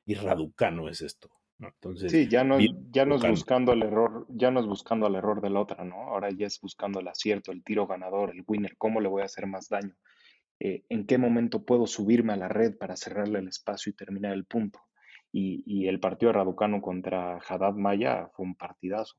y 0.04 0.14
raducano 0.14 0.88
es 0.88 1.00
esto. 1.00 1.30
Entonces, 1.58 2.12
sí, 2.12 2.28
ya 2.28 2.44
no, 2.44 2.58
ya 2.90 3.04
no 3.04 3.16
es 3.16 3.28
buscando 3.28 3.72
el 3.72 3.82
error, 3.82 4.26
ya 4.28 4.50
no 4.50 4.60
es 4.60 4.66
buscando 4.66 5.06
el 5.06 5.16
error 5.16 5.40
de 5.40 5.50
la 5.50 5.60
otra, 5.60 5.84
¿no? 5.84 5.96
Ahora 5.96 6.28
ya 6.30 6.46
es 6.46 6.60
buscando 6.60 7.00
el 7.00 7.08
acierto, 7.08 7.50
el 7.50 7.64
tiro 7.64 7.86
ganador, 7.86 8.30
el 8.30 8.44
winner, 8.46 8.76
cómo 8.76 9.00
le 9.00 9.08
voy 9.08 9.22
a 9.22 9.24
hacer 9.24 9.46
más 9.46 9.68
daño, 9.68 9.96
eh, 10.60 10.84
en 10.88 11.06
qué 11.06 11.18
momento 11.18 11.64
puedo 11.64 11.86
subirme 11.86 12.34
a 12.34 12.36
la 12.36 12.48
red 12.48 12.76
para 12.76 12.96
cerrarle 12.96 13.40
el 13.40 13.48
espacio 13.48 13.90
y 13.90 13.96
terminar 13.96 14.34
el 14.34 14.44
punto. 14.44 14.80
Y, 15.32 15.62
y 15.66 15.88
el 15.88 16.00
partido 16.00 16.32
de 16.32 16.38
Raducano 16.38 16.80
contra 16.80 17.38
Haddad 17.38 17.74
Maya 17.74 18.30
fue 18.34 18.46
un 18.46 18.54
partidazo. 18.54 19.16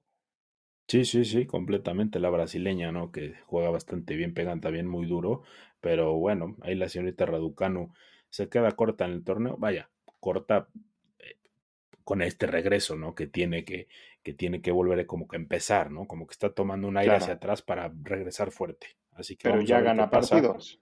Sí, 0.88 1.06
sí, 1.06 1.24
sí, 1.24 1.46
completamente. 1.46 2.20
La 2.20 2.32
brasileña, 2.32 2.92
¿no? 2.92 3.12
Que 3.12 3.36
juega 3.46 3.70
bastante 3.70 4.16
bien, 4.16 4.34
pegan 4.34 4.60
también 4.60 4.88
muy 4.88 5.06
duro. 5.06 5.44
Pero 5.82 6.16
bueno, 6.16 6.58
ahí 6.62 6.76
la 6.76 6.90
señorita 6.90 7.26
Raducano 7.26 7.94
se 8.30 8.50
queda 8.50 8.72
corta 8.72 9.06
en 9.06 9.12
el 9.12 9.24
torneo. 9.24 9.56
Vaya, 9.58 9.92
corta 10.20 10.68
con 12.10 12.24
este 12.24 12.48
regreso, 12.48 12.96
¿no? 12.96 13.14
Que 13.14 13.28
tiene 13.28 13.64
que, 13.64 13.88
que 14.24 14.34
tiene 14.34 14.64
que 14.64 14.72
volver 14.72 15.06
como 15.06 15.28
que 15.28 15.36
empezar, 15.36 15.92
¿no? 15.92 16.08
Como 16.08 16.26
que 16.26 16.32
está 16.32 16.52
tomando 16.52 16.88
un 16.88 16.98
aire 16.98 17.14
hacia 17.14 17.36
atrás 17.36 17.62
para 17.62 17.94
regresar 18.02 18.50
fuerte. 18.50 18.98
Así 19.12 19.36
que 19.36 19.48
Pero 19.48 19.62
ya 19.62 19.80
gana 19.82 20.10
partidos. 20.10 20.82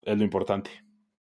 Es 0.00 0.16
lo 0.16 0.24
importante. 0.24 0.70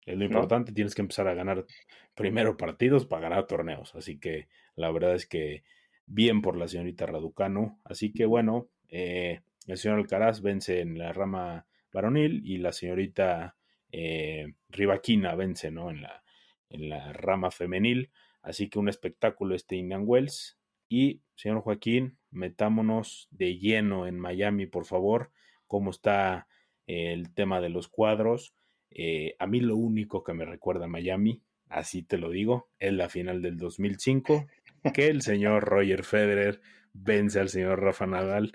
Es 0.06 0.16
lo 0.16 0.24
importante, 0.24 0.72
tienes 0.72 0.94
que 0.94 1.02
empezar 1.02 1.26
a 1.26 1.34
ganar 1.34 1.66
primero 2.14 2.56
partidos 2.56 3.06
para 3.06 3.22
ganar 3.22 3.46
torneos. 3.46 3.94
Así 3.96 4.18
que 4.18 4.48
la 4.76 4.90
verdad 4.92 5.14
es 5.16 5.26
que 5.26 5.64
bien 6.06 6.42
por 6.42 6.56
la 6.56 6.68
señorita 6.68 7.06
Raducano. 7.06 7.80
Así 7.84 8.12
que 8.12 8.24
bueno, 8.24 8.68
eh, 8.88 9.40
el 9.66 9.76
señor 9.76 9.98
Alcaraz 9.98 10.42
vence 10.42 10.80
en 10.80 10.96
la 10.96 11.12
rama 11.12 11.66
varonil 11.92 12.42
y 12.44 12.58
la 12.58 12.72
señorita 12.72 13.56
eh, 13.90 14.54
Rivaquina 14.68 15.34
vence, 15.34 15.72
¿no? 15.72 15.90
En 15.90 16.02
la, 16.02 16.22
en 16.70 16.88
la 16.88 17.12
rama 17.12 17.50
femenil. 17.50 18.10
Así 18.42 18.68
que 18.68 18.78
un 18.78 18.88
espectáculo 18.88 19.56
este 19.56 19.74
Indian 19.74 20.04
Wells. 20.06 20.56
Y, 20.88 21.22
señor 21.34 21.62
Joaquín, 21.62 22.16
metámonos 22.30 23.26
de 23.32 23.58
lleno 23.58 24.06
en 24.06 24.20
Miami, 24.20 24.66
por 24.66 24.84
favor. 24.84 25.32
¿Cómo 25.66 25.90
está 25.90 26.46
el 26.86 27.34
tema 27.34 27.60
de 27.60 27.70
los 27.70 27.88
cuadros? 27.88 28.54
Eh, 28.90 29.34
a 29.38 29.46
mí 29.46 29.60
lo 29.60 29.76
único 29.76 30.22
que 30.22 30.34
me 30.34 30.44
recuerda 30.44 30.86
a 30.86 30.88
Miami, 30.88 31.42
así 31.68 32.02
te 32.02 32.18
lo 32.18 32.30
digo, 32.30 32.68
es 32.78 32.92
la 32.92 33.08
final 33.08 33.42
del 33.42 33.56
2005, 33.56 34.46
que 34.94 35.08
el 35.08 35.22
señor 35.22 35.64
Roger 35.64 36.04
Federer 36.04 36.60
vence 36.92 37.40
al 37.40 37.48
señor 37.48 37.80
Rafa 37.82 38.06
Nadal 38.06 38.52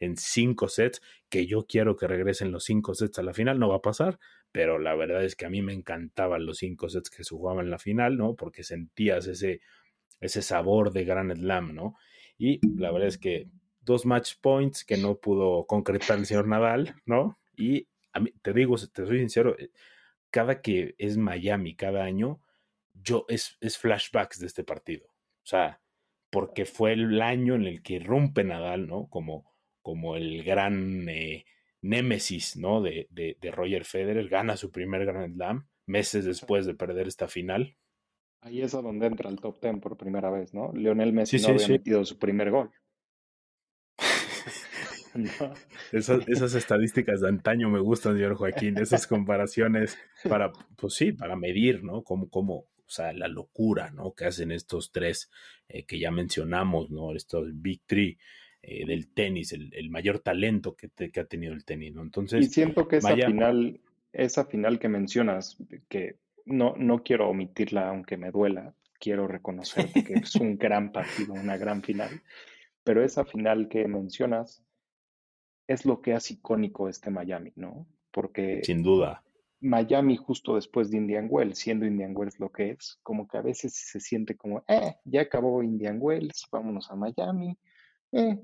en 0.00 0.16
cinco 0.16 0.68
sets, 0.68 1.00
que 1.28 1.46
yo 1.46 1.66
quiero 1.66 1.96
que 1.96 2.06
regresen 2.06 2.52
los 2.52 2.64
cinco 2.64 2.94
sets 2.94 3.18
a 3.18 3.22
la 3.22 3.34
final, 3.34 3.58
no 3.58 3.68
va 3.68 3.76
a 3.76 3.82
pasar, 3.82 4.18
pero 4.52 4.78
la 4.78 4.94
verdad 4.94 5.24
es 5.24 5.36
que 5.36 5.46
a 5.46 5.50
mí 5.50 5.62
me 5.62 5.72
encantaban 5.72 6.46
los 6.46 6.58
cinco 6.58 6.88
sets 6.88 7.10
que 7.10 7.24
se 7.24 7.34
jugaban 7.34 7.64
en 7.64 7.70
la 7.70 7.78
final, 7.78 8.16
¿no? 8.16 8.34
Porque 8.34 8.62
sentías 8.62 9.26
ese, 9.26 9.60
ese 10.20 10.42
sabor 10.42 10.92
de 10.92 11.04
Grand 11.04 11.34
Slam, 11.34 11.74
¿no? 11.74 11.96
Y 12.38 12.60
la 12.76 12.90
verdad 12.90 13.08
es 13.08 13.18
que 13.18 13.48
dos 13.80 14.06
match 14.06 14.34
points 14.40 14.84
que 14.84 14.96
no 14.96 15.16
pudo 15.16 15.66
concretar 15.66 16.18
el 16.18 16.26
señor 16.26 16.48
Nadal, 16.48 16.94
¿no? 17.06 17.38
Y 17.56 17.86
a 18.14 18.20
mí, 18.20 18.30
te 18.42 18.52
digo, 18.52 18.76
te 18.76 19.06
soy 19.06 19.18
sincero, 19.18 19.56
eh, 19.58 19.70
cada 20.30 20.62
que 20.62 20.94
es 20.98 21.16
Miami, 21.16 21.76
cada 21.76 22.04
año, 22.04 22.40
yo 22.94 23.26
es, 23.28 23.58
es 23.60 23.76
flashbacks 23.76 24.38
de 24.38 24.46
este 24.46 24.64
partido. 24.64 25.06
O 25.08 25.46
sea, 25.46 25.80
porque 26.30 26.64
fue 26.64 26.92
el 26.92 27.20
año 27.20 27.54
en 27.54 27.64
el 27.64 27.82
que 27.82 27.98
rompe 27.98 28.44
Nadal, 28.44 28.86
¿no? 28.86 29.08
Como, 29.08 29.52
como 29.82 30.16
el 30.16 30.42
gran 30.42 31.08
eh, 31.08 31.44
némesis, 31.82 32.56
¿no? 32.56 32.80
De, 32.80 33.08
de, 33.10 33.50
Roger 33.50 33.84
Federer, 33.84 34.28
gana 34.28 34.56
su 34.56 34.70
primer 34.70 35.04
Grand 35.04 35.34
Slam 35.34 35.68
meses 35.86 36.24
después 36.24 36.66
de 36.66 36.74
perder 36.74 37.08
esta 37.08 37.28
final. 37.28 37.76
Ahí 38.40 38.62
es 38.62 38.74
a 38.74 38.82
donde 38.82 39.06
entra 39.06 39.30
el 39.30 39.40
top 39.40 39.60
10 39.60 39.80
por 39.80 39.96
primera 39.96 40.30
vez, 40.30 40.54
¿no? 40.54 40.72
Lionel 40.72 41.12
Messi 41.12 41.38
Sí, 41.38 41.42
no 41.42 41.46
sí, 41.46 41.52
había 41.54 41.66
sí. 41.66 41.72
metido 41.72 42.04
su 42.04 42.18
primer 42.18 42.50
gol. 42.50 42.70
No. 45.40 45.54
Esas, 45.92 46.26
esas 46.28 46.54
estadísticas 46.54 47.20
de 47.20 47.28
antaño 47.28 47.70
me 47.70 47.78
gustan, 47.80 48.14
señor 48.14 48.34
Joaquín, 48.34 48.78
esas 48.78 49.06
comparaciones 49.06 49.96
para, 50.28 50.50
pues 50.76 50.94
sí, 50.94 51.12
para 51.12 51.36
medir, 51.36 51.84
¿no? 51.84 52.02
Como, 52.02 52.28
como, 52.28 52.54
o 52.56 52.66
sea, 52.88 53.12
la 53.12 53.28
locura, 53.28 53.90
¿no? 53.90 54.12
Que 54.12 54.24
hacen 54.26 54.50
estos 54.50 54.90
tres 54.90 55.30
eh, 55.68 55.84
que 55.84 55.98
ya 55.98 56.10
mencionamos, 56.10 56.90
¿no? 56.90 57.14
Estos 57.14 57.48
Big 57.54 57.82
Three 57.86 58.18
eh, 58.62 58.84
del 58.86 59.08
tenis, 59.12 59.52
el, 59.52 59.72
el 59.74 59.88
mayor 59.90 60.18
talento 60.18 60.74
que, 60.74 60.88
te- 60.88 61.10
que 61.10 61.20
ha 61.20 61.24
tenido 61.26 61.52
el 61.54 61.64
tenis, 61.64 61.94
¿no? 61.94 62.02
Y 62.02 62.06
Entonces, 62.06 62.52
siento 62.52 62.88
que 62.88 62.96
esa 62.96 63.14
final, 63.14 63.80
esa 64.12 64.44
final 64.46 64.78
que 64.78 64.88
mencionas, 64.88 65.56
que 65.88 66.16
no, 66.44 66.74
no 66.76 67.02
quiero 67.04 67.28
omitirla 67.28 67.88
aunque 67.88 68.16
me 68.16 68.30
duela, 68.30 68.74
quiero 68.98 69.28
reconocerte 69.28 70.02
que 70.02 70.14
es 70.14 70.34
un 70.36 70.56
gran 70.58 70.90
partido, 70.92 71.34
una 71.34 71.56
gran 71.56 71.82
final, 71.82 72.22
pero 72.82 73.04
esa 73.04 73.24
final 73.24 73.68
que 73.68 73.86
mencionas 73.86 74.63
es 75.66 75.84
lo 75.86 76.00
que 76.02 76.14
hace 76.14 76.34
icónico 76.34 76.88
este 76.88 77.10
Miami, 77.10 77.52
¿no? 77.56 77.86
Porque 78.12 78.62
sin 78.62 78.82
duda, 78.82 79.22
Miami 79.60 80.16
justo 80.16 80.56
después 80.56 80.90
de 80.90 80.98
Indian 80.98 81.26
Wells, 81.30 81.58
siendo 81.58 81.86
Indian 81.86 82.14
Wells 82.16 82.38
lo 82.38 82.50
que 82.52 82.70
es, 82.70 82.98
como 83.02 83.26
que 83.26 83.38
a 83.38 83.42
veces 83.42 83.74
se 83.74 83.98
siente 84.00 84.36
como, 84.36 84.62
eh, 84.68 84.96
ya 85.04 85.22
acabó 85.22 85.62
Indian 85.62 85.98
Wells, 86.00 86.46
vámonos 86.52 86.90
a 86.90 86.96
Miami, 86.96 87.56
eh, 88.12 88.38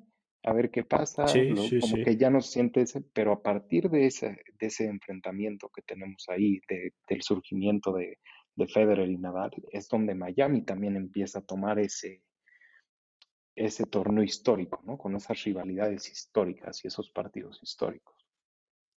a 0.45 0.53
ver 0.55 0.71
qué 0.71 0.85
pasa, 0.85 1.27
sí, 1.27 1.51
lo- 1.51 1.57
sí, 1.57 1.81
como 1.81 1.97
sí. 1.97 2.03
que 2.03 2.17
ya 2.17 2.31
no 2.31 2.41
se 2.41 2.53
siente 2.53 2.81
ese, 2.83 3.03
pero 3.03 3.33
a 3.33 3.43
partir 3.43 3.91
de 3.91 4.07
ese, 4.07 4.39
de 4.59 4.67
ese 4.67 4.87
enfrentamiento 4.87 5.69
que 5.75 5.83
tenemos 5.83 6.25
ahí, 6.29 6.61
de- 6.69 6.95
del 7.09 7.23
surgimiento 7.23 7.93
de, 7.93 8.19
de 8.57 8.67
Federer 8.67 9.11
y 9.11 9.19
Nadal, 9.19 9.51
es 9.73 9.89
donde 9.89 10.15
Miami 10.15 10.63
también 10.65 10.97
empieza 10.97 11.41
a 11.41 11.47
tomar 11.47 11.79
ese, 11.79 12.23
ese 13.57 13.85
torneo 13.87 14.25
histórico, 14.25 14.83
¿no? 14.85 14.97
Con 14.97 15.17
esas 15.17 15.43
rivalidades 15.45 16.11
históricas 16.11 16.85
y 16.85 16.89
esos 16.89 17.11
partidos 17.11 17.63
históricos. 17.63 18.15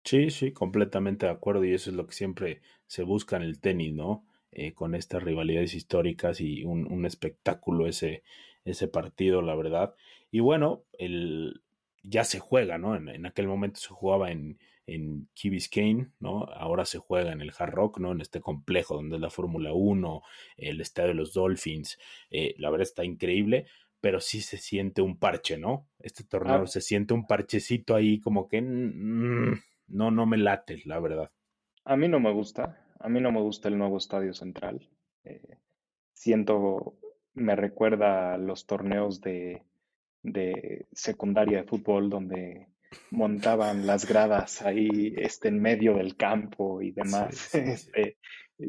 Sí, 0.05 0.31
sí, 0.31 0.53
completamente 0.53 1.27
de 1.27 1.33
acuerdo 1.33 1.65
y 1.65 1.75
eso 1.75 1.91
es 1.91 1.97
lo 1.97 2.07
que 2.07 2.15
siempre 2.15 2.61
se 2.87 3.05
busca 3.05 3.37
en 3.37 3.43
el 3.43 3.61
tenis, 3.61 3.95
¿no? 3.95 4.27
Eh, 4.51 4.75
con 4.75 4.95
estas 4.95 5.23
rivalidades 5.23 5.75
históricas 5.75 6.41
y 6.41 6.65
un, 6.65 7.07
espectáculo 7.07 7.87
ese, 7.87 8.23
ese 8.65 8.89
partido, 8.89 9.41
la 9.41 9.55
verdad. 9.55 9.95
Y 10.31 10.41
bueno, 10.41 10.85
el, 10.99 11.63
ya 12.03 12.25
se 12.25 12.39
juega, 12.39 12.79
¿no? 12.79 12.97
En, 12.97 13.27
aquel 13.27 13.47
momento 13.47 13.81
se 13.81 13.89
jugaba 13.89 14.31
en, 14.31 14.59
en 14.87 15.29
Key 15.35 16.07
¿no? 16.21 16.45
Ahora 16.45 16.85
se 16.85 16.99
juega 16.99 17.33
en 17.33 17.41
el 17.41 17.53
Hard 17.57 17.73
Rock, 17.73 17.99
¿no? 17.99 18.13
En 18.13 18.21
este 18.21 18.41
complejo 18.41 18.97
donde 18.97 19.17
es 19.17 19.23
la 19.23 19.31
Fórmula 19.31 19.73
1, 19.73 20.23
el 20.57 20.81
estadio 20.81 21.11
de 21.11 21.15
los 21.15 21.33
Dolphins. 21.33 21.99
Eh, 22.31 22.55
la 22.59 22.71
verdad 22.71 22.89
está 22.89 23.05
increíble, 23.05 23.67
pero 24.03 24.21
sí 24.21 24.43
se 24.43 24.59
siente 24.59 25.03
un 25.03 25.19
parche, 25.19 25.59
¿no? 25.59 25.89
Este 26.01 26.25
torneo 26.25 26.65
Ah, 26.65 26.67
se 26.67 26.83
siente 26.83 27.15
un 27.15 27.27
parchecito 27.27 27.95
ahí 27.97 28.21
como 28.21 28.49
que... 28.49 28.61
mm, 28.63 29.55
no, 29.89 30.11
no 30.11 30.27
me 30.27 30.39
late, 30.39 30.83
la 30.87 31.01
verdad. 31.01 31.33
A 31.85 31.97
mí 31.97 32.09
no 32.09 32.19
me 32.21 32.33
gusta, 32.33 32.65
a 32.99 33.09
mí 33.09 33.21
no 33.21 33.31
me 33.33 33.41
gusta 33.41 33.69
el 33.69 33.79
nuevo 33.79 33.97
Estadio 33.99 34.35
Central. 34.35 34.89
Eh, 35.25 35.59
siento, 36.13 36.97
me 37.35 37.57
recuerda 37.57 38.35
a 38.35 38.39
los 38.39 38.67
torneos 38.67 39.21
de, 39.21 39.63
de 40.23 40.87
secundaria 40.93 41.59
de 41.59 41.69
fútbol 41.69 42.11
donde 42.11 42.69
montaban 43.11 43.87
las 43.87 44.07
gradas 44.07 44.63
ahí 44.63 45.15
este, 45.17 45.49
en 45.49 45.61
medio 45.63 45.95
del 45.97 46.17
campo 46.17 46.83
y 46.83 46.93
Sí, 47.03 47.03
demás. 47.03 47.37
sí, 47.53 47.61
sí, 47.77 47.93
Este, 47.97 48.19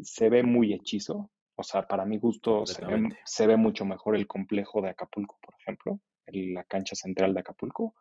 se 0.02 0.28
ve 0.30 0.42
muy 0.44 0.72
hechizo. 0.74 1.30
O 1.56 1.62
sea, 1.62 1.86
para 1.86 2.04
mi 2.04 2.18
gusto 2.18 2.66
se 2.66 2.80
ve, 2.80 2.86
completamente. 2.86 3.18
se 3.24 3.46
ve 3.46 3.56
mucho 3.56 3.84
mejor 3.84 4.16
el 4.16 4.26
complejo 4.26 4.82
de 4.82 4.90
Acapulco, 4.90 5.38
por 5.40 5.54
ejemplo, 5.60 6.00
el- 6.26 6.52
la 6.54 6.64
cancha 6.64 6.94
central 6.96 7.32
de 7.34 7.40
Acapulco. 7.40 7.94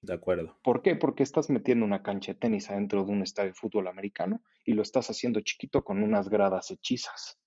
De 0.00 0.14
acuerdo. 0.14 0.56
¿Por 0.62 0.82
qué? 0.82 0.94
Porque 0.94 1.22
estás 1.22 1.50
metiendo 1.50 1.84
una 1.84 2.02
cancha 2.02 2.32
de 2.32 2.38
tenis 2.38 2.70
adentro 2.70 3.04
de 3.04 3.10
un 3.12 3.22
estadio 3.22 3.50
de 3.50 3.54
fútbol 3.54 3.88
americano 3.88 4.42
y 4.64 4.74
lo 4.74 4.82
estás 4.82 5.10
haciendo 5.10 5.40
chiquito 5.40 5.82
con 5.82 6.02
unas 6.02 6.28
gradas 6.28 6.70
hechizas. 6.70 7.38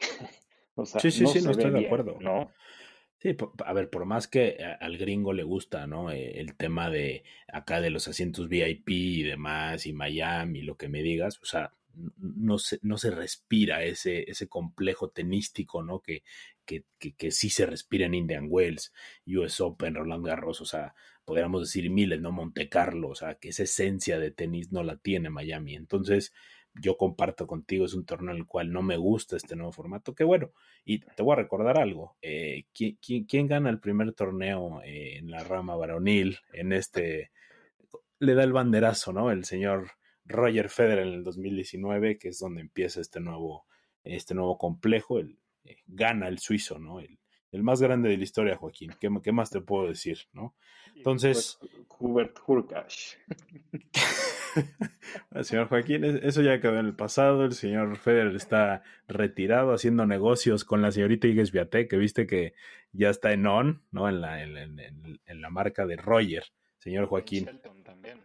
O 0.74 0.86
sea, 0.86 1.00
Sí, 1.02 1.10
sí, 1.10 1.24
no 1.24 1.28
sí, 1.28 1.38
no 1.40 1.44
se 1.44 1.50
estoy 1.60 1.70
de 1.70 1.86
acuerdo. 1.86 2.18
¿no? 2.20 2.50
Sí, 3.18 3.36
a 3.66 3.72
ver, 3.74 3.90
por 3.90 4.06
más 4.06 4.26
que 4.26 4.56
al 4.80 4.96
gringo 4.96 5.34
le 5.34 5.42
gusta, 5.42 5.86
¿no? 5.86 6.10
Eh, 6.10 6.40
El 6.40 6.56
tema 6.56 6.88
de 6.88 7.24
acá 7.46 7.82
de 7.82 7.90
los 7.90 8.08
asientos 8.08 8.48
VIP 8.48 8.88
y 8.90 9.22
demás, 9.22 9.86
y 9.86 9.92
Miami, 9.92 10.62
lo 10.62 10.76
que 10.76 10.88
me 10.88 11.02
digas, 11.02 11.38
o 11.42 11.44
sea, 11.44 11.74
no 12.16 12.58
se, 12.58 12.78
no 12.82 12.98
se 12.98 13.10
respira 13.10 13.84
ese, 13.84 14.30
ese 14.30 14.48
complejo 14.48 15.10
tenístico, 15.10 15.82
¿no? 15.82 16.00
Que, 16.00 16.22
que, 16.64 16.84
que, 16.98 17.30
sí 17.30 17.50
se 17.50 17.66
respira 17.66 18.06
en 18.06 18.14
Indian 18.14 18.46
Wells, 18.48 18.92
US 19.26 19.60
Open, 19.60 19.94
Roland 19.94 20.24
Garros, 20.24 20.60
o 20.60 20.64
sea, 20.64 20.94
podríamos 21.24 21.62
decir 21.62 21.90
miles, 21.90 22.20
¿no? 22.20 22.32
Monte 22.32 22.68
Carlo, 22.68 23.10
o 23.10 23.14
sea, 23.14 23.34
que 23.34 23.50
esa 23.50 23.64
esencia 23.64 24.18
de 24.18 24.30
tenis 24.30 24.72
no 24.72 24.82
la 24.82 24.96
tiene 24.96 25.30
Miami. 25.30 25.74
Entonces, 25.74 26.32
yo 26.74 26.96
comparto 26.96 27.46
contigo, 27.46 27.84
es 27.84 27.94
un 27.94 28.06
torneo 28.06 28.32
en 28.32 28.38
el 28.38 28.46
cual 28.46 28.72
no 28.72 28.82
me 28.82 28.96
gusta 28.96 29.36
este 29.36 29.56
nuevo 29.56 29.72
formato, 29.72 30.14
que 30.14 30.24
bueno, 30.24 30.52
y 30.84 31.00
te 31.00 31.22
voy 31.22 31.34
a 31.34 31.42
recordar 31.42 31.78
algo. 31.78 32.16
Eh, 32.22 32.64
¿quién, 32.72 32.98
quién, 33.04 33.24
quién 33.24 33.46
gana 33.46 33.70
el 33.70 33.80
primer 33.80 34.12
torneo 34.12 34.80
eh, 34.82 35.18
en 35.18 35.30
la 35.30 35.44
rama 35.44 35.76
varonil? 35.76 36.38
En 36.52 36.72
este. 36.72 37.30
Le 38.18 38.34
da 38.34 38.44
el 38.44 38.52
banderazo, 38.52 39.12
¿no? 39.12 39.30
El 39.32 39.44
señor 39.44 39.90
Roger 40.32 40.68
Federer 40.68 41.06
en 41.06 41.14
el 41.14 41.24
2019, 41.24 42.18
que 42.18 42.28
es 42.28 42.38
donde 42.38 42.60
empieza 42.62 43.00
este 43.00 43.20
nuevo, 43.20 43.66
este 44.04 44.34
nuevo 44.34 44.58
complejo. 44.58 45.18
El, 45.18 45.38
eh, 45.64 45.76
gana 45.86 46.28
el 46.28 46.38
suizo, 46.38 46.78
¿no? 46.78 46.98
El, 47.00 47.18
el 47.52 47.62
más 47.62 47.80
grande 47.82 48.08
de 48.08 48.16
la 48.16 48.24
historia, 48.24 48.56
Joaquín. 48.56 48.92
¿Qué, 49.00 49.08
qué 49.22 49.30
más 49.32 49.50
te 49.50 49.60
puedo 49.60 49.86
decir, 49.88 50.18
no? 50.32 50.54
Entonces. 50.96 51.58
después 51.60 51.86
Hubert 51.98 52.38
Hurkacz. 52.46 53.16
El 55.34 55.44
señor 55.44 55.68
Joaquín, 55.68 56.04
es- 56.04 56.22
eso 56.22 56.42
ya 56.42 56.60
quedó 56.60 56.78
en 56.78 56.86
el 56.86 56.94
pasado. 56.94 57.44
El 57.44 57.52
señor 57.52 57.96
Federer 57.96 58.34
está 58.36 58.82
retirado 59.08 59.72
haciendo 59.72 60.06
negocios 60.06 60.64
con 60.64 60.82
la 60.82 60.90
señorita 60.92 61.26
Igues 61.26 61.52
Viatek, 61.52 61.88
que 61.90 61.96
viste 61.96 62.26
que 62.26 62.54
ya 62.92 63.10
está 63.10 63.32
en 63.32 63.46
on, 63.46 63.82
¿no? 63.90 64.08
En 64.08 64.20
la, 64.20 64.42
en, 64.42 64.56
en- 64.78 65.40
la 65.40 65.50
marca 65.50 65.86
de 65.86 65.96
Roger, 65.96 66.44
señor 66.78 67.02
Ben 67.02 67.08
Joaquín. 67.08 67.44
Shelton 67.46 67.82
también. 67.82 68.20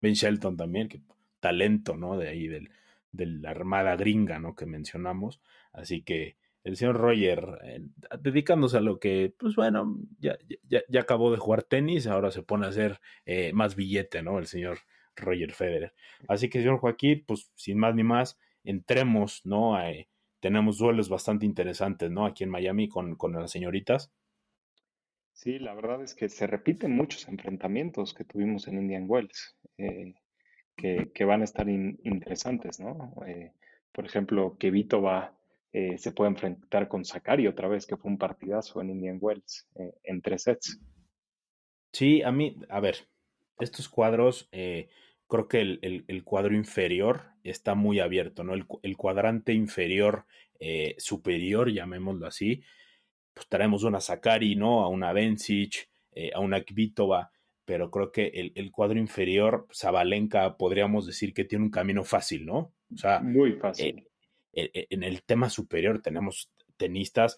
Ben 0.00 0.12
Shelton 0.14 0.56
también, 0.56 0.88
que 0.88 1.00
talento, 1.44 1.94
¿no? 1.94 2.16
De 2.16 2.28
ahí 2.28 2.48
del, 2.48 2.70
de 3.12 3.26
la 3.26 3.50
armada 3.50 3.96
gringa, 3.96 4.38
¿no? 4.38 4.54
Que 4.54 4.64
mencionamos. 4.64 5.42
Así 5.74 6.00
que 6.00 6.38
el 6.62 6.78
señor 6.78 6.96
Roger, 6.96 7.58
eh, 7.64 7.82
dedicándose 8.18 8.78
a 8.78 8.80
lo 8.80 8.98
que, 8.98 9.34
pues 9.38 9.54
bueno, 9.56 9.98
ya, 10.18 10.38
ya, 10.66 10.80
ya 10.88 11.00
acabó 11.02 11.30
de 11.30 11.36
jugar 11.36 11.64
tenis, 11.64 12.06
ahora 12.06 12.30
se 12.30 12.42
pone 12.42 12.64
a 12.64 12.70
hacer 12.70 12.98
eh, 13.26 13.52
más 13.52 13.76
billete, 13.76 14.22
¿no? 14.22 14.38
El 14.38 14.46
señor 14.46 14.78
Roger 15.16 15.52
Federer. 15.52 15.92
Así 16.28 16.48
que, 16.48 16.60
señor 16.60 16.78
Joaquín, 16.78 17.24
pues 17.26 17.52
sin 17.56 17.76
más 17.78 17.94
ni 17.94 18.04
más, 18.04 18.38
entremos, 18.64 19.44
¿no? 19.44 19.78
Eh, 19.82 20.08
tenemos 20.40 20.78
duelos 20.78 21.10
bastante 21.10 21.44
interesantes, 21.44 22.10
¿no? 22.10 22.24
Aquí 22.24 22.42
en 22.44 22.50
Miami 22.50 22.88
con, 22.88 23.16
con 23.16 23.34
las 23.34 23.50
señoritas. 23.50 24.10
Sí, 25.34 25.58
la 25.58 25.74
verdad 25.74 26.02
es 26.02 26.14
que 26.14 26.30
se 26.30 26.46
repiten 26.46 26.96
muchos 26.96 27.28
enfrentamientos 27.28 28.14
que 28.14 28.24
tuvimos 28.24 28.66
en 28.66 28.78
Indian 28.78 29.04
Wells, 29.06 29.58
eh, 29.76 30.14
que, 30.76 31.10
que 31.14 31.24
van 31.24 31.40
a 31.42 31.44
estar 31.44 31.68
in- 31.68 31.98
interesantes, 32.04 32.80
¿no? 32.80 33.14
Eh, 33.26 33.52
por 33.92 34.04
ejemplo, 34.06 34.56
Kvitova 34.58 35.36
eh, 35.72 35.98
se 35.98 36.12
puede 36.12 36.30
enfrentar 36.30 36.88
con 36.88 37.04
Sakari 37.04 37.46
otra 37.46 37.68
vez, 37.68 37.86
que 37.86 37.96
fue 37.96 38.10
un 38.10 38.18
partidazo 38.18 38.80
en 38.80 38.90
Indian 38.90 39.18
Wells, 39.20 39.68
eh, 39.76 39.94
en 40.04 40.20
tres 40.22 40.42
sets. 40.44 40.80
Sí, 41.92 42.22
a 42.22 42.32
mí, 42.32 42.56
a 42.68 42.80
ver, 42.80 43.08
estos 43.60 43.88
cuadros, 43.88 44.48
eh, 44.52 44.88
creo 45.28 45.48
que 45.48 45.60
el, 45.60 45.78
el- 45.82 46.04
el 46.08 46.24
cuadro 46.24 46.54
inferior 46.54 47.22
está 47.44 47.74
muy 47.74 48.00
abierto, 48.00 48.42
¿no? 48.44 48.54
El, 48.54 48.66
cu- 48.66 48.80
el 48.82 48.96
cuadrante 48.96 49.52
inferior 49.52 50.26
superior, 50.96 51.70
llamémoslo 51.70 52.26
así, 52.26 52.62
pues 53.34 53.48
traemos 53.48 53.84
una 53.84 54.00
Sakari, 54.00 54.56
¿no? 54.56 54.82
A 54.84 54.88
una 54.88 55.12
Bencic, 55.12 55.90
a 56.34 56.40
una 56.40 56.62
Kvitova, 56.64 57.32
pero 57.64 57.90
creo 57.90 58.12
que 58.12 58.26
el, 58.28 58.52
el 58.56 58.70
cuadro 58.70 58.98
inferior, 58.98 59.66
Zabalenka, 59.74 60.56
podríamos 60.56 61.06
decir 61.06 61.32
que 61.34 61.44
tiene 61.44 61.64
un 61.64 61.70
camino 61.70 62.04
fácil, 62.04 62.46
¿no? 62.46 62.74
O 62.92 62.96
sea, 62.96 63.20
Muy 63.20 63.50
eh, 63.52 63.58
fácil. 63.60 64.08
eh, 64.52 64.86
en 64.90 65.02
el 65.02 65.22
tema 65.24 65.50
superior 65.50 66.00
tenemos 66.02 66.50
tenistas. 66.76 67.36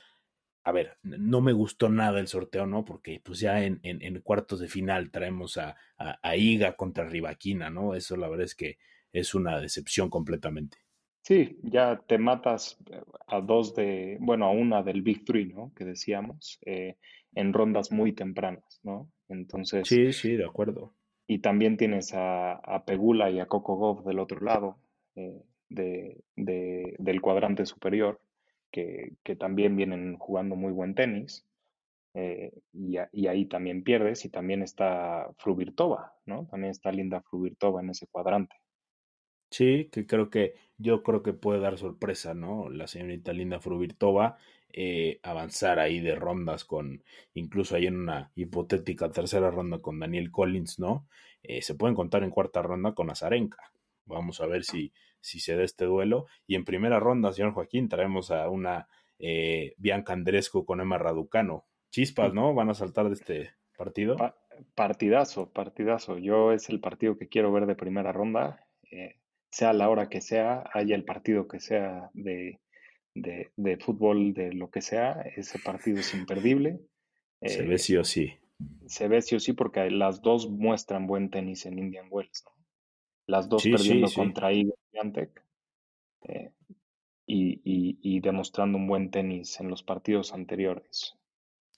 A 0.64 0.72
ver, 0.72 0.98
no 1.02 1.40
me 1.40 1.52
gustó 1.52 1.88
nada 1.88 2.18
el 2.20 2.26
sorteo, 2.28 2.66
¿no? 2.66 2.84
Porque 2.84 3.20
pues 3.24 3.38
ya 3.40 3.64
en, 3.64 3.78
en, 3.82 4.02
en 4.02 4.20
cuartos 4.20 4.60
de 4.60 4.68
final 4.68 5.10
traemos 5.10 5.56
a, 5.58 5.76
a, 5.96 6.18
a, 6.22 6.36
Iga 6.36 6.76
contra 6.76 7.08
Rivaquina, 7.08 7.70
¿no? 7.70 7.94
Eso 7.94 8.16
la 8.16 8.28
verdad 8.28 8.46
es 8.46 8.54
que 8.56 8.78
es 9.12 9.34
una 9.34 9.60
decepción 9.60 10.10
completamente. 10.10 10.78
Sí, 11.22 11.58
ya 11.62 12.00
te 12.06 12.18
matas 12.18 12.78
a 13.26 13.40
dos 13.40 13.74
de, 13.74 14.16
bueno, 14.20 14.46
a 14.46 14.50
una 14.52 14.82
del 14.82 15.02
Big 15.02 15.24
Three, 15.24 15.46
¿no? 15.46 15.72
Que 15.74 15.84
decíamos, 15.84 16.58
eh, 16.64 16.96
en 17.34 17.52
rondas 17.52 17.90
muy 17.90 18.12
tempranas, 18.12 18.80
¿no? 18.84 19.10
Entonces, 19.28 19.86
sí, 19.88 20.12
sí, 20.12 20.36
de 20.36 20.44
acuerdo. 20.44 20.92
Y 21.26 21.40
también 21.40 21.76
tienes 21.76 22.14
a, 22.14 22.52
a 22.52 22.84
Pegula 22.84 23.30
y 23.30 23.40
a 23.40 23.46
Coco 23.46 23.78
Gauff 23.78 24.04
del 24.06 24.20
otro 24.20 24.40
lado 24.40 24.78
eh, 25.16 25.42
de, 25.68 26.20
de, 26.36 26.94
del 26.98 27.20
cuadrante 27.20 27.66
superior, 27.66 28.20
que, 28.70 29.12
que 29.24 29.34
también 29.34 29.76
vienen 29.76 30.16
jugando 30.18 30.54
muy 30.54 30.72
buen 30.72 30.94
tenis. 30.94 31.44
Eh, 32.14 32.52
y, 32.72 32.96
y, 33.12 33.26
ahí 33.26 33.46
también 33.46 33.82
pierdes. 33.82 34.24
Y 34.24 34.30
también 34.30 34.62
está 34.62 35.28
Fruvirtova, 35.38 36.14
¿no? 36.24 36.46
También 36.46 36.70
está 36.70 36.92
Linda 36.92 37.20
Fruvirtova 37.20 37.82
en 37.82 37.90
ese 37.90 38.06
cuadrante. 38.06 38.56
Sí, 39.50 39.88
que 39.92 40.06
creo 40.06 40.30
que 40.30 40.54
yo 40.78 41.02
creo 41.02 41.22
que 41.22 41.32
puede 41.32 41.60
dar 41.60 41.78
sorpresa, 41.78 42.34
¿no? 42.34 42.68
La 42.70 42.86
señorita 42.86 43.32
Linda 43.32 43.60
Fruvirtova 43.60 44.38
eh, 44.78 45.20
avanzar 45.22 45.78
ahí 45.78 46.00
de 46.00 46.14
rondas 46.14 46.66
con, 46.66 47.02
incluso 47.32 47.76
ahí 47.76 47.86
en 47.86 47.96
una 47.96 48.30
hipotética 48.34 49.10
tercera 49.10 49.50
ronda 49.50 49.78
con 49.78 49.98
Daniel 49.98 50.30
Collins, 50.30 50.78
¿no? 50.78 51.08
Eh, 51.42 51.62
se 51.62 51.74
pueden 51.74 51.94
contar 51.96 52.22
en 52.24 52.30
cuarta 52.30 52.60
ronda 52.60 52.92
con 52.92 53.08
Azarenka. 53.08 53.72
Vamos 54.04 54.42
a 54.42 54.46
ver 54.46 54.64
si, 54.64 54.92
si 55.18 55.40
se 55.40 55.56
da 55.56 55.64
este 55.64 55.86
duelo. 55.86 56.26
Y 56.46 56.56
en 56.56 56.66
primera 56.66 57.00
ronda, 57.00 57.32
señor 57.32 57.52
Joaquín, 57.52 57.88
traemos 57.88 58.30
a 58.30 58.50
una 58.50 58.86
eh, 59.18 59.72
Bianca 59.78 60.12
Andrescu 60.12 60.66
con 60.66 60.82
Emma 60.82 60.98
Raducano. 60.98 61.64
Chispas, 61.90 62.34
¿no? 62.34 62.52
Van 62.52 62.68
a 62.68 62.74
saltar 62.74 63.06
de 63.06 63.14
este 63.14 63.50
partido. 63.78 64.16
partidazo, 64.74 65.50
partidazo. 65.52 66.18
Yo 66.18 66.52
es 66.52 66.68
el 66.68 66.80
partido 66.80 67.16
que 67.16 67.28
quiero 67.28 67.50
ver 67.50 67.64
de 67.64 67.76
primera 67.76 68.12
ronda. 68.12 68.66
Eh, 68.90 69.16
sea 69.48 69.72
la 69.72 69.88
hora 69.88 70.10
que 70.10 70.20
sea, 70.20 70.64
haya 70.74 70.94
el 70.94 71.04
partido 71.04 71.48
que 71.48 71.60
sea 71.60 72.10
de, 72.12 72.60
de, 73.16 73.76
fútbol, 73.78 74.34
de 74.34 74.52
lo 74.52 74.70
que 74.70 74.82
sea, 74.82 75.12
ese 75.36 75.58
partido 75.58 76.00
es 76.00 76.14
imperdible. 76.14 76.80
Se 77.42 77.62
ve 77.62 77.78
sí 77.78 77.96
o 77.96 78.04
sí. 78.04 78.34
Se 78.86 79.08
ve 79.08 79.22
sí 79.22 79.36
o 79.36 79.40
sí 79.40 79.52
porque 79.52 79.90
las 79.90 80.22
dos 80.22 80.48
muestran 80.48 81.06
buen 81.06 81.30
tenis 81.30 81.66
en 81.66 81.78
Indian 81.78 82.06
Wells. 82.10 82.44
¿no? 82.46 82.56
las 83.26 83.48
dos 83.48 83.62
perdiendo 83.62 84.08
contra 84.12 84.52
Igor 84.52 84.76
eh, 86.28 86.52
y, 87.26 87.60
y, 88.00 88.20
demostrando 88.20 88.78
un 88.78 88.86
buen 88.86 89.10
tenis 89.10 89.60
en 89.60 89.68
los 89.68 89.82
partidos 89.82 90.32
anteriores. 90.32 91.16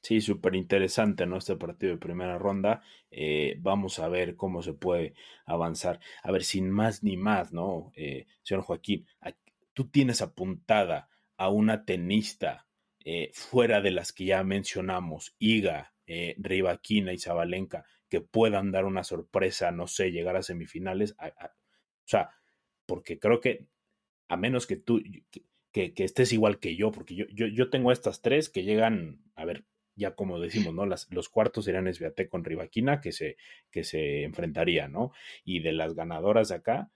Sí, 0.03 0.21
súper 0.21 0.55
interesante, 0.55 1.27
¿no? 1.27 1.39
Este 1.39 1.57
partido 1.57 1.93
de 1.93 1.99
primera 1.99 2.39
ronda. 2.39 2.83
Eh, 3.11 3.57
vamos 3.61 3.99
a 3.99 4.09
ver 4.09 4.37
cómo 4.37 4.63
se 4.63 4.75
puede 4.75 5.15
avanzar. 5.45 6.01
A 6.23 6.31
ver, 6.31 6.45
sin 6.45 6.71
más 6.71 7.03
ni 7.03 7.17
más, 7.17 7.53
¿no? 7.53 7.93
Eh, 7.97 8.27
señor 8.43 8.63
Joaquín, 8.63 9.07
tú 9.73 9.89
tienes 9.89 10.23
apuntada 10.23 11.09
a 11.39 11.49
una 11.49 11.85
tenista 11.87 12.67
fuera 13.33 13.81
de 13.81 13.91
las 13.91 14.13
que 14.13 14.27
ya 14.27 14.45
mencionamos, 14.45 15.35
Iga, 15.39 15.95
Rivaquina 16.37 17.15
y 17.15 17.19
Zabalenka, 17.19 17.87
que 18.09 18.21
puedan 18.21 18.71
dar 18.71 18.85
una 18.85 19.05
sorpresa, 19.05 19.71
no 19.71 19.87
sé, 19.87 20.11
llegar 20.11 20.37
a 20.37 20.43
semifinales. 20.43 21.17
o 21.19 21.25
sea, 22.05 22.31
porque 22.85 23.19
creo 23.19 23.41
que 23.41 23.67
a 24.29 24.37
menos 24.37 24.67
que 24.67 24.77
tú, 24.77 25.03
que, 25.73 25.93
estés 25.97 26.33
igual 26.33 26.59
que 26.59 26.77
yo, 26.77 26.91
porque 26.91 27.15
yo, 27.15 27.27
yo, 27.33 27.47
yo, 27.47 27.71
tengo 27.71 27.93
estas 27.93 28.21
tres 28.21 28.49
que 28.51 28.65
llegan, 28.65 29.23
a 29.35 29.45
ver, 29.45 29.65
ya 29.95 30.15
como 30.15 30.39
decimos, 30.39 30.75
¿no? 30.75 30.87
Las, 30.87 31.11
los 31.11 31.29
cuartos 31.29 31.65
serían 31.65 31.89
Esbiate 31.89 32.29
con 32.29 32.45
Rivaquina, 32.45 33.01
que 33.01 33.13
se, 33.13 33.37
que 33.71 33.85
se 33.85 34.23
enfrentaría, 34.23 34.89
¿no? 34.89 35.13
Y 35.45 35.61
de 35.61 35.73
las 35.73 35.95
ganadoras 35.95 36.49
de 36.49 36.57
acá, 36.57 36.91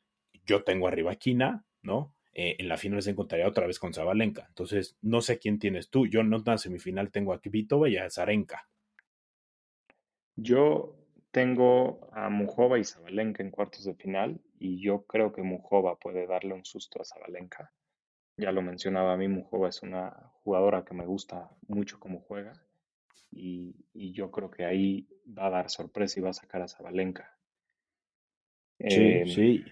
yo 0.46 0.62
tengo 0.62 0.88
a 0.88 0.90
Rivaquina, 0.90 1.64
¿no? 1.82 2.14
Eh, 2.34 2.56
en 2.58 2.68
la 2.68 2.78
final 2.78 3.02
se 3.02 3.10
encontraría 3.10 3.48
otra 3.48 3.66
vez 3.66 3.78
con 3.78 3.92
Zabalenka. 3.92 4.46
Entonces, 4.48 4.96
no 5.02 5.20
sé 5.20 5.38
quién 5.38 5.58
tienes 5.58 5.90
tú. 5.90 6.06
Yo 6.06 6.20
en 6.20 6.32
una 6.32 6.58
semifinal 6.58 7.10
tengo 7.10 7.32
a 7.32 7.40
Kvitova 7.40 7.88
y 7.88 7.98
a 7.98 8.08
Zarenka. 8.10 8.68
Yo 10.36 10.96
tengo 11.30 12.08
a 12.12 12.30
Mujova 12.30 12.78
y 12.78 12.84
Zabalenka 12.84 13.42
en 13.42 13.50
cuartos 13.50 13.84
de 13.84 13.94
final 13.94 14.40
y 14.58 14.80
yo 14.80 15.02
creo 15.06 15.32
que 15.32 15.42
Mujova 15.42 15.98
puede 15.98 16.26
darle 16.26 16.54
un 16.54 16.64
susto 16.64 17.00
a 17.00 17.04
Zabalenka. 17.04 17.72
Ya 18.36 18.50
lo 18.52 18.62
mencionaba 18.62 19.12
a 19.12 19.16
mí, 19.16 19.28
Mujova 19.28 19.68
es 19.68 19.82
una 19.82 20.10
jugadora 20.42 20.84
que 20.84 20.94
me 20.94 21.06
gusta 21.06 21.50
mucho 21.68 22.00
cómo 22.00 22.20
juega 22.20 22.52
y, 23.30 23.74
yo 24.12 24.30
creo 24.30 24.50
que 24.50 24.64
ahí 24.64 25.08
va 25.26 25.46
a 25.46 25.50
dar 25.50 25.70
sorpresa 25.70 26.20
y 26.20 26.22
va 26.22 26.30
a 26.30 26.34
sacar 26.34 26.62
a 26.62 26.68
Zabalenka. 26.68 27.38
Sí, 28.78 29.00
em, 29.00 29.28
sí. 29.28 29.64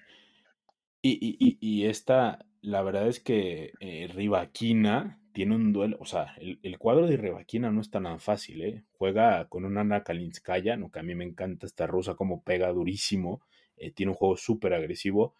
Y, 1.02 1.10
y, 1.20 1.58
y, 1.60 1.86
esta, 1.86 2.38
la 2.62 2.82
verdad 2.82 3.08
es 3.08 3.20
que 3.20 3.72
eh, 3.80 4.08
Rivaquina 4.12 5.18
tiene 5.32 5.54
un 5.54 5.72
duelo, 5.72 5.96
o 6.00 6.04
sea, 6.04 6.34
el, 6.38 6.78
cuadro 6.78 7.06
de 7.06 7.16
Rivaquina 7.16 7.70
no 7.70 7.80
es 7.80 7.90
tan 7.90 8.20
fácil, 8.20 8.62
¿eh? 8.62 8.84
Juega 8.92 9.48
con 9.48 9.64
una 9.64 9.82
Ana 9.82 10.02
Kalinskaya, 10.02 10.76
¿no? 10.76 10.90
que 10.90 10.98
a 10.98 11.02
mí 11.02 11.14
me 11.14 11.24
encanta 11.24 11.66
esta 11.66 11.86
rusa 11.86 12.14
como 12.14 12.42
pega 12.42 12.72
durísimo, 12.72 13.40
eh, 13.76 13.92
tiene 13.92 14.10
un 14.10 14.16
juego 14.16 14.36
súper 14.36 14.74
agresivo. 14.74 15.34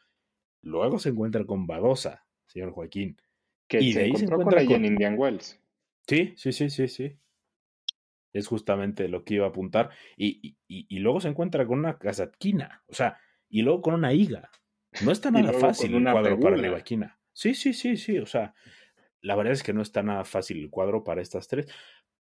Luego 0.62 0.98
se 0.98 1.10
encuentra 1.10 1.44
con 1.44 1.66
Badosa, 1.66 2.26
señor 2.46 2.70
Joaquín. 2.70 3.20
Que 3.66 3.80
y 3.80 3.92
se 3.92 3.98
de 4.00 4.04
ahí 4.06 4.16
se 4.16 4.24
encuentra 4.24 4.64
con, 4.64 4.84
Indian 4.84 5.16
Wells. 5.18 5.60
Sí, 6.06 6.34
sí, 6.36 6.52
sí, 6.52 6.70
sí, 6.70 6.88
sí. 6.88 7.16
Es 8.32 8.46
justamente 8.46 9.08
lo 9.08 9.24
que 9.24 9.34
iba 9.34 9.46
a 9.46 9.50
apuntar. 9.50 9.90
Y, 10.16 10.56
y, 10.68 10.86
y 10.88 10.98
luego 11.00 11.20
se 11.20 11.28
encuentra 11.28 11.66
con 11.66 11.80
una 11.80 11.98
Kazatkina, 11.98 12.82
o 12.88 12.94
sea, 12.94 13.18
y 13.48 13.62
luego 13.62 13.82
con 13.82 13.94
una 13.94 14.12
Iga. 14.12 14.50
No 15.04 15.12
está 15.12 15.30
nada 15.30 15.52
fácil 15.52 15.94
el 15.94 16.04
cuadro 16.04 16.38
para 16.38 16.56
Rivaquina. 16.56 17.18
Sí, 17.32 17.54
sí, 17.54 17.72
sí, 17.72 17.96
sí, 17.96 18.18
o 18.18 18.26
sea, 18.26 18.54
la 19.22 19.36
verdad 19.36 19.52
es 19.52 19.62
que 19.62 19.72
no 19.72 19.82
está 19.82 20.02
nada 20.02 20.24
fácil 20.24 20.58
el 20.58 20.70
cuadro 20.70 21.04
para 21.04 21.22
estas 21.22 21.48
tres, 21.48 21.66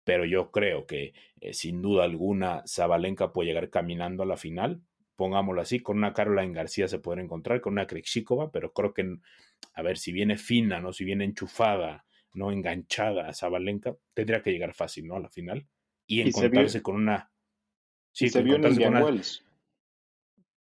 pero 0.05 0.25
yo 0.25 0.51
creo 0.51 0.87
que 0.87 1.14
eh, 1.41 1.53
sin 1.53 1.83
duda 1.83 2.05
alguna 2.05 2.62
Zabalenka 2.67 3.33
puede 3.33 3.49
llegar 3.49 3.71
caminando 3.71 4.23
a 4.23 4.27
la 4.27 4.37
final, 4.37 4.83
pongámoslo 5.17 5.61
así, 5.61 5.81
con 5.81 5.97
una 5.97 6.12
Caroline 6.12 6.53
García 6.53 6.89
se 6.89 6.99
puede 6.99 7.23
encontrar, 7.23 7.61
con 7.61 7.73
una 7.73 7.87
Krejcikova, 7.87 8.53
pero 8.53 8.73
creo 8.73 8.95
que, 8.95 9.19
a 9.73 9.83
ver, 9.83 9.99
si 9.99 10.12
viene 10.12 10.37
fina, 10.37 10.81
¿no? 10.81 10.93
Si 10.93 11.05
viene 11.05 11.25
enchufada, 11.25 12.05
¿no? 12.35 12.53
Enganchada 12.53 13.29
a 13.29 13.35
Zabalenka, 13.35 13.97
tendría 14.14 14.43
que 14.43 14.53
llegar 14.53 14.75
fácil, 14.75 15.07
¿no? 15.07 15.17
A 15.17 15.21
la 15.21 15.31
final. 15.31 15.67
Y, 16.07 16.21
encontrarse 16.21 16.83
con 16.83 16.97
una... 16.97 17.31
Sí, 18.12 18.29
se 18.29 18.43
vio 18.43 18.57
en. 18.57 18.62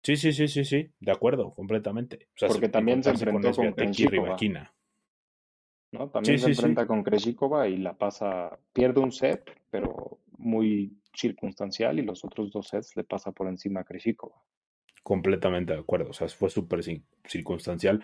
Sí, 0.04 0.16
sí, 0.16 0.34
sí, 0.34 0.48
sí, 0.48 0.66
sí, 0.66 0.92
de 1.00 1.12
acuerdo, 1.12 1.54
completamente. 1.54 2.28
Porque 2.48 2.70
también 2.70 3.04
se 3.04 3.12
enfrentó 3.12 3.52
con, 3.52 3.72
con 3.74 3.92
¿no? 5.92 6.10
También 6.10 6.40
se 6.40 6.50
enfrenta 6.50 6.88
con 6.88 7.04
Krejcikova 7.04 7.68
y 7.68 7.78
la 7.78 7.98
pasa, 7.98 8.58
pierde 8.74 9.02
un 9.02 9.12
set, 9.12 9.60
pero 9.70 10.20
muy 10.38 10.98
circunstancial 11.14 12.00
y 12.00 12.04
los 12.04 12.24
otros 12.24 12.52
dos 12.52 12.70
sets 12.70 12.96
le 12.96 13.04
pasa 13.04 13.32
por 13.32 13.48
encima 13.48 13.82
a 13.82 13.84
Krejcikova. 13.84 14.42
Completamente 15.04 15.74
de 15.74 15.80
acuerdo, 15.80 16.12
o 16.12 16.14
sea, 16.14 16.28
fue 16.30 16.50
súper 16.50 16.82
circunstancial. 17.26 18.04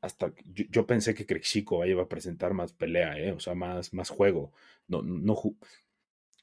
Hasta 0.00 0.32
yo, 0.44 0.64
yo 0.70 0.86
pensé 0.86 1.14
que 1.14 1.24
Krejcikova 1.24 1.86
iba 1.86 2.02
a 2.02 2.08
presentar 2.08 2.52
más 2.52 2.72
pelea, 2.72 3.18
¿eh? 3.18 3.32
o 3.32 3.40
sea, 3.40 3.54
más, 3.54 3.94
más 3.94 4.10
juego. 4.10 4.52
No, 4.88 5.02
no 5.02 5.34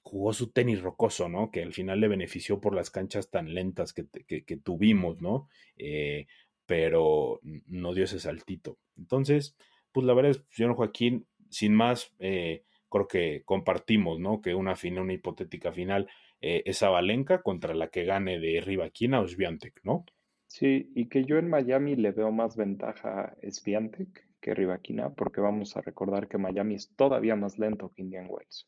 jugó 0.02 0.34
su 0.34 0.52
tenis 0.52 0.82
rocoso, 0.82 1.30
¿no? 1.30 1.52
Que 1.52 1.64
al 1.64 1.74
final 1.74 2.00
le 2.00 2.08
benefició 2.08 2.60
por 2.60 2.76
las 2.76 2.90
canchas 2.90 3.30
tan 3.30 3.54
lentas 3.54 3.94
que, 3.94 4.06
que, 4.08 4.58
tuvimos, 4.58 5.22
¿no? 5.22 5.48
Eh, 5.78 6.28
pero 6.66 7.40
no 7.44 7.94
dio 7.94 8.04
ese 8.04 8.20
saltito. 8.20 8.78
Entonces, 8.98 9.56
pues 9.92 10.06
la 10.06 10.14
verdad 10.14 10.32
es, 10.32 10.44
señor 10.50 10.76
Joaquín, 10.76 11.26
sin 11.50 11.74
más, 11.74 12.14
eh, 12.20 12.64
creo 12.90 13.08
que 13.08 13.44
compartimos, 13.46 14.20
¿no? 14.20 14.42
Que 14.42 14.56
una 14.56 14.76
una 15.00 15.14
hipotética 15.14 15.72
final 15.72 16.10
eh, 16.42 16.64
es 16.66 16.82
Valenca 16.82 17.42
contra 17.42 17.74
la 17.74 17.90
que 17.90 18.06
gane 18.06 18.40
de 18.40 18.62
Rivaquina 18.62 19.22
o 19.22 19.28
Sviantek, 19.28 19.82
¿no? 19.84 20.06
Sí, 20.48 20.92
y 20.96 21.08
que 21.10 21.26
yo 21.26 21.38
en 21.38 21.50
Miami 21.50 21.96
le 21.96 22.12
veo 22.12 22.32
más 22.32 22.56
ventaja 22.56 23.22
a 23.22 23.52
Sviantek 23.52 24.28
que 24.42 24.56
Rivaquina, 24.56 25.10
porque 25.10 25.42
vamos 25.42 25.76
a 25.78 25.82
recordar 25.82 26.28
que 26.28 26.38
Miami 26.38 26.76
es 26.76 26.96
todavía 26.96 27.36
más 27.36 27.60
lento 27.60 27.92
que 27.94 28.02
Indian 28.02 28.28
Wells. 28.30 28.68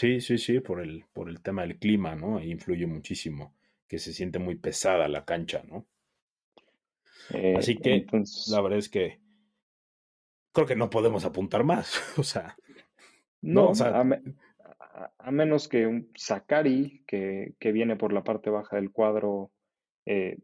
Sí, 0.00 0.22
sí, 0.22 0.38
sí, 0.38 0.60
por 0.60 0.80
el, 0.80 1.04
por 1.12 1.28
el 1.28 1.42
tema 1.42 1.60
del 1.60 1.78
clima, 1.78 2.16
¿no? 2.16 2.42
influye 2.42 2.86
muchísimo, 2.86 3.54
que 3.86 3.98
se 3.98 4.14
siente 4.14 4.38
muy 4.38 4.54
pesada 4.54 5.06
la 5.08 5.26
cancha, 5.26 5.62
¿no? 5.68 5.84
Eh, 7.34 7.54
Así 7.58 7.76
que 7.76 8.06
la 8.48 8.62
verdad 8.62 8.78
es 8.78 8.88
que 8.88 9.20
creo 10.54 10.66
que 10.66 10.74
no 10.74 10.88
podemos 10.88 11.26
apuntar 11.26 11.64
más. 11.64 12.00
o 12.18 12.22
sea, 12.22 12.56
no, 13.42 13.72
a, 15.18 15.30
menos 15.30 15.68
que 15.68 15.86
un 15.86 16.10
Sakari, 16.14 17.04
que, 17.06 17.52
que, 17.58 17.70
viene 17.70 17.96
por 17.96 18.14
la 18.14 18.24
parte 18.24 18.48
baja 18.48 18.76
del 18.76 18.92
cuadro, 18.92 19.50
eh, 20.06 20.38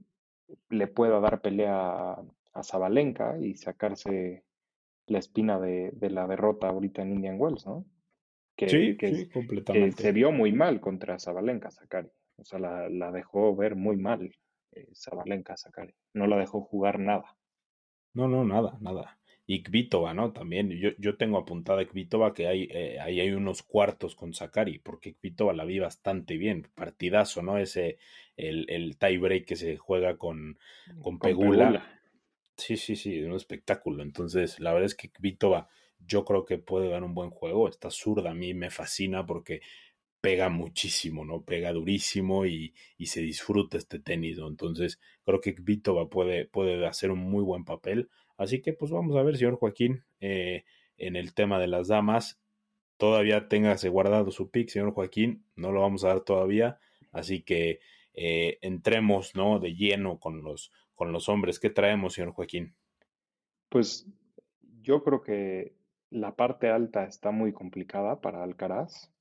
le 0.68 0.86
pueda 0.86 1.18
dar 1.18 1.40
pelea 1.40 2.18
a, 2.52 2.62
Zabalenka 2.62 3.38
y 3.38 3.54
sacarse 3.54 4.44
la 5.07 5.18
espina 5.18 5.59
de, 5.59 5.92
de, 5.94 6.11
la 6.11 6.26
derrota 6.26 6.68
ahorita 6.68 7.00
en 7.00 7.12
Indian 7.14 7.36
Wells, 7.40 7.64
¿no? 7.64 7.86
Que, 8.57 8.68
sí, 8.68 8.96
sí. 8.98 9.28
Que 9.28 9.92
se 9.92 10.12
vio 10.12 10.32
muy 10.32 10.52
mal 10.52 10.80
contra 10.80 11.18
Zabalenka, 11.18 11.70
Sakari. 11.70 12.09
O 12.36 12.44
sea, 12.44 12.59
la, 12.59 12.88
la 12.88 13.12
dejó 13.12 13.54
ver 13.54 13.76
muy 13.76 13.96
mal 13.96 14.34
eh, 14.72 14.88
Zabalenka, 14.94 15.57
Sakari. 15.57 15.94
No 16.14 16.26
la 16.26 16.38
dejó 16.38 16.62
jugar 16.62 16.98
nada. 16.98 17.36
No, 18.14 18.28
no, 18.28 18.44
nada, 18.44 18.78
nada 18.80 19.18
y 19.46 19.62
Kvitova, 19.62 20.12
¿no? 20.12 20.32
También 20.32 20.70
yo, 20.70 20.90
yo 20.98 21.16
tengo 21.16 21.38
apuntada 21.38 21.82
a 21.82 21.86
Kvitova 21.86 22.34
que 22.34 22.48
hay, 22.48 22.68
eh, 22.72 22.98
ahí 23.00 23.20
hay 23.20 23.30
unos 23.30 23.62
cuartos 23.62 24.16
con 24.16 24.34
Sakari, 24.34 24.80
porque 24.80 25.14
Kvitova 25.14 25.52
la 25.52 25.64
vi 25.64 25.78
bastante 25.78 26.36
bien, 26.36 26.68
partidazo, 26.74 27.42
¿no? 27.42 27.57
Ese, 27.57 27.98
el, 28.36 28.66
el 28.68 28.98
tie 28.98 29.18
break 29.18 29.46
que 29.46 29.57
se 29.57 29.76
juega 29.76 30.16
con, 30.16 30.59
con, 31.00 31.20
Pegula. 31.20 32.00
Sí, 32.57 32.76
sí, 32.76 32.96
sí, 32.96 33.18
es 33.18 33.26
un 33.26 33.34
espectáculo. 33.34 34.02
Entonces, 34.02 34.59
la 34.59 34.72
verdad 34.72 34.86
es 34.86 34.96
que 34.96 35.11
Kvitova 35.11 35.68
yo 35.99 36.24
creo 36.24 36.44
que 36.44 36.59
puede 36.59 36.88
dar 36.88 37.03
un 37.05 37.14
buen 37.14 37.30
juego. 37.30 37.68
Esta 37.68 37.90
zurda 37.90 38.30
a 38.30 38.34
mí 38.34 38.55
me 38.55 38.70
fascina 38.70 39.26
porque 39.26 39.61
pega 40.20 40.49
muchísimo, 40.49 41.24
¿no? 41.24 41.42
Pega 41.42 41.72
durísimo 41.72 42.47
y, 42.47 42.74
se 43.05 43.20
disfruta 43.20 43.76
este 43.78 44.01
tenis, 44.01 44.38
¿no? 44.38 44.49
Entonces, 44.49 45.01
creo 45.24 45.40
que 45.40 45.55
Vitova 45.59 46.09
puede, 46.09 46.47
puede 46.47 46.84
hacer 46.86 47.11
un 47.11 47.20
muy 47.20 47.44
buen 47.44 47.64
papel. 47.64 48.11
Así 48.36 48.61
que, 48.61 48.72
pues 48.72 48.90
vamos 48.90 49.16
a 49.16 49.22
ver, 49.22 49.36
señor 49.36 49.57
Joaquín, 49.57 50.05
eh, 50.20 50.64
en 50.97 51.16
el 51.16 51.34
tema 51.34 51.59
de 51.61 51.68
las 51.68 51.88
damas, 51.88 52.40
todavía 52.97 53.49
téngase 53.49 53.88
guardado 53.88 54.30
su 54.30 54.51
pick, 54.51 54.68
señor 54.68 54.92
Joaquín, 54.92 55.44
no 55.55 55.72
lo 55.72 55.82
vamos 55.82 56.05
a 56.05 56.09
dar 56.09 56.20
todavía, 56.22 56.80
así 57.12 57.42
que 57.42 57.80
eh, 58.14 58.59
entremos, 58.62 59.34
¿no? 59.34 59.61
De 59.61 59.74
lleno 59.74 60.18
con 60.18 60.42
los, 60.42 60.72
con 60.94 61.12
los 61.12 61.28
hombres. 61.28 61.61
¿Qué 61.61 61.70
traemos, 61.70 62.14
señor 62.14 62.32
Joaquín? 62.32 62.74
Pues 63.68 64.09
yo 64.82 65.03
creo 65.05 65.22
que 65.22 65.74
la 66.16 66.34
parte 66.34 66.70
alta 66.70 67.04
está 67.04 67.30
muy 67.30 67.52
complicada 67.52 68.20
para 68.20 68.42
Alcaraz. 68.42 69.12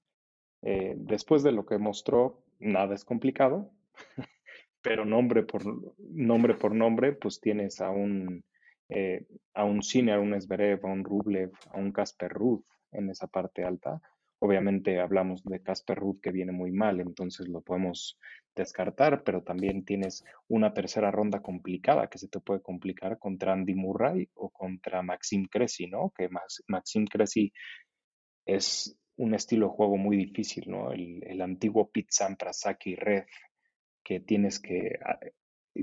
Eh, 0.62 0.96
después 0.98 1.44
de 1.44 1.52
lo 1.52 1.66
que 1.66 1.78
mostró, 1.78 2.42
nada 2.60 2.96
es 2.96 3.04
complicado, 3.04 3.70
pero 4.82 5.06
nombre 5.06 5.44
por 5.44 5.64
nombre, 6.00 6.56
por 6.56 6.74
nombre 6.74 7.12
pues 7.12 7.42
tienes 7.42 7.82
a 7.82 7.90
un, 7.90 8.44
eh, 8.90 9.26
a 9.54 9.66
un 9.66 9.84
Sinner, 9.84 10.16
a 10.16 10.20
un 10.22 10.34
a 10.34 10.88
un 10.88 11.04
Rublev, 11.04 11.52
a 11.72 11.78
un 11.78 11.92
Casper 11.92 12.32
Ruth 12.32 12.64
en 12.92 13.10
esa 13.10 13.28
parte 13.28 13.66
alta. 13.66 14.02
Obviamente 14.46 15.00
hablamos 15.00 15.44
de 15.44 15.64
Casper 15.64 15.98
Ruth 15.98 16.20
que 16.22 16.32
viene 16.32 16.52
muy 16.52 16.72
mal, 16.72 17.00
entonces 17.00 17.48
lo 17.48 17.62
podemos 17.62 18.20
descartar, 18.56 19.24
pero 19.24 19.42
también 19.42 19.84
tienes 19.84 20.24
una 20.48 20.72
tercera 20.72 21.10
ronda 21.10 21.42
complicada 21.42 22.12
que 22.12 22.20
se 22.20 22.28
te 22.28 22.40
puede 22.40 22.62
complicar 22.62 23.18
contra 23.18 23.54
Andy 23.54 23.74
Murray 23.74 24.30
o 24.36 24.52
contra 24.52 25.02
Maxim 25.02 25.48
Cressy, 25.48 25.88
¿no? 25.88 26.14
Que 26.16 26.30
Maxim 26.68 27.08
Cressy 27.08 27.52
es 28.46 28.96
un 29.16 29.34
estilo 29.34 29.66
de 29.70 29.74
juego 29.74 29.98
muy 29.98 30.16
difícil, 30.16 30.66
¿no? 30.68 30.92
El, 30.92 31.42
antiguo 31.42 31.90
Pete 31.90 32.12
Sampras, 32.12 32.60
saque 32.60 32.96
red, 32.96 33.24
que 34.04 34.20
tienes 34.20 34.60
que, 34.60 35.00
ah, 35.04 35.18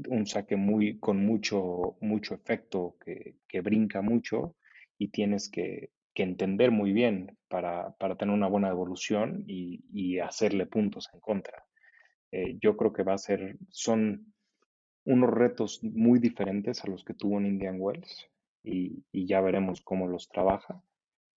un 0.09 0.25
saque 0.25 0.55
muy, 0.55 1.01
con 1.01 1.27
mucho, 1.27 1.97
mucho 2.01 2.37
efecto, 2.37 2.97
que, 3.05 3.39
que 3.49 3.61
brinca 3.61 4.03
mucho 4.03 4.55
y 4.99 5.09
tienes 5.09 5.51
que, 5.51 5.91
que 6.15 6.23
entender 6.23 6.71
muy 6.71 6.93
bien 6.93 7.39
para, 7.49 7.93
para, 7.97 8.17
tener 8.17 8.35
una 8.35 8.49
buena 8.49 8.69
evolución 8.69 9.45
y, 9.47 9.85
y 9.93 10.19
hacerle 10.19 10.67
puntos 10.67 11.09
en 11.13 11.21
contra. 11.21 11.65
Eh, 12.31 12.59
yo 12.61 12.77
creo 12.77 12.93
que 12.93 13.03
va 13.03 13.15
a 13.15 13.19
ser, 13.19 13.57
son 13.71 14.33
unos 15.05 15.31
retos 15.31 15.83
muy 15.83 16.19
diferentes 16.19 16.85
a 16.85 16.89
los 16.89 17.05
que 17.05 17.15
tuvo 17.15 17.39
en 17.39 17.47
Indian 17.47 17.77
Wells 17.79 18.29
y, 18.63 19.05
y 19.13 19.27
ya 19.27 19.41
veremos 19.41 19.81
cómo 19.83 20.07
los 20.07 20.29
trabaja. 20.29 20.83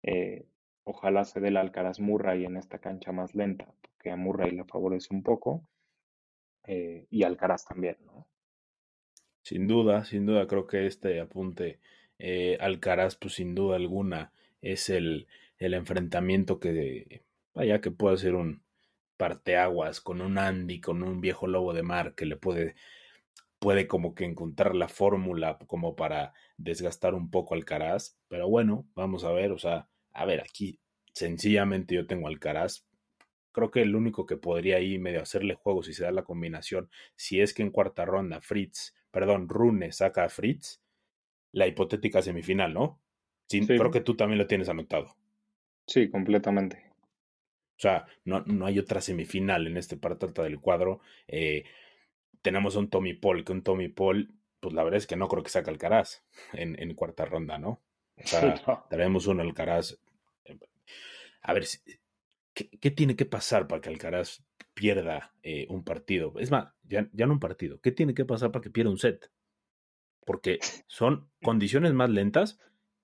Eh, 0.04 0.46
Ojalá 0.86 1.24
se 1.24 1.40
dé 1.40 1.48
el 1.48 1.58
Alcaraz 1.58 2.00
Murray 2.00 2.46
en 2.46 2.58
esta 2.58 2.80
cancha 2.80 3.12
más 3.12 3.36
lenta, 3.36 3.74
porque 3.82 4.12
a 4.12 4.18
Murray 4.18 4.52
le 4.52 4.66
favorece 4.66 5.14
un 5.14 5.24
poco. 5.24 5.64
Eh, 6.66 7.08
y 7.10 7.24
Alcaraz 7.24 7.66
también, 7.66 7.98
¿no? 8.06 8.28
Sin 9.42 9.68
duda, 9.68 10.06
sin 10.06 10.26
duda, 10.26 10.48
creo 10.48 10.68
que 10.68 10.86
este 10.88 11.20
apunte 11.20 11.80
eh, 12.20 12.58
Alcaraz, 12.60 13.16
pues 13.16 13.36
sin 13.36 13.56
duda 13.56 13.76
alguna, 13.76 14.32
es 14.64 14.90
el, 14.90 15.28
el 15.60 15.76
enfrentamiento 15.76 16.60
que, 16.60 17.24
vaya, 17.54 17.82
que 17.82 17.92
puede 17.92 18.18
ser 18.18 18.34
un 18.34 18.64
parteaguas 19.18 20.02
con 20.02 20.22
un 20.22 20.38
Andy, 20.40 20.82
con 20.82 21.04
un 21.04 21.22
viejo 21.22 21.46
lobo 21.48 21.74
de 21.74 21.84
mar 21.84 22.16
que 22.16 22.26
le 22.26 22.38
puede, 22.38 22.76
puede 23.60 23.88
como 23.88 24.16
que 24.16 24.26
encontrar 24.26 24.74
la 24.74 24.88
fórmula 24.88 25.60
como 25.68 25.96
para 25.96 26.34
desgastar 26.58 27.14
un 27.14 27.30
poco 27.30 27.54
Alcaraz. 27.54 28.18
Pero 28.30 28.50
bueno, 28.50 28.88
vamos 28.96 29.24
a 29.26 29.32
ver, 29.32 29.52
o 29.52 29.58
sea, 29.58 29.90
a 30.14 30.26
ver, 30.26 30.42
aquí 30.42 30.80
sencillamente 31.14 31.96
yo 31.96 32.08
tengo 32.08 32.28
Alcaraz. 32.28 32.88
Creo 33.52 33.70
que 33.70 33.82
el 33.84 33.96
único 33.96 34.26
que 34.26 34.38
podría 34.38 34.78
ahí 34.78 34.98
medio 34.98 35.22
hacerle 35.22 35.54
juego 35.54 35.84
si 35.84 35.94
se 35.94 36.06
da 36.06 36.12
la 36.12 36.24
combinación, 36.24 36.90
si 37.16 37.42
es 37.42 37.54
que 37.54 37.62
en 37.62 37.70
cuarta 37.70 38.06
ronda 38.06 38.42
Fritz, 38.42 38.96
perdón, 39.12 39.48
Rune 39.48 39.92
saca 39.92 40.24
a 40.24 40.30
Fritz, 40.30 40.82
la 41.52 41.68
hipotética 41.68 42.22
semifinal, 42.22 42.74
¿no? 42.74 43.03
Sí, 43.62 43.68
Creo 43.68 43.92
que 43.92 44.02
tú 44.02 44.16
también 44.16 44.40
lo 44.40 44.48
tienes 44.48 44.70
anotado. 44.70 45.16
Sí, 45.86 46.10
completamente. 46.10 46.94
O 47.78 47.82
sea, 47.84 48.06
no, 48.24 48.42
no 48.46 48.66
hay 48.66 48.80
otra 48.80 49.02
semifinal 49.02 49.68
en 49.68 49.78
este 49.78 49.98
parte 49.98 50.26
alta 50.26 50.44
del 50.44 50.60
cuadro. 50.60 51.02
Eh, 51.28 51.66
tenemos 52.42 52.76
un 52.76 52.90
Tommy 52.90 53.14
Paul, 53.14 53.44
que 53.44 53.52
un 53.52 53.64
Tommy 53.64 53.90
Paul, 53.90 54.34
pues 54.60 54.74
la 54.74 54.84
verdad 54.84 54.98
es 54.98 55.08
que 55.08 55.16
no 55.16 55.28
creo 55.28 55.44
que 55.44 55.50
saque 55.50 55.70
Alcaraz 55.70 56.24
en, 56.54 56.82
en 56.82 56.94
cuarta 56.94 57.26
ronda, 57.26 57.58
¿no? 57.58 57.82
O 58.18 58.18
sea, 58.28 58.86
tenemos 58.90 59.28
un 59.28 59.40
Alcaraz. 59.40 59.98
Eh, 60.46 60.58
a 61.42 61.54
ver, 61.54 61.66
¿qué, 62.54 62.92
tiene 62.92 63.16
que 63.16 63.26
pasar 63.26 63.68
para 63.68 63.82
que 63.82 63.90
Alcaraz 63.90 64.44
pierda 64.74 65.34
eh, 65.42 65.66
un 65.70 65.84
partido? 65.84 66.34
Es 66.40 66.52
más, 66.52 66.74
ya, 66.84 67.10
ya 67.12 67.26
no 67.26 67.34
un 67.34 67.40
partido. 67.40 67.82
¿Qué 67.82 67.92
tiene 67.92 68.14
que 68.14 68.26
pasar 68.26 68.52
para 68.52 68.62
que 68.62 68.70
pierda 68.70 68.92
un 68.92 69.00
set? 69.00 69.32
Porque 70.26 70.60
son 70.88 71.30
condiciones 71.42 71.94
más 71.94 72.10
lentas, 72.10 72.60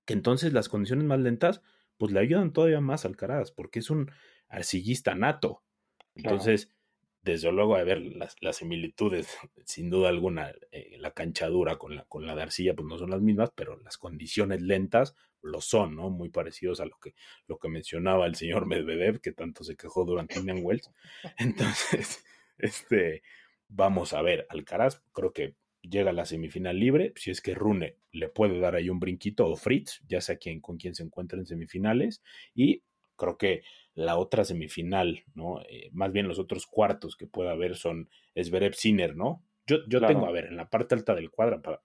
que 0.09 0.13
entonces 0.13 0.53
las 0.53 0.69
condiciones 0.69 1.05
más 1.05 1.19
lentas, 1.19 1.61
pues 1.97 2.11
le 2.11 2.19
ayudan 2.19 2.51
todavía 2.51 2.81
más 2.81 3.05
al 3.05 3.11
Alcaraz, 3.11 3.51
porque 3.51 3.77
es 3.77 3.91
un 3.91 4.09
arcillista 4.47 5.13
nato. 5.13 5.61
Entonces, 6.15 6.73
desde 7.21 7.51
luego, 7.51 7.75
a 7.75 7.83
ver, 7.83 8.01
las, 8.01 8.35
las 8.41 8.55
similitudes, 8.55 9.27
sin 9.65 9.91
duda 9.91 10.09
alguna, 10.09 10.51
eh, 10.71 10.97
la 10.97 11.11
cancha 11.11 11.45
dura 11.45 11.77
con 11.77 11.95
la, 11.95 12.05
con 12.05 12.25
la 12.25 12.35
de 12.35 12.41
arcilla, 12.41 12.73
pues 12.73 12.87
no 12.87 12.97
son 12.97 13.11
las 13.11 13.21
mismas, 13.21 13.51
pero 13.53 13.77
las 13.77 13.99
condiciones 13.99 14.63
lentas 14.63 15.15
lo 15.43 15.61
son, 15.61 15.95
¿no? 15.95 16.09
Muy 16.09 16.29
parecidos 16.29 16.79
a 16.79 16.85
lo 16.85 16.97
que, 16.97 17.13
lo 17.45 17.59
que 17.59 17.69
mencionaba 17.69 18.25
el 18.25 18.33
señor 18.33 18.65
Medvedev, 18.65 19.21
que 19.21 19.31
tanto 19.31 19.63
se 19.63 19.77
quejó 19.77 20.05
durante 20.05 20.39
Indian 20.39 20.61
Wells. 20.63 20.89
Entonces, 21.37 22.25
este, 22.57 23.21
vamos 23.67 24.13
a 24.13 24.23
ver, 24.23 24.47
Alcaraz 24.49 25.03
creo 25.13 25.33
que 25.33 25.53
llega 25.81 26.11
a 26.11 26.13
la 26.13 26.25
semifinal 26.25 26.79
libre, 26.79 27.13
si 27.15 27.31
es 27.31 27.41
que 27.41 27.55
Rune 27.55 27.97
le 28.11 28.29
puede 28.29 28.59
dar 28.59 28.75
ahí 28.75 28.89
un 28.89 28.99
brinquito, 28.99 29.47
o 29.47 29.55
Fritz, 29.55 30.01
ya 30.07 30.21
sea 30.21 30.37
quien, 30.37 30.59
con 30.59 30.77
quien 30.77 30.95
se 30.95 31.03
encuentra 31.03 31.39
en 31.39 31.45
semifinales, 31.45 32.21
y 32.53 32.83
creo 33.15 33.37
que 33.37 33.63
la 33.93 34.17
otra 34.17 34.45
semifinal, 34.45 35.23
¿no? 35.35 35.61
Eh, 35.69 35.89
más 35.91 36.11
bien 36.11 36.27
los 36.27 36.39
otros 36.39 36.65
cuartos 36.65 37.15
que 37.15 37.27
pueda 37.27 37.51
haber 37.51 37.75
son 37.75 38.09
Zverev 38.41 38.73
Sinner, 38.73 39.15
¿no? 39.15 39.43
Yo, 39.67 39.77
yo 39.87 40.01
tengo, 40.01 40.25
a 40.25 40.31
ver, 40.31 40.45
en 40.45 40.57
la 40.57 40.69
parte 40.69 40.95
alta 40.95 41.13
del 41.13 41.29
cuadro, 41.29 41.61
para, 41.61 41.81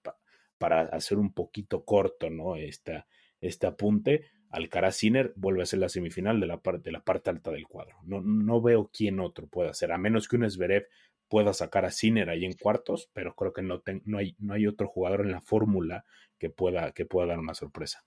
para, 0.57 0.81
hacer 0.81 1.17
un 1.19 1.33
poquito 1.33 1.85
corto, 1.85 2.29
¿no? 2.29 2.55
Esta, 2.55 3.05
este 3.41 3.67
apunte, 3.67 4.25
Alcaraz 4.49 4.95
Sinner 4.95 5.33
vuelve 5.35 5.63
a 5.63 5.65
ser 5.65 5.79
la 5.79 5.89
semifinal 5.89 6.39
de 6.39 6.47
la, 6.47 6.61
parte, 6.61 6.83
de 6.83 6.91
la 6.91 7.03
parte 7.03 7.29
alta 7.29 7.51
del 7.51 7.67
cuadro. 7.67 7.97
No, 8.03 8.21
no 8.21 8.61
veo 8.61 8.89
quién 8.91 9.19
otro 9.19 9.47
pueda 9.47 9.73
ser, 9.73 9.91
a 9.91 9.97
menos 9.97 10.27
que 10.27 10.37
un 10.37 10.49
Zverev 10.49 10.87
pueda 11.27 11.53
sacar 11.53 11.85
a 11.85 11.91
Sinner 11.91 12.29
ahí 12.29 12.45
en 12.45 12.53
cuartos, 12.53 13.09
pero 13.13 13.35
creo 13.35 13.53
que 13.53 13.61
no, 13.61 13.81
no, 14.05 14.17
hay, 14.17 14.35
no 14.39 14.53
hay 14.53 14.67
otro 14.67 14.87
jugador 14.87 15.21
en 15.21 15.31
la 15.31 15.41
fórmula 15.41 16.05
que 16.37 16.49
pueda, 16.49 16.91
que 16.91 17.05
pueda 17.05 17.27
dar 17.27 17.39
una 17.39 17.53
sorpresa. 17.53 18.03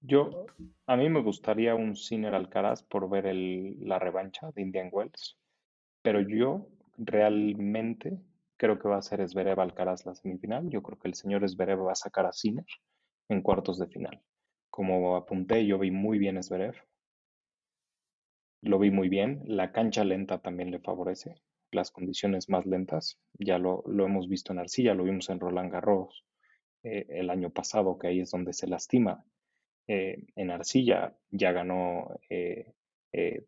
Yo, 0.00 0.46
a 0.86 0.96
mí 0.96 1.08
me 1.08 1.22
gustaría 1.22 1.74
un 1.74 1.96
Sinner 1.96 2.34
Alcaraz 2.34 2.82
por 2.84 3.10
ver 3.10 3.34
la 3.34 3.98
revancha 3.98 4.50
de 4.52 4.62
Indian 4.62 4.90
Wells, 4.92 5.36
pero 6.02 6.20
yo 6.20 6.68
realmente 6.96 8.20
creo 8.56 8.78
que 8.78 8.88
va 8.88 8.98
a 8.98 9.02
ser 9.02 9.26
Zverev 9.28 9.60
Alcaraz 9.60 10.06
la 10.06 10.14
semifinal. 10.14 10.68
Yo 10.68 10.82
creo 10.82 10.98
que 10.98 11.08
el 11.08 11.14
señor 11.14 11.48
Zverev 11.48 11.86
va 11.86 11.92
a 11.92 11.96
sacar 11.96 12.26
a 12.26 12.32
Sinner 12.32 12.66
en 13.28 13.42
cuartos 13.42 13.78
de 13.78 13.88
final. 13.88 14.22
Como 14.70 15.16
apunté, 15.16 15.66
yo 15.66 15.78
vi 15.78 15.90
muy 15.90 16.18
bien 16.18 16.42
Zverev. 16.42 16.76
Lo 18.62 18.78
vi 18.78 18.90
muy 18.90 19.08
bien. 19.08 19.42
La 19.46 19.72
cancha 19.72 20.04
lenta 20.04 20.40
también 20.40 20.70
le 20.70 20.80
favorece. 20.80 21.34
Las 21.70 21.90
condiciones 21.90 22.48
más 22.48 22.66
lentas. 22.66 23.18
Ya 23.38 23.58
lo, 23.58 23.84
hemos 23.86 24.28
visto 24.28 24.52
en 24.52 24.58
Arcilla, 24.58 24.94
lo 24.94 25.04
vimos 25.04 25.28
en 25.30 25.40
Roland 25.40 25.72
Garros 25.72 26.24
eh, 26.82 27.06
el 27.08 27.30
año 27.30 27.50
pasado, 27.50 27.98
que 27.98 28.08
ahí 28.08 28.20
es 28.20 28.30
donde 28.30 28.52
se 28.52 28.66
lastima 28.66 29.24
eh, 29.86 30.24
en 30.36 30.50
arcilla, 30.50 31.16
ya 31.30 31.52
ganó 31.52 32.18
eh, 32.30 32.74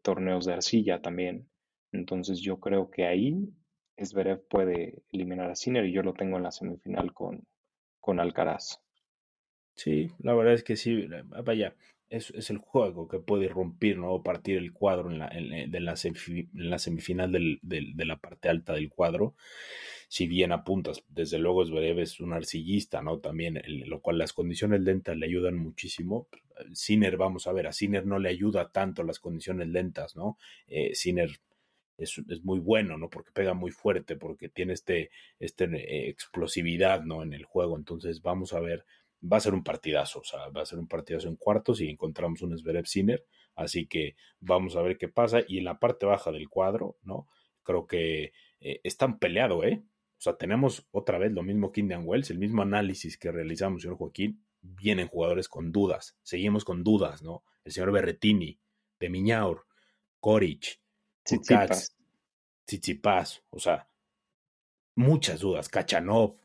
torneos 0.02 0.46
de 0.46 0.54
arcilla 0.54 1.00
también. 1.00 1.48
Entonces 1.92 2.40
yo 2.40 2.60
creo 2.60 2.90
que 2.90 3.06
ahí 3.06 3.52
Zverev 4.02 4.46
puede 4.48 5.02
eliminar 5.12 5.50
a 5.50 5.54
Sinner 5.54 5.84
y 5.84 5.92
yo 5.92 6.02
lo 6.02 6.14
tengo 6.14 6.36
en 6.36 6.44
la 6.44 6.50
semifinal 6.50 7.12
con, 7.12 7.46
con 8.00 8.20
Alcaraz. 8.20 8.80
Sí, 9.76 10.10
la 10.18 10.34
verdad 10.34 10.54
es 10.54 10.64
que 10.64 10.76
sí, 10.76 11.06
vaya, 11.44 11.74
es, 12.10 12.30
es 12.30 12.50
el 12.50 12.58
juego 12.58 13.08
que 13.08 13.18
puede 13.18 13.48
romper 13.48 13.96
¿no? 13.96 14.12
o 14.12 14.22
partir 14.22 14.58
el 14.58 14.72
cuadro 14.72 15.10
en 15.10 15.18
la, 15.18 15.28
en, 15.28 15.84
la, 15.84 16.78
semifinal 16.78 17.32
de 17.32 18.04
la 18.04 18.16
parte 18.18 18.48
alta 18.48 18.74
del 18.74 18.90
cuadro 18.90 19.34
si 20.10 20.26
bien 20.26 20.50
apuntas, 20.50 21.04
desde 21.08 21.38
luego 21.38 21.64
Zverev 21.64 22.00
es 22.00 22.18
un 22.18 22.32
arcillista, 22.32 23.00
¿no? 23.00 23.20
También, 23.20 23.62
lo 23.86 24.00
cual 24.00 24.18
las 24.18 24.32
condiciones 24.32 24.80
lentas 24.80 25.16
le 25.16 25.26
ayudan 25.26 25.56
muchísimo. 25.56 26.26
Sinner, 26.72 27.16
vamos 27.16 27.46
a 27.46 27.52
ver, 27.52 27.68
a 27.68 27.72
Sinner 27.72 28.04
no 28.04 28.18
le 28.18 28.28
ayuda 28.28 28.72
tanto 28.72 29.04
las 29.04 29.20
condiciones 29.20 29.68
lentas, 29.68 30.16
¿no? 30.16 30.36
Eh, 30.66 30.96
Sinner 30.96 31.30
es, 31.96 32.18
muy 32.42 32.58
bueno, 32.58 32.98
¿no? 32.98 33.08
Porque 33.08 33.30
pega 33.30 33.54
muy 33.54 33.70
fuerte, 33.70 34.16
porque 34.16 34.48
tiene 34.48 34.72
este, 34.72 35.12
este 35.38 35.66
eh, 35.66 36.08
explosividad, 36.08 37.04
¿no? 37.04 37.22
En 37.22 37.32
el 37.32 37.44
juego. 37.44 37.76
Entonces, 37.78 38.20
vamos 38.20 38.52
a 38.52 38.58
ver 38.58 38.84
va 39.20 39.36
a 39.36 39.40
ser 39.40 39.54
un 39.54 39.62
partidazo, 39.62 40.20
o 40.20 40.24
sea, 40.24 40.48
va 40.48 40.62
a 40.62 40.66
ser 40.66 40.78
un 40.78 40.88
partidazo 40.88 41.28
en 41.28 41.36
cuartos 41.36 41.80
y 41.80 41.88
encontramos 41.88 42.42
un 42.42 42.56
Zverev 42.56 42.86
Sinner, 42.86 43.24
así 43.54 43.86
que 43.86 44.16
vamos 44.40 44.76
a 44.76 44.82
ver 44.82 44.96
qué 44.96 45.08
pasa. 45.08 45.40
Y 45.46 45.58
en 45.58 45.64
la 45.64 45.78
parte 45.78 46.06
baja 46.06 46.32
del 46.32 46.48
cuadro, 46.48 46.96
¿no? 47.02 47.28
Creo 47.62 47.86
que 47.86 48.32
eh, 48.60 48.80
están 48.82 49.18
peleados, 49.18 49.64
¿eh? 49.64 49.82
O 50.18 50.22
sea, 50.22 50.36
tenemos 50.36 50.86
otra 50.90 51.18
vez 51.18 51.32
lo 51.32 51.42
mismo 51.42 51.72
que 51.72 51.80
Indian 51.80 52.02
Wells, 52.04 52.30
el 52.30 52.38
mismo 52.38 52.62
análisis 52.62 53.16
que 53.16 53.32
realizamos, 53.32 53.82
señor 53.82 53.96
Joaquín. 53.96 54.44
Vienen 54.62 55.08
jugadores 55.08 55.48
con 55.48 55.72
dudas, 55.72 56.18
seguimos 56.22 56.64
con 56.66 56.84
dudas, 56.84 57.22
¿no? 57.22 57.44
El 57.64 57.72
señor 57.72 57.92
Berretini, 57.92 58.60
de 58.98 59.08
Miñaur, 59.08 59.66
Koric, 60.20 60.80
Tsitsipas. 61.24 61.96
Tsitsipas, 62.66 63.42
o 63.48 63.58
sea, 63.58 63.88
muchas 64.94 65.40
dudas. 65.40 65.68
Kachanov, 65.70 66.36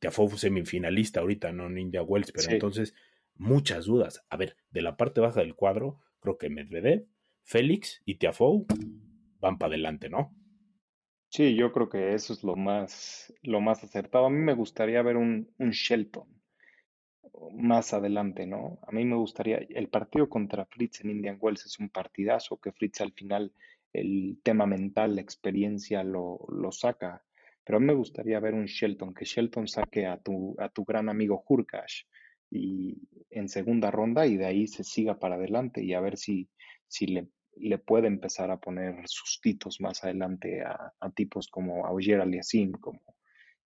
Tiafou, 0.00 0.26
Tiafou 0.26 0.38
semifinalista 0.38 1.20
ahorita, 1.20 1.52
no 1.52 1.68
Ninja 1.68 2.02
Wells, 2.02 2.32
pero 2.32 2.50
entonces 2.50 2.94
muchas 3.34 3.86
dudas. 3.86 4.24
A 4.28 4.36
ver, 4.36 4.56
de 4.70 4.82
la 4.82 4.96
parte 4.96 5.20
baja 5.20 5.40
del 5.40 5.54
cuadro, 5.54 6.00
creo 6.20 6.38
que 6.38 6.50
Medvedev, 6.50 7.06
Félix 7.42 8.02
y 8.04 8.16
Tiafou 8.16 8.66
van 9.40 9.58
para 9.58 9.74
adelante, 9.74 10.08
¿no? 10.08 10.34
Sí, 11.28 11.54
yo 11.54 11.72
creo 11.72 11.88
que 11.88 12.14
eso 12.14 12.32
es 12.32 12.42
lo 12.42 12.56
más, 12.56 13.32
lo 13.42 13.60
más 13.60 13.84
acertado. 13.84 14.26
A 14.26 14.30
mí 14.30 14.38
me 14.38 14.54
gustaría 14.54 15.00
ver 15.02 15.16
un, 15.16 15.48
un 15.58 15.70
Shelton 15.70 16.40
más 17.52 17.94
adelante, 17.94 18.46
¿no? 18.46 18.80
A 18.86 18.92
mí 18.92 19.04
me 19.04 19.16
gustaría, 19.16 19.58
el 19.58 19.88
partido 19.88 20.28
contra 20.28 20.66
Fritz 20.66 21.00
en 21.00 21.10
Indian 21.10 21.38
Wells 21.40 21.66
es 21.66 21.78
un 21.78 21.88
partidazo, 21.88 22.58
que 22.60 22.72
Fritz 22.72 23.00
al 23.00 23.12
final 23.12 23.52
el 23.92 24.40
tema 24.42 24.66
mental, 24.66 25.14
la 25.14 25.20
experiencia 25.20 26.04
lo, 26.04 26.40
lo 26.48 26.72
saca, 26.72 27.22
pero 27.70 27.76
a 27.76 27.80
mí 27.82 27.86
me 27.86 27.94
gustaría 27.94 28.40
ver 28.40 28.54
un 28.54 28.66
Shelton, 28.66 29.14
que 29.14 29.24
Shelton 29.24 29.68
saque 29.68 30.04
a 30.04 30.16
tu, 30.16 30.56
a 30.58 30.70
tu 30.70 30.84
gran 30.84 31.08
amigo 31.08 31.44
Hurkash 31.46 32.02
y 32.50 32.96
en 33.30 33.48
segunda 33.48 33.92
ronda 33.92 34.26
y 34.26 34.36
de 34.36 34.44
ahí 34.44 34.66
se 34.66 34.82
siga 34.82 35.20
para 35.20 35.36
adelante 35.36 35.80
y 35.80 35.94
a 35.94 36.00
ver 36.00 36.16
si, 36.16 36.50
si 36.88 37.06
le 37.06 37.28
le 37.54 37.78
puede 37.78 38.08
empezar 38.08 38.50
a 38.50 38.58
poner 38.58 39.06
sustitos 39.06 39.80
más 39.80 40.02
adelante 40.02 40.64
a, 40.64 41.10
tipos 41.14 41.46
como 41.46 41.86
Auger 41.86 42.20
Aliassime, 42.20 42.72
como 42.80 43.00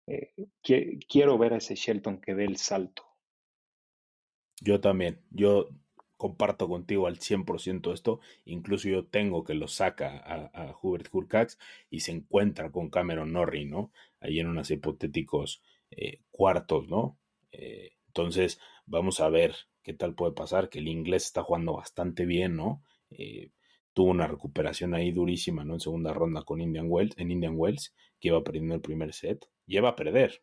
eh, 0.07 0.34
quiero 1.09 1.38
ver 1.38 1.55
a 1.55 1.57
ese 1.57 1.74
Shelton 1.74 2.20
que 2.20 2.34
dé 2.34 2.44
el 2.44 2.59
salto. 2.59 3.05
Yo 4.61 4.82
también, 4.82 5.18
yo 5.30 5.70
comparto 6.25 6.68
contigo 6.68 7.07
al 7.07 7.18
100% 7.18 7.93
esto, 7.93 8.18
incluso 8.47 8.89
yo 8.89 9.05
tengo 9.05 9.45
que 9.45 9.53
lo 9.53 9.68
saca 9.68 10.16
a, 10.16 10.75
Hubert 10.81 11.09
Hurkacz 11.12 11.59
y 11.91 12.01
se 12.01 12.12
encuentra 12.12 12.72
con 12.72 12.89
Cameron 12.89 13.35
Norrie, 13.35 13.66
¿no? 13.66 13.93
Ahí 14.20 14.41
en 14.41 14.47
unos 14.47 14.70
hipotéticos 14.70 15.62
eh, 15.91 16.20
cuartos, 16.31 16.89
¿no? 16.89 17.18
Eh, 17.53 17.93
entonces, 18.07 18.59
vamos 18.87 19.20
a 19.20 19.29
ver 19.29 19.55
qué 19.83 19.93
tal 19.93 20.14
puede 20.14 20.33
pasar, 20.33 20.70
que 20.70 20.79
el 20.79 20.89
inglés 20.89 21.27
está 21.27 21.43
jugando 21.43 21.75
bastante 21.75 22.25
bien, 22.25 22.57
¿no? 22.57 22.83
tuvo 23.93 24.11
una 24.11 24.27
recuperación 24.27 24.95
ahí 24.95 25.12
durísima, 25.12 25.62
¿no? 25.62 25.75
En 25.75 25.81
segunda 25.81 26.14
ronda 26.14 26.43
con 26.43 26.62
Indian 26.62 26.87
Wells, 26.89 27.16
en 27.18 27.31
Indian 27.31 27.55
Wells, 27.55 27.95
que 28.18 28.29
iba 28.29 28.43
perdiendo 28.43 28.75
el 28.75 28.81
primer 28.81 29.12
set. 29.12 29.47
Lleva 29.66 29.91
a 29.91 29.95
perder. 29.95 30.43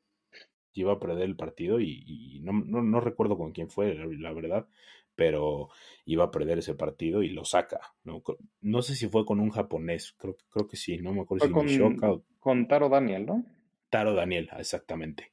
Lleva 0.73 0.93
a 0.93 0.99
perder 0.99 1.23
el 1.23 1.35
partido 1.35 1.81
y, 1.81 2.39
no, 2.43 2.53
no, 2.53 2.99
recuerdo 3.01 3.35
con 3.35 3.51
quién 3.51 3.69
fue, 3.69 3.95
la, 3.95 4.31
verdad, 4.31 4.67
pero 5.15 5.69
iba 6.05 6.25
a 6.25 6.31
perder 6.31 6.59
ese 6.59 6.75
partido 6.75 7.23
y 7.23 7.29
lo 7.29 7.45
saca. 7.45 7.79
No, 8.03 8.23
no 8.61 8.81
sé 8.81 8.95
si 8.95 9.07
fue 9.07 9.25
con 9.25 9.39
un 9.39 9.49
japonés, 9.49 10.13
creo, 10.17 10.35
creo 10.49 10.67
que 10.67 10.77
sí, 10.77 10.97
no 10.97 11.13
me 11.13 11.21
acuerdo 11.21 11.47
si 11.47 11.51
con, 11.51 11.65
Mishoka 11.65 12.21
con 12.39 12.67
Taro 12.67 12.89
Daniel, 12.89 13.25
¿no? 13.25 13.45
Taro 13.89 14.13
Daniel, 14.13 14.49
exactamente. 14.57 15.31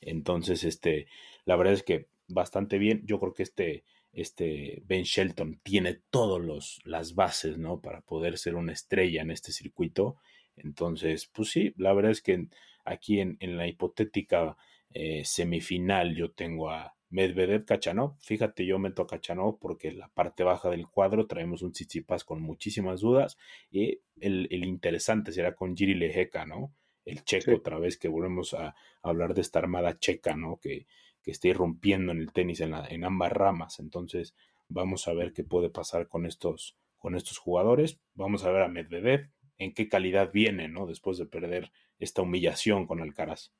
Entonces, 0.00 0.64
este, 0.64 1.08
la 1.44 1.56
verdad 1.56 1.74
es 1.74 1.82
que 1.82 2.08
bastante 2.28 2.78
bien. 2.78 3.02
Yo 3.04 3.18
creo 3.18 3.34
que 3.34 3.42
este, 3.42 3.84
este 4.12 4.82
Ben 4.86 5.02
Shelton 5.02 5.60
tiene 5.62 6.00
todas 6.10 6.80
las 6.84 7.14
bases, 7.14 7.58
¿no? 7.58 7.80
Para 7.80 8.00
poder 8.00 8.38
ser 8.38 8.54
una 8.54 8.72
estrella 8.72 9.22
en 9.22 9.30
este 9.30 9.52
circuito. 9.52 10.16
Entonces, 10.56 11.26
pues 11.26 11.50
sí, 11.50 11.74
la 11.76 11.92
verdad 11.92 12.12
es 12.12 12.22
que 12.22 12.48
aquí 12.84 13.20
en, 13.20 13.36
la 13.40 13.66
hipotética 13.66 14.56
eh, 14.90 15.22
semifinal 15.24 16.14
yo 16.14 16.30
tengo 16.30 16.70
a 16.70 16.95
Medvedev 17.10 17.64
Kachanov. 17.64 18.16
Fíjate, 18.20 18.66
yo 18.66 18.78
meto 18.78 19.02
a 19.02 19.06
Kachanov 19.06 19.58
porque 19.58 19.88
en 19.88 19.98
la 19.98 20.08
parte 20.08 20.42
baja 20.44 20.70
del 20.70 20.88
cuadro 20.88 21.26
traemos 21.26 21.62
un 21.62 21.72
Tsitsipas 21.72 22.24
con 22.24 22.42
muchísimas 22.42 23.00
dudas. 23.00 23.38
Y 23.70 24.00
el, 24.20 24.48
interesante 24.64 25.32
será 25.32 25.54
con 25.54 25.76
Giri 25.76 25.94
Lejeka, 25.94 26.46
¿no? 26.46 26.74
El 27.04 27.24
checo, 27.24 27.54
otra 27.54 27.78
vez 27.78 27.98
que 27.98 28.08
volvemos 28.08 28.52
a, 28.54 28.68
a, 28.68 28.74
hablar 29.02 29.34
de 29.34 29.40
esta 29.40 29.60
armada 29.60 29.98
checa, 29.98 30.34
¿no? 30.36 30.58
Que, 30.60 30.86
que 31.22 31.30
esté 31.30 31.52
rompiendo 31.52 32.12
en 32.12 32.18
el 32.18 32.32
tenis 32.32 32.60
en, 32.60 32.74
en, 32.74 33.04
ambas 33.04 33.32
ramas. 33.32 33.78
Entonces, 33.78 34.34
vamos 34.68 35.06
a 35.06 35.12
ver 35.12 35.32
qué 35.32 35.44
puede 35.44 35.70
pasar 35.70 36.08
con 36.08 36.26
estos, 36.26 36.76
con 36.96 37.14
estos 37.14 37.38
jugadores. 37.38 38.00
Vamos 38.14 38.44
a 38.44 38.50
ver 38.50 38.62
a 38.62 38.68
Medvedev 38.68 39.30
en 39.58 39.72
qué 39.72 39.88
calidad 39.88 40.32
viene, 40.32 40.68
¿no? 40.68 40.86
Después 40.86 41.18
de 41.18 41.26
perder 41.26 41.70
esta 41.98 42.22
humillación 42.22 42.86
con 42.86 43.00
Alcaraz. 43.00 43.52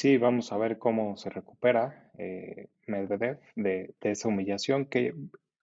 Sí, 0.00 0.16
vamos 0.16 0.50
a 0.50 0.56
ver 0.56 0.78
cómo 0.78 1.18
se 1.18 1.28
recupera 1.28 2.10
eh, 2.16 2.68
Medvedev 2.86 3.38
de, 3.54 3.94
esa 4.00 4.28
humillación 4.28 4.86
que 4.86 5.14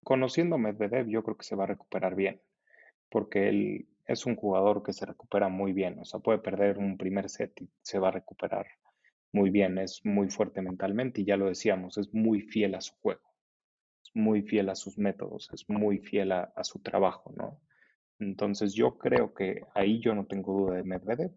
conociendo 0.03 0.59
Medvedev 0.59 1.07
yo 1.07 1.23
creo 1.23 1.35
que 1.35 1.43
se 1.43 1.55
va 1.55 1.63
a 1.63 1.73
recuperar 1.73 2.13
bien, 2.13 2.39
porque 3.09 3.49
él 3.49 3.87
es 4.05 4.27
un 4.27 4.35
jugador 4.35 4.83
que 4.83 4.93
se 4.93 5.07
recupera 5.07 5.49
muy 5.49 5.73
bien, 5.73 5.97
o 5.97 6.05
sea, 6.05 6.19
puede 6.19 6.37
perder 6.37 6.77
un 6.77 6.99
primer 6.99 7.31
set 7.31 7.59
y 7.59 7.71
se 7.81 7.97
va 7.97 8.09
a 8.09 8.11
recuperar 8.11 8.67
muy 9.31 9.49
bien, 9.49 9.79
es 9.79 10.01
muy 10.03 10.29
fuerte 10.29 10.61
mentalmente 10.61 11.21
y 11.21 11.25
ya 11.25 11.35
lo 11.35 11.47
decíamos, 11.47 11.97
es 11.97 12.13
muy 12.13 12.41
fiel 12.41 12.75
a 12.75 12.81
su 12.81 12.93
juego, 13.01 13.33
es 14.03 14.11
muy 14.13 14.43
fiel 14.43 14.69
a 14.69 14.75
sus 14.75 14.99
métodos, 14.99 15.49
es 15.51 15.67
muy 15.67 15.97
fiel 15.97 16.31
a, 16.31 16.63
su 16.63 16.77
trabajo, 16.83 17.33
¿no? 17.35 17.59
Entonces 18.19 18.75
yo 18.75 18.99
creo 18.99 19.33
que 19.33 19.61
ahí 19.73 19.99
yo 19.99 20.13
no 20.13 20.27
tengo 20.27 20.53
duda 20.53 20.75
de 20.75 20.83
Medvedev. 20.83 21.31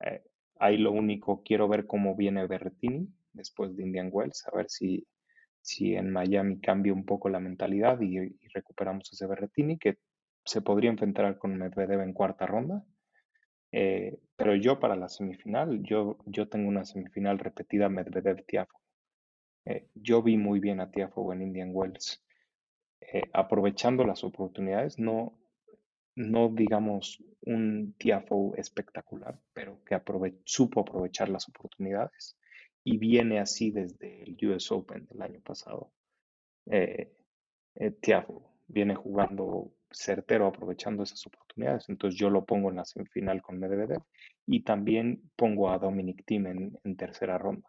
Eh, 0.00 0.24
ahí 0.62 0.78
lo 0.78 0.92
único, 0.92 1.42
quiero 1.44 1.68
ver 1.68 1.86
cómo 1.86 2.14
viene 2.16 2.46
Berretini 2.46 3.08
después 3.32 3.76
de 3.76 3.82
Indian 3.82 4.10
Wells, 4.12 4.46
a 4.46 4.56
ver 4.56 4.66
si, 4.68 5.06
si 5.60 5.94
en 5.94 6.10
Miami 6.10 6.60
cambia 6.60 6.92
un 6.92 7.04
poco 7.04 7.28
la 7.28 7.40
mentalidad 7.40 8.00
y, 8.00 8.18
y 8.18 8.48
recuperamos 8.54 9.12
ese 9.12 9.26
Berretini 9.26 9.78
que 9.78 9.98
se 10.44 10.60
podría 10.60 10.90
enfrentar 10.90 11.38
con 11.38 11.56
Medvedev 11.56 12.00
en 12.00 12.12
cuarta 12.12 12.46
ronda 12.46 12.84
eh, 13.72 14.18
pero 14.36 14.54
yo 14.54 14.78
para 14.78 14.96
la 14.96 15.08
semifinal, 15.08 15.82
yo, 15.82 16.18
yo 16.26 16.48
tengo 16.48 16.68
una 16.68 16.84
semifinal 16.84 17.38
repetida 17.38 17.88
Medvedev-Tiafo. 17.88 18.78
Eh, 19.64 19.88
yo 19.94 20.22
vi 20.22 20.36
muy 20.36 20.60
bien 20.60 20.80
a 20.80 20.90
Tiafo 20.90 21.32
en 21.32 21.42
Indian 21.42 21.70
Wells, 21.72 22.22
eh, 23.00 23.22
aprovechando 23.32 24.04
las 24.04 24.24
oportunidades, 24.24 24.98
no, 24.98 25.38
no 26.14 26.48
digamos 26.48 27.22
un 27.42 27.94
Tiafo 27.98 28.54
espectacular, 28.56 29.38
pero 29.52 29.82
que 29.84 30.00
supo 30.44 30.80
aprovechar 30.80 31.28
las 31.28 31.48
oportunidades 31.48 32.36
y 32.84 32.98
viene 32.98 33.38
así 33.38 33.70
desde 33.70 34.22
el 34.22 34.36
US 34.48 34.70
Open 34.72 35.06
del 35.06 35.22
año 35.22 35.40
pasado. 35.40 35.92
Tiafo 38.00 38.52
viene 38.68 38.94
jugando 38.94 39.72
certero 39.94 40.46
aprovechando 40.46 41.02
esas 41.02 41.26
oportunidades. 41.26 41.88
Entonces 41.88 42.18
yo 42.18 42.30
lo 42.30 42.44
pongo 42.44 42.70
en 42.70 42.76
la 42.76 42.84
semifinal 42.84 43.42
con 43.42 43.58
Medvedev 43.58 44.02
y 44.46 44.62
también 44.62 45.30
pongo 45.36 45.70
a 45.70 45.78
Dominic 45.78 46.24
Thiem 46.24 46.46
en, 46.82 46.96
tercera 46.96 47.38
ronda. 47.38 47.68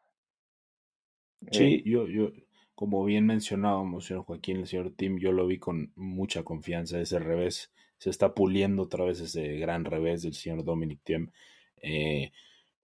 Sí, 1.52 1.76
eh, 1.76 1.84
yo, 1.86 2.08
yo, 2.08 2.32
como 2.76 3.04
bien 3.04 3.26
mencionábamos, 3.26 4.06
señor 4.06 4.24
Joaquín, 4.24 4.58
el 4.58 4.68
señor 4.68 4.94
Tim, 4.96 5.18
yo 5.20 5.32
lo 5.32 5.46
vi 5.46 5.60
con 5.60 5.92
mucha 5.96 6.44
confianza 6.44 7.00
ese 7.00 7.20
revés. 7.20 7.72
Se 7.98 8.10
está 8.10 8.34
puliendo 8.34 8.84
otra 8.84 9.06
vez 9.06 9.20
ese 9.20 9.58
gran 9.58 9.86
revés 9.86 10.24
del 10.24 10.34
señor 10.34 10.64
Dominic 10.64 11.00
Thiem. 11.04 11.32
Eh, 11.82 12.32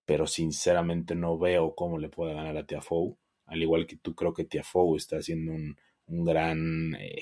pero 0.05 0.27
sinceramente 0.27 1.15
no 1.15 1.37
veo 1.37 1.75
cómo 1.75 1.97
le 1.99 2.09
puede 2.09 2.33
ganar 2.33 2.57
a 2.57 2.65
Tiafoe. 2.65 3.15
Al 3.45 3.61
igual 3.61 3.87
que 3.87 3.97
tú, 3.97 4.15
creo 4.15 4.33
que 4.33 4.45
Tiafoe 4.45 4.97
está 4.97 5.17
haciendo 5.17 5.51
un, 5.53 5.77
un 6.07 6.25
gran 6.25 6.95
eh, 6.95 7.21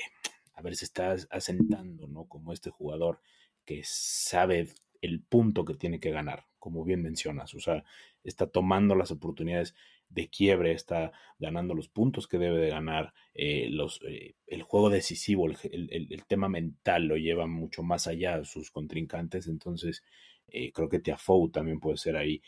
a 0.57 0.61
ver, 0.63 0.75
se 0.75 0.85
está 0.85 1.15
asentando, 1.29 2.07
¿no? 2.07 2.25
Como 2.25 2.51
este 2.51 2.71
jugador 2.71 3.21
que 3.63 3.81
sabe 3.85 4.67
el 5.01 5.21
punto 5.21 5.63
que 5.63 5.75
tiene 5.75 5.99
que 5.99 6.09
ganar, 6.09 6.47
como 6.57 6.83
bien 6.83 7.03
mencionas, 7.03 7.53
o 7.53 7.59
sea, 7.59 7.83
está 8.23 8.47
tomando 8.47 8.95
las 8.95 9.11
oportunidades 9.11 9.75
de 10.09 10.29
quiebre, 10.29 10.71
está 10.71 11.11
ganando 11.39 11.73
los 11.73 11.89
puntos 11.89 12.27
que 12.27 12.37
debe 12.37 12.57
de 12.57 12.69
ganar, 12.69 13.13
eh, 13.33 13.67
los, 13.69 13.99
eh, 14.07 14.35
el 14.47 14.63
juego 14.63 14.89
decisivo, 14.89 15.47
el, 15.47 16.23
tema 16.27 16.49
mental 16.49 17.05
lo 17.05 17.17
lleva 17.17 17.47
mucho 17.47 17.83
más 17.83 18.07
allá 18.07 18.39
de 18.39 18.45
sus 18.45 18.71
contrincantes, 18.71 19.47
entonces 19.47 20.03
eh, 20.47 20.71
creo 20.71 20.89
que 20.89 20.99
Tiafoe 20.99 21.51
también 21.51 21.79
puede 21.79 21.97
ser 21.97 22.15
ahí. 22.15 22.41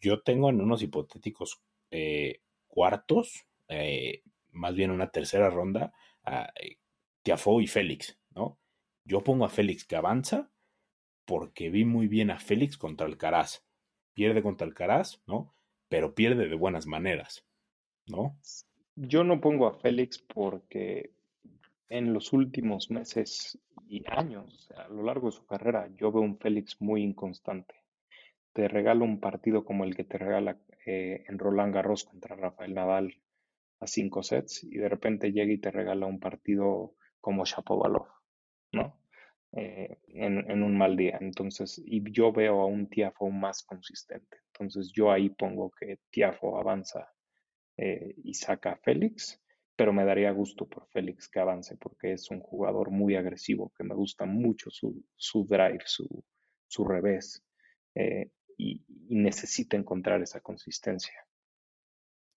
Yo 0.00 0.22
tengo 0.22 0.50
en 0.50 0.60
unos 0.60 0.82
hipotéticos 0.82 1.60
cuartos, 2.68 3.46
más 4.52 4.74
bien 4.74 4.90
una 4.90 5.10
tercera 5.10 5.50
ronda, 5.50 5.92
Tiafoe 7.22 7.64
y 7.64 7.66
Félix, 7.66 8.18
¿no? 8.34 8.58
Yo 9.04 9.24
pongo 9.24 9.46
a 9.46 9.48
Félix 9.48 9.84
que 9.84 9.96
avanza 9.96 10.50
porque 11.24 11.70
vi 11.70 11.84
muy 11.84 12.06
bien 12.08 12.30
a 12.30 12.38
Félix 12.38 12.76
contra 12.76 13.06
Alcaraz. 13.06 13.64
Pierde 14.12 14.42
contra 14.42 14.66
Alcaraz, 14.66 15.22
¿no? 15.26 15.54
Pero 15.88 16.14
pierde 16.14 16.48
de 16.48 16.54
buenas 16.54 16.86
maneras. 16.86 17.48
¿no? 18.08 18.36
Yo 18.96 19.24
no 19.24 19.40
pongo 19.40 19.66
a 19.66 19.78
Félix 19.78 20.18
porque 20.18 21.12
en 21.88 22.12
los 22.12 22.32
últimos 22.32 22.90
meses 22.90 23.58
y 23.88 24.04
años, 24.08 24.70
a 24.76 24.88
lo 24.88 25.02
largo 25.02 25.28
de 25.28 25.36
su 25.36 25.46
carrera, 25.46 25.88
yo 25.96 26.12
veo 26.12 26.22
un 26.22 26.38
Félix 26.38 26.80
muy 26.80 27.02
inconstante. 27.02 27.74
Te 28.52 28.68
regala 28.68 29.04
un 29.04 29.20
partido 29.20 29.64
como 29.64 29.84
el 29.84 29.94
que 29.94 30.04
te 30.04 30.18
regala 30.18 30.58
eh, 30.84 31.24
en 31.28 31.38
Roland 31.38 31.74
Garros 31.74 32.04
contra 32.04 32.36
Rafael 32.36 32.74
Nadal 32.74 33.20
a 33.80 33.86
cinco 33.86 34.22
sets 34.22 34.64
y 34.64 34.78
de 34.78 34.88
repente 34.88 35.32
llega 35.32 35.52
y 35.52 35.58
te 35.58 35.70
regala 35.70 36.06
un 36.06 36.18
partido 36.18 36.94
como 37.20 37.44
Shapovalov, 37.44 38.08
¿no? 38.72 38.98
Eh, 39.52 39.98
en, 40.08 40.62
un 40.62 40.76
mal 40.76 40.96
día. 40.96 41.18
Entonces, 41.20 41.80
y 41.82 42.02
yo 42.10 42.32
veo 42.32 42.60
a 42.60 42.66
un 42.66 42.88
Tiafo 42.88 43.30
más 43.30 43.62
consistente. 43.62 44.38
Entonces, 44.58 44.92
yo 44.92 45.12
ahí 45.12 45.30
pongo 45.30 45.70
que 45.70 45.98
Tiafo 46.10 46.58
avanza 46.58 47.12
eh, 47.76 48.14
y 48.24 48.34
saca 48.34 48.72
a 48.72 48.76
Félix, 48.76 49.40
pero 49.76 49.92
me 49.92 50.04
daría 50.04 50.32
gusto 50.32 50.66
por 50.66 50.88
Félix 50.88 51.28
que 51.28 51.38
avance 51.38 51.76
porque 51.76 52.12
es 52.12 52.30
un 52.30 52.40
jugador 52.40 52.90
muy 52.90 53.14
agresivo, 53.14 53.72
que 53.76 53.84
me 53.84 53.94
gusta 53.94 54.26
mucho 54.26 54.70
su, 54.70 55.04
su 55.16 55.44
drive, 55.46 55.84
su, 55.86 56.24
su 56.66 56.84
revés, 56.84 57.44
eh, 57.94 58.30
y 58.56 58.84
necesita 59.08 59.76
encontrar 59.76 60.20
esa 60.20 60.40
consistencia. 60.40 61.27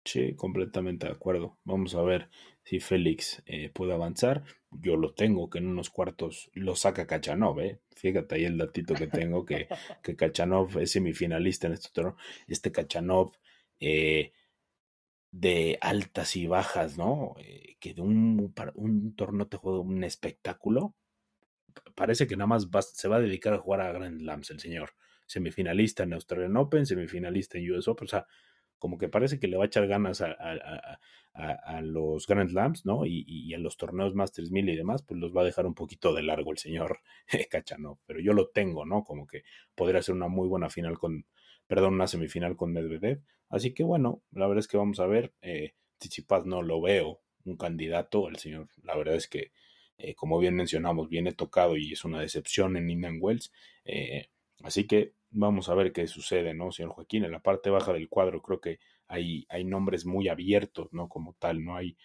Sí, 0.03 0.35
completamente 0.35 1.05
de 1.07 1.13
acuerdo. 1.13 1.59
Vamos 1.63 1.93
a 1.95 2.01
ver 2.01 2.29
si 2.63 2.79
Félix 2.79 3.43
eh, 3.45 3.69
puede 3.69 3.93
avanzar. 3.93 4.43
Yo 4.71 4.95
lo 4.97 5.13
tengo, 5.13 5.49
que 5.49 5.59
en 5.59 5.67
unos 5.67 5.89
cuartos 5.89 6.49
lo 6.53 6.75
saca 6.75 7.05
Kachanov, 7.05 7.59
¿eh? 7.59 7.81
Fíjate 7.95 8.35
ahí 8.35 8.45
el 8.45 8.57
datito 8.57 8.95
que 8.95 9.07
tengo, 9.07 9.45
que, 9.45 9.67
que 10.03 10.15
Kachanov 10.15 10.79
es 10.79 10.91
semifinalista 10.91 11.67
en 11.67 11.73
este 11.73 11.89
torneo. 11.93 12.17
Este 12.47 12.71
Kachanov 12.71 13.33
eh, 13.79 14.33
de 15.31 15.77
altas 15.81 16.35
y 16.35 16.47
bajas, 16.47 16.97
¿no? 16.97 17.35
Eh, 17.39 17.77
que 17.79 17.93
de 17.93 18.01
un, 18.01 18.53
un 18.75 19.15
torneo 19.15 19.47
te 19.47 19.57
juega 19.57 19.79
un 19.79 20.03
espectáculo. 20.03 20.95
Parece 21.95 22.27
que 22.27 22.35
nada 22.35 22.47
más 22.47 22.67
se 22.93 23.07
va 23.07 23.17
a 23.17 23.21
dedicar 23.21 23.53
a 23.53 23.59
jugar 23.59 23.81
a 23.81 23.91
Grand 23.91 24.19
Slams 24.19 24.49
el 24.49 24.59
señor. 24.59 24.91
Semifinalista 25.27 26.03
en 26.03 26.13
Australian 26.13 26.57
Open, 26.57 26.85
semifinalista 26.85 27.57
en 27.57 27.71
US 27.71 27.87
Open, 27.87 28.05
o 28.05 28.09
sea 28.09 28.27
como 28.81 28.97
que 28.97 29.09
parece 29.09 29.39
que 29.39 29.47
le 29.47 29.57
va 29.57 29.63
a 29.63 29.67
echar 29.67 29.85
ganas 29.87 30.21
a, 30.21 31.81
los 31.83 32.25
Grand 32.25 32.49
Slams, 32.49 32.83
¿no? 32.83 33.05
Y, 33.05 33.53
a 33.53 33.59
los 33.59 33.77
torneos 33.77 34.15
Masters 34.15 34.49
1000 34.49 34.69
y 34.69 34.75
demás, 34.75 35.03
pues 35.03 35.19
los 35.19 35.37
va 35.37 35.41
a 35.41 35.45
dejar 35.45 35.67
un 35.67 35.75
poquito 35.75 36.15
de 36.15 36.23
largo 36.23 36.51
el 36.51 36.57
señor 36.57 36.99
Cachano. 37.51 37.99
Pero 38.07 38.19
yo 38.21 38.33
lo 38.33 38.49
tengo, 38.49 38.83
¿no? 38.83 39.03
Como 39.03 39.27
que 39.27 39.43
podría 39.75 40.01
ser 40.01 40.15
una 40.15 40.27
muy 40.29 40.47
buena 40.47 40.71
final 40.71 40.97
con, 40.97 41.27
perdón, 41.67 41.93
una 41.93 42.07
semifinal 42.07 42.57
con 42.57 42.73
Medvedev. 42.73 43.21
Así 43.49 43.71
que 43.71 43.83
bueno, 43.83 44.23
la 44.31 44.47
verdad 44.47 44.61
es 44.61 44.67
que 44.67 44.77
vamos 44.77 44.99
a 44.99 45.05
ver. 45.05 45.31
Eh, 45.43 45.75
no 46.45 46.63
lo 46.63 46.81
veo 46.81 47.21
un 47.45 47.57
candidato. 47.57 48.27
El 48.27 48.37
señor, 48.37 48.67
la 48.81 48.95
verdad 48.97 49.13
es 49.13 49.27
que, 49.27 49.51
eh, 49.99 50.15
como 50.15 50.39
bien 50.39 50.55
mencionamos, 50.55 51.07
viene 51.07 51.33
tocado 51.33 51.77
y 51.77 51.93
es 51.93 52.03
una 52.03 52.19
decepción 52.19 52.77
en 52.77 52.89
Indian 52.89 53.19
Wells. 53.21 53.51
Eh, 53.85 54.29
así 54.63 54.87
que 54.87 55.13
Vamos 55.31 55.69
a 55.69 55.75
ver 55.75 55.93
qué 55.93 56.07
sucede, 56.07 56.53
¿no, 56.53 56.71
señor 56.71 56.91
Joaquín? 56.91 57.23
En 57.25 57.31
la 57.31 57.39
parte 57.39 57.69
baja 57.69 57.93
del 57.93 58.09
cuadro 58.09 58.41
creo 58.41 58.59
que 58.59 58.79
hay, 59.07 59.45
hay 59.49 59.63
nombres 59.63 60.05
muy 60.05 60.27
abiertos, 60.27 60.89
¿no? 60.91 61.07
Como 61.07 61.35
tal, 61.39 61.63
no 61.63 61.75
hay, 61.75 61.95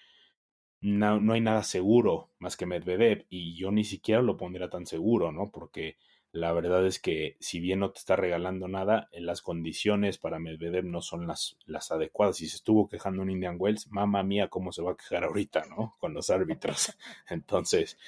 no, 0.80 1.20
no 1.20 1.32
hay 1.32 1.40
nada 1.40 1.62
seguro 1.64 2.30
más 2.38 2.56
que 2.56 2.66
Medvedev 2.66 3.26
y 3.28 3.56
yo 3.56 3.72
ni 3.72 3.84
siquiera 3.84 4.22
lo 4.22 4.36
pondría 4.36 4.70
tan 4.70 4.86
seguro, 4.86 5.32
¿no? 5.32 5.50
Porque 5.50 5.96
la 6.32 6.52
verdad 6.52 6.86
es 6.86 7.00
que 7.00 7.36
si 7.40 7.60
bien 7.60 7.80
no 7.80 7.90
te 7.90 7.98
está 7.98 8.14
regalando 8.14 8.68
nada, 8.68 9.08
las 9.12 9.42
condiciones 9.42 10.18
para 10.18 10.38
Medvedev 10.38 10.84
no 10.84 11.00
son 11.00 11.26
las, 11.26 11.56
las 11.66 11.90
adecuadas. 11.90 12.36
Si 12.36 12.48
se 12.48 12.56
estuvo 12.56 12.88
quejando 12.88 13.22
en 13.22 13.30
Indian 13.30 13.56
Wells, 13.58 13.88
mamá 13.90 14.22
mía, 14.22 14.48
cómo 14.48 14.70
se 14.70 14.82
va 14.82 14.92
a 14.92 14.96
quejar 14.96 15.24
ahorita, 15.24 15.64
¿no? 15.66 15.94
Con 15.98 16.14
los 16.14 16.30
árbitros. 16.30 16.96
Entonces, 17.30 17.98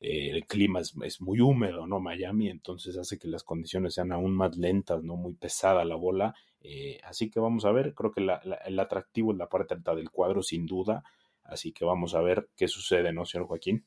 eh, 0.00 0.30
el 0.30 0.46
clima 0.46 0.80
es, 0.80 1.20
muy 1.20 1.40
húmedo, 1.40 1.86
¿no? 1.86 2.00
Miami, 2.00 2.48
entonces 2.48 2.96
hace 2.96 3.18
que 3.18 3.28
las 3.28 3.44
condiciones 3.44 3.94
sean 3.94 4.12
aún 4.12 4.34
más 4.34 4.56
lentas, 4.56 5.02
¿no? 5.02 5.16
Muy 5.16 5.34
pesada 5.34 5.84
la 5.84 5.94
bola. 5.94 6.34
Eh, 6.62 6.98
así 7.04 7.30
que 7.30 7.38
vamos 7.38 7.66
a 7.66 7.72
ver, 7.72 7.94
creo 7.94 8.10
que 8.10 8.26
el 8.66 8.78
atractivo 8.80 9.32
es 9.32 9.38
la 9.38 9.48
parte 9.48 9.74
alta 9.74 9.94
del 9.94 10.10
cuadro, 10.10 10.42
sin 10.42 10.66
duda. 10.66 11.04
Así 11.44 11.72
que 11.72 11.84
vamos 11.84 12.14
a 12.14 12.22
ver 12.22 12.48
qué 12.56 12.66
sucede, 12.66 13.12
¿no, 13.12 13.26
señor 13.26 13.46
Joaquín? 13.46 13.84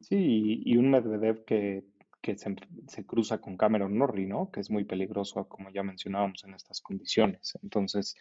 Sí, 0.00 0.62
y 0.64 0.76
un 0.76 0.90
Medvedev 0.90 1.44
que, 1.44 1.84
que 2.20 2.36
se, 2.36 2.56
se, 2.88 3.06
cruza 3.06 3.40
con 3.40 3.56
Cameron 3.56 3.96
Norrie, 3.96 4.26
¿no? 4.26 4.50
Que 4.50 4.60
es 4.60 4.70
muy 4.70 4.84
peligroso, 4.84 5.48
como 5.48 5.70
ya 5.70 5.82
mencionábamos, 5.82 6.44
en 6.44 6.54
estas 6.54 6.80
condiciones. 6.80 7.58
Entonces, 7.62 8.16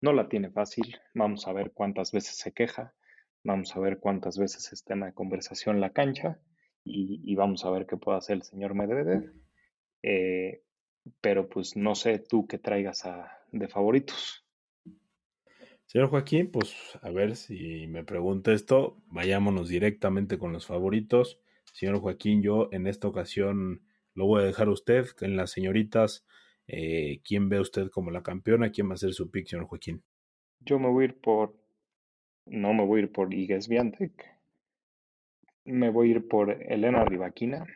no 0.00 0.12
la 0.12 0.28
tiene 0.28 0.50
fácil. 0.50 0.96
Vamos 1.14 1.48
a 1.48 1.52
ver 1.52 1.72
cuántas 1.72 2.12
veces 2.12 2.36
se 2.36 2.52
queja. 2.52 2.94
Vamos 3.44 3.76
a 3.76 3.80
ver 3.80 3.98
cuántas 3.98 4.38
veces 4.38 4.72
está 4.72 4.94
en 4.94 5.00
la 5.00 5.12
conversación 5.12 5.80
la 5.80 5.92
cancha 5.92 6.40
y, 6.82 7.34
vamos 7.34 7.64
a 7.64 7.70
ver 7.70 7.86
qué 7.86 7.96
puede 7.96 8.18
hacer 8.18 8.36
el 8.36 8.42
señor 8.42 8.74
Medvedev. 8.74 9.32
Eh, 10.02 10.62
pero 11.20 11.48
pues 11.48 11.76
no 11.76 11.94
sé 11.94 12.18
tú 12.18 12.46
qué 12.46 12.58
traigas 12.58 13.04
a, 13.04 13.38
de 13.52 13.68
favoritos. 13.68 14.44
Señor 15.86 16.08
Joaquín, 16.08 16.50
pues 16.50 16.74
a 17.02 17.10
ver 17.10 17.36
si 17.36 17.86
me 17.86 18.04
pregunta 18.04 18.52
esto, 18.52 19.02
vayámonos 19.06 19.68
directamente 19.68 20.38
con 20.38 20.52
los 20.52 20.66
favoritos. 20.66 21.40
Señor 21.72 22.00
Joaquín, 22.00 22.42
yo 22.42 22.68
en 22.72 22.86
esta 22.86 23.08
ocasión 23.08 23.82
lo 24.14 24.26
voy 24.26 24.42
a 24.42 24.46
dejar 24.46 24.68
a 24.68 24.72
usted, 24.72 25.06
en 25.20 25.36
las 25.36 25.50
señoritas, 25.50 26.26
eh, 26.66 27.20
¿quién 27.24 27.48
ve 27.48 27.60
usted 27.60 27.90
como 27.90 28.10
la 28.10 28.22
campeona? 28.22 28.70
¿Quién 28.70 28.88
va 28.88 28.94
a 28.94 28.98
ser 28.98 29.12
su 29.12 29.30
pick, 29.30 29.46
señor 29.46 29.66
Joaquín? 29.66 30.02
Yo 30.60 30.78
me 30.78 30.88
voy 30.88 31.04
a 31.04 31.08
ir 31.08 31.20
por 31.20 31.54
no 32.46 32.74
me 32.74 32.84
voy 32.84 33.00
a 33.00 33.02
ir 33.04 33.12
por 33.12 33.32
Iges 33.32 33.68
Viantec. 33.68 34.12
Me 35.64 35.90
voy 35.90 36.08
a 36.08 36.10
ir 36.12 36.28
por 36.28 36.50
Elena 36.50 37.04
Rivaquina. 37.04 37.66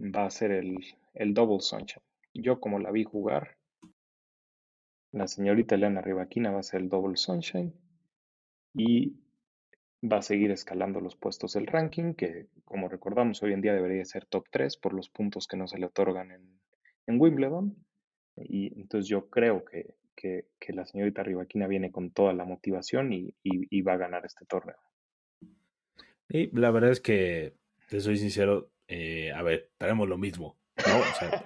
Va 0.00 0.26
a 0.26 0.30
ser 0.30 0.52
el, 0.52 0.78
el 1.14 1.34
Double 1.34 1.60
Sunshine. 1.60 2.02
Yo 2.34 2.60
como 2.60 2.78
la 2.78 2.90
vi 2.90 3.04
jugar, 3.04 3.56
la 5.10 5.26
señorita 5.26 5.74
Elena 5.74 6.00
Rivaquina 6.00 6.50
va 6.50 6.60
a 6.60 6.62
ser 6.62 6.82
el 6.82 6.88
Double 6.88 7.16
Sunshine. 7.16 7.72
Y 8.74 9.16
va 10.02 10.18
a 10.18 10.22
seguir 10.22 10.50
escalando 10.50 11.00
los 11.00 11.16
puestos 11.16 11.52
del 11.54 11.66
ranking, 11.66 12.14
que 12.14 12.46
como 12.64 12.88
recordamos 12.88 13.42
hoy 13.42 13.52
en 13.52 13.60
día 13.60 13.74
debería 13.74 14.04
ser 14.04 14.24
top 14.24 14.46
3 14.50 14.76
por 14.76 14.94
los 14.94 15.08
puntos 15.10 15.46
que 15.46 15.56
no 15.56 15.68
se 15.68 15.78
le 15.78 15.86
otorgan 15.86 16.30
en, 16.30 16.60
en 17.06 17.20
Wimbledon. 17.20 17.76
Y 18.36 18.78
entonces 18.80 19.08
yo 19.08 19.28
creo 19.28 19.64
que 19.64 19.94
que, 20.14 20.46
la 20.68 20.86
señorita 20.86 21.22
Rivaquina 21.22 21.66
viene 21.66 21.90
con 21.90 22.10
toda 22.10 22.32
la 22.32 22.44
motivación 22.44 23.12
y, 23.12 23.80
va 23.82 23.94
a 23.94 23.98
ganar 23.98 24.24
este 24.24 24.44
torneo. 24.46 24.76
Y 26.28 26.56
la 26.58 26.70
verdad 26.70 26.90
es 26.90 27.00
que, 27.00 27.54
te 27.88 28.00
soy 28.00 28.16
sincero, 28.16 28.70
eh, 28.88 29.32
a 29.32 29.42
ver, 29.42 29.70
tenemos 29.78 30.08
lo 30.08 30.18
mismo, 30.18 30.56
¿no? 30.86 30.98
O 31.00 31.14
sea, 31.18 31.44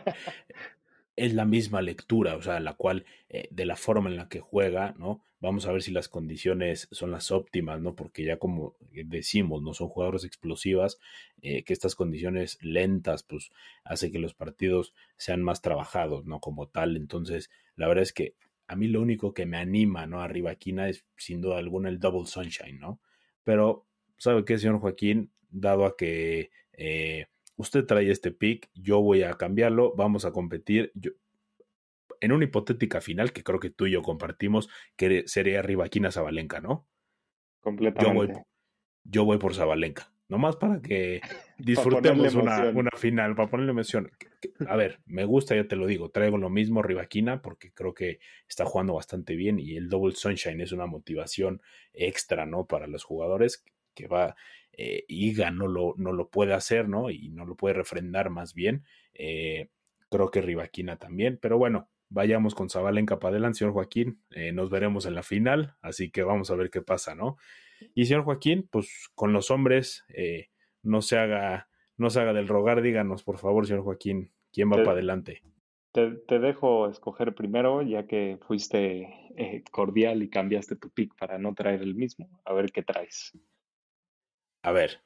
es 1.16 1.32
la 1.34 1.46
misma 1.46 1.82
lectura, 1.82 2.36
o 2.36 2.42
sea, 2.42 2.60
la 2.60 2.74
cual, 2.74 3.06
eh, 3.28 3.48
de 3.50 3.64
la 3.64 3.76
forma 3.76 4.10
en 4.10 4.16
la 4.16 4.28
que 4.28 4.40
juega, 4.40 4.94
¿no? 4.98 5.22
Vamos 5.40 5.66
a 5.66 5.72
ver 5.72 5.82
si 5.82 5.90
las 5.90 6.08
condiciones 6.08 6.88
son 6.92 7.10
las 7.10 7.30
óptimas, 7.30 7.80
¿no? 7.80 7.94
Porque 7.94 8.24
ya 8.24 8.38
como 8.38 8.76
decimos, 8.90 9.62
no 9.62 9.74
son 9.74 9.88
jugadores 9.88 10.24
explosivas, 10.24 10.98
eh, 11.40 11.62
que 11.64 11.72
estas 11.72 11.94
condiciones 11.94 12.58
lentas, 12.62 13.22
pues, 13.22 13.50
hace 13.84 14.10
que 14.10 14.18
los 14.18 14.34
partidos 14.34 14.94
sean 15.16 15.42
más 15.42 15.62
trabajados, 15.62 16.26
¿no? 16.26 16.40
Como 16.40 16.68
tal, 16.68 16.96
entonces, 16.96 17.50
la 17.76 17.88
verdad 17.88 18.02
es 18.02 18.12
que 18.12 18.34
a 18.68 18.76
mí 18.76 18.88
lo 18.88 19.00
único 19.00 19.32
que 19.32 19.46
me 19.46 19.58
anima, 19.58 20.06
¿no? 20.06 20.20
Arriba 20.20 20.54
Quina 20.54 20.88
es 20.88 21.04
sin 21.16 21.40
duda 21.40 21.58
alguna 21.58 21.88
el 21.88 21.98
Double 21.98 22.26
Sunshine, 22.26 22.78
¿no? 22.78 23.00
Pero, 23.44 23.86
¿sabe 24.18 24.44
qué, 24.44 24.58
señor 24.58 24.80
Joaquín? 24.80 25.32
Dado 25.48 25.86
a 25.86 25.96
que 25.96 26.50
eh, 26.72 27.26
usted 27.56 27.84
trae 27.84 28.10
este 28.10 28.32
pick, 28.32 28.70
yo 28.74 29.00
voy 29.00 29.22
a 29.22 29.34
cambiarlo, 29.34 29.94
vamos 29.94 30.24
a 30.24 30.32
competir. 30.32 30.90
Yo, 30.94 31.12
en 32.20 32.32
una 32.32 32.44
hipotética 32.44 33.00
final, 33.00 33.32
que 33.32 33.44
creo 33.44 33.60
que 33.60 33.70
tú 33.70 33.86
y 33.86 33.92
yo 33.92 34.02
compartimos, 34.02 34.68
que 34.96 35.24
sería 35.26 35.62
Rivaquina 35.62 36.10
Zabalenka, 36.10 36.60
¿no? 36.60 36.86
Completamente. 37.60 38.32
Yo 38.32 38.34
voy, 38.34 38.42
yo 39.04 39.24
voy 39.24 39.38
por 39.38 39.54
Zabalenka. 39.54 40.12
Nomás 40.28 40.56
para 40.56 40.80
que 40.80 41.20
disfrutemos 41.58 42.34
una, 42.34 42.70
una, 42.70 42.90
final, 42.96 43.34
para 43.36 43.48
ponerle 43.48 43.72
mención. 43.72 44.10
A 44.66 44.76
ver, 44.76 45.00
me 45.06 45.24
gusta, 45.24 45.54
ya 45.54 45.68
te 45.68 45.76
lo 45.76 45.86
digo, 45.86 46.10
traigo 46.10 46.38
lo 46.38 46.50
mismo 46.50 46.82
Rivaquina 46.82 47.42
porque 47.42 47.72
creo 47.72 47.94
que 47.94 48.18
está 48.48 48.64
jugando 48.64 48.94
bastante 48.94 49.36
bien 49.36 49.58
y 49.58 49.76
el 49.76 49.88
Double 49.88 50.14
Sunshine 50.14 50.60
es 50.60 50.72
una 50.72 50.86
motivación 50.86 51.62
extra, 51.92 52.46
¿no? 52.46 52.66
Para 52.66 52.86
los 52.86 53.04
jugadores 53.04 53.64
que 53.94 54.08
va, 54.08 54.36
eh, 54.72 55.04
Iga 55.08 55.50
no 55.50 55.68
lo, 55.68 55.94
no 55.96 56.12
lo 56.12 56.28
puede 56.28 56.54
hacer, 56.54 56.88
¿no? 56.88 57.10
Y 57.10 57.30
no 57.30 57.46
lo 57.46 57.56
puede 57.56 57.74
refrendar 57.74 58.30
más 58.30 58.52
bien. 58.52 58.84
Eh, 59.14 59.70
creo 60.10 60.30
que 60.30 60.42
Rivaquina 60.42 60.96
también, 60.96 61.38
pero 61.40 61.58
bueno, 61.58 61.88
vayamos 62.08 62.54
con 62.54 62.70
Zabalenka 62.70 63.18
para 63.18 63.32
adelante, 63.32 63.58
señor 63.58 63.74
Joaquín. 63.74 64.22
Eh, 64.30 64.52
nos 64.52 64.70
veremos 64.70 65.06
en 65.06 65.14
la 65.14 65.22
final, 65.22 65.76
así 65.82 66.10
que 66.10 66.22
vamos 66.22 66.50
a 66.50 66.56
ver 66.56 66.70
qué 66.70 66.82
pasa, 66.82 67.14
¿no? 67.14 67.36
Y 67.94 68.06
señor 68.06 68.24
Joaquín, 68.24 68.68
pues 68.70 69.10
con 69.14 69.32
los 69.32 69.50
hombres, 69.50 70.04
eh, 70.08 70.48
no 70.82 71.02
se 71.02 71.18
haga, 71.18 71.68
no 71.96 72.10
se 72.10 72.20
haga 72.20 72.32
del 72.32 72.48
rogar, 72.48 72.82
díganos, 72.82 73.22
por 73.22 73.38
favor, 73.38 73.66
señor 73.66 73.82
Joaquín, 73.82 74.32
¿quién 74.52 74.70
va 74.70 74.76
para 74.76 74.92
adelante? 74.92 75.42
te, 76.26 76.38
dejo 76.38 76.88
escoger 76.88 77.34
primero, 77.34 77.82
ya 77.82 78.06
que 78.06 78.38
fuiste 78.46 79.32
eh, 79.36 79.64
cordial 79.70 80.22
y 80.22 80.28
cambiaste 80.28 80.76
tu 80.76 80.90
pick 80.90 81.16
para 81.16 81.38
no 81.38 81.54
traer 81.54 81.80
el 81.82 81.94
mismo. 81.94 82.28
A 82.44 82.52
ver 82.52 82.70
qué 82.70 82.82
traes. 82.82 83.32
A 84.62 84.72
ver, 84.72 85.00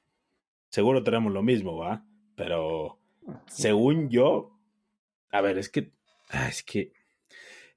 seguro 0.68 1.04
tenemos 1.04 1.32
lo 1.32 1.42
mismo, 1.42 1.76
¿va? 1.76 2.04
Pero 2.34 2.98
según 3.46 4.08
yo, 4.08 4.58
a 5.30 5.40
ver, 5.40 5.58
es 5.58 5.68
que, 5.68 5.92
ah, 6.30 6.48
es 6.48 6.62
que 6.64 6.92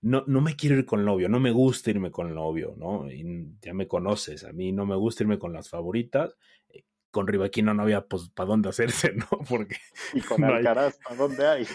no, 0.04 0.26
no 0.28 0.41
me 0.41 0.58
quiero 0.58 0.78
ir 0.78 0.86
con 0.86 1.06
novio, 1.06 1.30
no 1.30 1.39
me 1.39 1.51
gusta 1.51 1.89
irme 1.89 2.12
con 2.12 2.36
novio, 2.36 2.76
¿no? 2.78 3.10
Y 3.10 3.56
ya 3.62 3.74
me 3.74 3.88
conoces, 3.88 4.43
a 4.43 4.51
mí 4.51 4.74
no 4.74 4.86
me 4.86 4.95
gusta 4.95 5.24
irme 5.24 5.39
con 5.39 5.54
las 5.54 5.70
favoritas. 5.70 6.36
Eh, 6.70 6.84
con 7.10 7.26
Rivaquino 7.26 7.74
no 7.74 7.84
había, 7.84 8.06
pues, 8.06 8.30
para 8.30 8.47
dónde 8.47 8.68
hacerse, 8.68 9.14
¿no? 9.14 9.28
Porque. 9.49 9.78
Y 10.14 10.20
con 10.20 10.43
Alcaraz, 10.43 10.99
¿para 11.01 11.16
dónde 11.16 11.47
hay? 11.47 11.66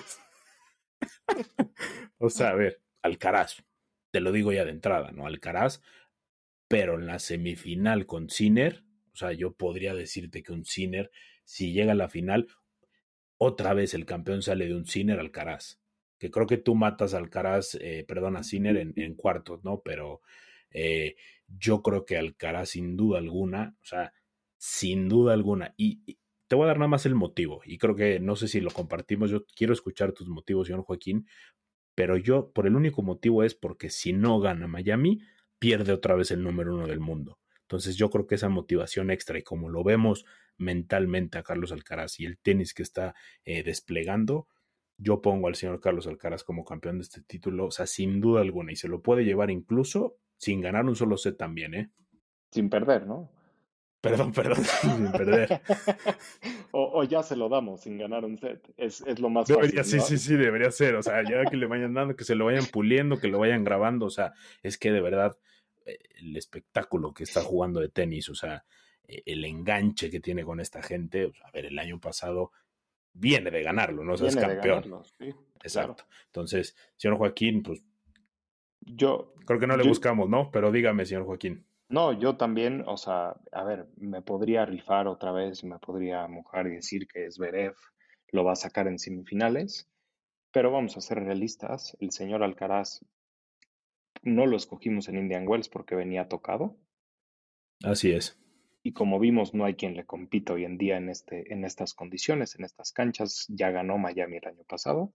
o 2.18 2.28
sea, 2.28 2.50
a 2.50 2.54
ver, 2.54 2.82
Alcaraz, 3.00 3.64
te 4.10 4.20
lo 4.20 4.30
digo 4.30 4.52
ya 4.52 4.66
de 4.66 4.72
entrada, 4.72 5.10
¿no? 5.10 5.26
Alcaraz, 5.26 5.80
pero 6.68 6.98
en 6.98 7.06
la 7.06 7.20
semifinal 7.20 8.04
con 8.04 8.28
Sinner, 8.28 8.84
o 9.14 9.16
sea, 9.16 9.32
yo 9.32 9.54
podría 9.54 9.94
decirte 9.94 10.42
que 10.42 10.52
un 10.52 10.66
Sinner, 10.66 11.10
si 11.44 11.72
llega 11.72 11.92
a 11.92 11.96
la 11.96 12.10
final, 12.10 12.46
otra 13.38 13.72
vez 13.72 13.94
el 13.94 14.04
campeón 14.04 14.42
sale 14.42 14.66
de 14.66 14.74
un 14.74 14.84
Sinner 14.84 15.18
Alcaraz. 15.18 15.80
Que 16.18 16.30
creo 16.30 16.46
que 16.46 16.58
tú 16.58 16.74
matas 16.74 17.14
a 17.14 17.18
Alcaraz, 17.18 17.76
eh, 17.80 18.04
perdón, 18.06 18.36
a 18.36 18.42
Sinner 18.42 18.76
en, 18.76 19.14
cuartos, 19.14 19.64
¿no? 19.64 19.82
Pero 19.84 20.20
eh, 20.70 21.16
yo 21.46 21.82
creo 21.82 22.04
que 22.04 22.16
Alcaraz, 22.16 22.70
sin 22.70 22.96
duda 22.96 23.18
alguna, 23.18 23.76
o 23.82 23.86
sea, 23.86 24.12
sin 24.56 25.08
duda 25.08 25.32
alguna, 25.32 25.74
y, 25.76 26.18
te 26.48 26.56
voy 26.56 26.64
a 26.64 26.68
dar 26.68 26.78
nada 26.78 26.88
más 26.88 27.06
el 27.06 27.14
motivo, 27.14 27.60
y 27.64 27.76
creo 27.78 27.94
que 27.94 28.20
no 28.20 28.34
sé 28.34 28.48
si 28.48 28.60
lo 28.60 28.70
compartimos, 28.70 29.30
yo 29.30 29.44
quiero 29.54 29.74
escuchar 29.74 30.12
tus 30.12 30.28
motivos, 30.28 30.66
señor 30.66 30.82
Joaquín, 30.82 31.26
pero 31.94 32.16
yo, 32.16 32.52
por 32.52 32.66
el 32.66 32.76
único 32.76 33.02
motivo 33.02 33.42
es 33.42 33.54
porque 33.54 33.90
si 33.90 34.12
no 34.12 34.40
gana 34.40 34.66
Miami, 34.66 35.20
pierde 35.58 35.92
otra 35.92 36.14
vez 36.14 36.30
el 36.30 36.42
número 36.42 36.74
uno 36.74 36.86
del 36.86 37.00
mundo. 37.00 37.38
Entonces 37.62 37.96
yo 37.96 38.08
creo 38.08 38.26
que 38.26 38.36
esa 38.36 38.48
motivación 38.48 39.10
extra 39.10 39.38
y 39.38 39.42
como 39.42 39.68
lo 39.68 39.84
vemos 39.84 40.24
mentalmente 40.56 41.38
a 41.38 41.42
Carlos 41.42 41.72
Alcaraz 41.72 42.18
y 42.20 42.24
el 42.24 42.38
tenis 42.38 42.72
que 42.72 42.82
está 42.82 43.14
eh, 43.44 43.62
desplegando, 43.62 44.48
yo 44.98 45.22
pongo 45.22 45.46
al 45.48 45.54
señor 45.54 45.80
Carlos 45.80 46.06
Alcaraz 46.06 46.44
como 46.44 46.64
campeón 46.64 46.98
de 46.98 47.04
este 47.04 47.22
título, 47.22 47.66
o 47.66 47.70
sea, 47.70 47.86
sin 47.86 48.20
duda 48.20 48.40
alguna, 48.40 48.72
y 48.72 48.76
se 48.76 48.88
lo 48.88 49.00
puede 49.00 49.24
llevar 49.24 49.50
incluso 49.50 50.16
sin 50.36 50.60
ganar 50.60 50.84
un 50.84 50.96
solo 50.96 51.16
set 51.16 51.36
también, 51.36 51.74
¿eh? 51.74 51.90
Sin 52.50 52.68
perder, 52.68 53.06
¿no? 53.06 53.30
Perdón, 54.00 54.32
perdón, 54.32 54.64
sin 54.80 55.10
perder. 55.12 55.60
o, 56.72 57.02
ya 57.04 57.22
se 57.22 57.36
lo 57.36 57.48
damos 57.48 57.82
sin 57.82 57.98
ganar 57.98 58.24
un 58.24 58.38
set. 58.38 58.72
Es, 58.76 59.02
lo 59.18 59.28
más 59.28 59.48
debería, 59.48 59.82
Sí, 59.82 60.00
sí, 60.00 60.18
sí, 60.18 60.36
debería 60.36 60.70
ser. 60.70 60.94
O 60.94 61.02
sea, 61.02 61.22
ya 61.24 61.44
que 61.44 61.56
le 61.56 61.66
vayan 61.66 61.94
dando, 61.94 62.14
que 62.14 62.24
se 62.24 62.36
lo 62.36 62.44
vayan 62.44 62.66
puliendo, 62.66 63.18
que 63.18 63.28
lo 63.28 63.40
vayan 63.40 63.64
grabando. 63.64 64.06
O 64.06 64.10
sea, 64.10 64.34
es 64.62 64.78
que 64.78 64.92
de 64.92 65.00
verdad 65.00 65.36
eh, 65.84 65.98
el 66.20 66.36
espectáculo 66.36 67.12
que 67.12 67.24
está 67.24 67.42
jugando 67.42 67.80
de 67.80 67.88
tenis, 67.88 68.28
o 68.28 68.36
sea, 68.36 68.64
e, 69.06 69.22
el 69.26 69.44
enganche 69.44 70.10
que 70.10 70.20
tiene 70.20 70.44
con 70.44 70.60
esta 70.60 70.80
gente. 70.80 71.32
a 71.44 71.50
ver, 71.50 71.66
el 71.66 71.78
año 71.78 71.98
pasado 72.00 72.52
viene 73.12 73.50
de 73.50 73.62
ganarlo, 73.62 74.04
¿no? 74.04 74.14
O 74.14 74.16
sea, 74.16 74.28
es 74.28 74.36
campeón. 74.36 75.02
Exacto. 75.62 76.04
Entonces, 76.26 76.76
señor 76.96 77.18
Joaquín, 77.18 77.62
pues. 77.62 77.82
Yo. 78.80 79.34
Creo 79.46 79.58
que 79.58 79.66
no 79.66 79.76
le 79.76 79.88
buscamos, 79.88 80.28
¿no? 80.28 80.50
Pero 80.50 80.70
dígame, 80.70 81.06
señor 81.06 81.24
Joaquín. 81.24 81.66
No, 81.88 82.12
yo 82.12 82.36
también, 82.36 82.84
o 82.86 82.98
sea, 82.98 83.36
a 83.50 83.64
ver, 83.64 83.86
me 83.96 84.20
podría 84.20 84.66
rifar 84.66 85.08
otra 85.08 85.32
vez, 85.32 85.64
me 85.64 85.78
podría 85.78 86.26
mojar 86.28 86.66
y 86.66 86.72
decir 86.72 87.08
que 87.08 87.30
Zverev 87.30 87.74
lo 88.30 88.44
va 88.44 88.52
a 88.52 88.56
sacar 88.56 88.88
en 88.88 88.98
semifinales, 88.98 89.88
pero 90.52 90.70
vamos 90.70 90.98
a 90.98 91.00
ser 91.00 91.18
realistas, 91.20 91.96
el 92.00 92.10
señor 92.10 92.42
Alcaraz 92.42 93.00
no 94.22 94.46
lo 94.46 94.56
escogimos 94.56 95.08
en 95.08 95.16
Indian 95.16 95.46
Wells 95.48 95.68
porque 95.68 95.94
venía 95.94 96.28
tocado. 96.28 96.76
Así 97.82 98.12
es. 98.12 98.38
Y 98.82 98.92
como 98.92 99.18
vimos, 99.18 99.54
no 99.54 99.64
hay 99.64 99.74
quien 99.74 99.94
le 99.94 100.06
compita 100.06 100.52
hoy 100.52 100.64
en 100.64 100.78
día 100.78 100.96
en, 100.96 101.08
este, 101.08 101.52
en 101.52 101.64
estas 101.64 101.94
condiciones, 101.94 102.54
en 102.56 102.64
estas 102.64 102.92
canchas. 102.92 103.46
Ya 103.48 103.70
ganó 103.70 103.98
Miami 103.98 104.36
el 104.36 104.48
año 104.48 104.64
pasado. 104.64 105.12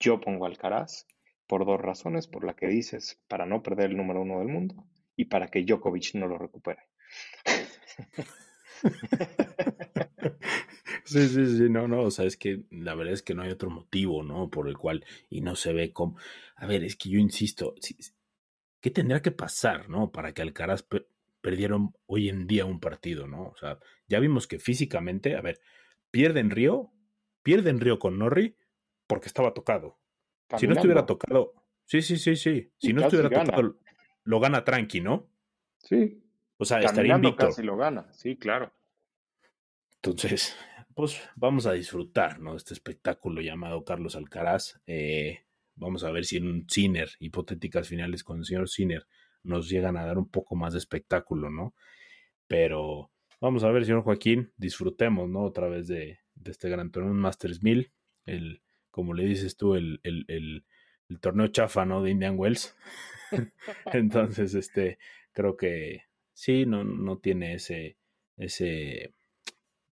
Yo 0.00 0.20
pongo 0.20 0.46
Alcaraz 0.46 1.06
por 1.46 1.64
dos 1.64 1.80
razones, 1.80 2.26
por 2.26 2.44
la 2.44 2.54
que 2.54 2.66
dices, 2.66 3.20
para 3.28 3.46
no 3.46 3.62
perder 3.62 3.90
el 3.90 3.96
número 3.96 4.22
uno 4.22 4.40
del 4.40 4.48
mundo 4.48 4.86
y 5.14 5.26
para 5.26 5.48
que 5.48 5.64
Djokovic 5.64 6.14
no 6.14 6.26
lo 6.26 6.38
recupere. 6.38 6.82
Sí, 11.06 11.28
sí, 11.28 11.46
sí, 11.46 11.70
no, 11.70 11.86
no, 11.86 12.02
o 12.02 12.10
sea, 12.10 12.24
es 12.24 12.36
que 12.36 12.64
la 12.68 12.96
verdad 12.96 13.14
es 13.14 13.22
que 13.22 13.32
no 13.32 13.42
hay 13.42 13.50
otro 13.50 13.70
motivo, 13.70 14.24
¿no? 14.24 14.50
Por 14.50 14.68
el 14.68 14.76
cual, 14.76 15.04
y 15.30 15.40
no 15.40 15.54
se 15.54 15.72
ve 15.72 15.92
como, 15.92 16.16
a 16.56 16.66
ver, 16.66 16.82
es 16.82 16.96
que 16.96 17.08
yo 17.08 17.20
insisto, 17.20 17.76
¿qué 18.80 18.90
tendría 18.90 19.22
que 19.22 19.30
pasar, 19.30 19.88
¿no? 19.88 20.10
Para 20.10 20.34
que 20.34 20.42
Alcaraz 20.42 20.84
perdiera 21.46 21.76
hoy 22.06 22.28
en 22.28 22.48
día 22.48 22.64
un 22.64 22.80
partido, 22.80 23.28
¿no? 23.28 23.44
O 23.44 23.56
sea, 23.56 23.78
ya 24.08 24.18
vimos 24.18 24.48
que 24.48 24.58
físicamente, 24.58 25.36
a 25.36 25.40
ver, 25.40 25.60
pierde 26.10 26.40
en 26.40 26.50
Río, 26.50 26.90
pierde 27.44 27.70
en 27.70 27.78
Río 27.78 28.00
con 28.00 28.18
Norri 28.18 28.56
porque 29.06 29.28
estaba 29.28 29.54
tocado. 29.54 29.96
Si 30.58 30.66
no 30.66 30.74
estuviera 30.74 31.06
tocado, 31.06 31.52
sí, 31.84 32.02
sí, 32.02 32.16
sí, 32.16 32.34
sí, 32.34 32.72
si 32.78 32.92
no 32.92 33.02
estuviera 33.02 33.30
tocado, 33.30 33.78
lo 34.24 34.40
gana 34.40 34.64
tranqui, 34.64 35.00
¿no? 35.00 35.30
Sí. 35.78 36.20
O 36.56 36.64
sea, 36.64 36.80
estaría 36.80 37.14
invicto. 37.14 37.46
casi 37.46 37.62
lo 37.62 37.76
gana, 37.76 38.12
sí, 38.12 38.36
claro. 38.36 38.74
Entonces, 40.02 40.56
pues 40.96 41.22
vamos 41.36 41.66
a 41.66 41.74
disfrutar, 41.74 42.40
¿no? 42.40 42.56
Este 42.56 42.74
espectáculo 42.74 43.40
llamado 43.40 43.84
Carlos 43.84 44.16
Alcaraz. 44.16 44.80
Eh, 44.88 45.44
vamos 45.76 46.02
a 46.02 46.10
ver 46.10 46.24
si 46.24 46.38
en 46.38 46.48
un 46.48 46.66
Ciner, 46.68 47.10
hipotéticas 47.20 47.86
finales 47.86 48.24
con 48.24 48.38
el 48.38 48.44
señor 48.44 48.68
Ciner, 48.68 49.06
nos 49.46 49.68
llegan 49.68 49.96
a 49.96 50.04
dar 50.04 50.18
un 50.18 50.28
poco 50.28 50.56
más 50.56 50.72
de 50.72 50.78
espectáculo, 50.78 51.50
¿no? 51.50 51.74
Pero 52.46 53.10
vamos 53.40 53.64
a 53.64 53.70
ver, 53.70 53.84
señor 53.84 54.02
Joaquín, 54.02 54.52
disfrutemos, 54.56 55.28
¿no? 55.28 55.42
Otra 55.42 55.68
vez 55.68 55.88
de, 55.88 56.20
este 56.44 56.68
gran 56.68 56.90
torneo, 56.90 57.14
Masters 57.14 57.62
1000, 57.62 57.92
el, 58.26 58.62
como 58.90 59.14
le 59.14 59.24
dices 59.24 59.56
tú, 59.56 59.74
el, 59.74 60.00
el, 60.02 60.24
el, 60.28 60.64
el 61.08 61.20
torneo 61.20 61.48
chafa, 61.48 61.84
¿no? 61.84 62.02
De 62.02 62.10
Indian 62.10 62.38
Wells. 62.38 62.76
Entonces, 63.92 64.54
este, 64.54 64.98
creo 65.32 65.56
que 65.56 66.02
sí, 66.32 66.66
no, 66.66 66.84
no 66.84 67.18
tiene 67.18 67.54
ese, 67.54 67.96
ese 68.36 69.12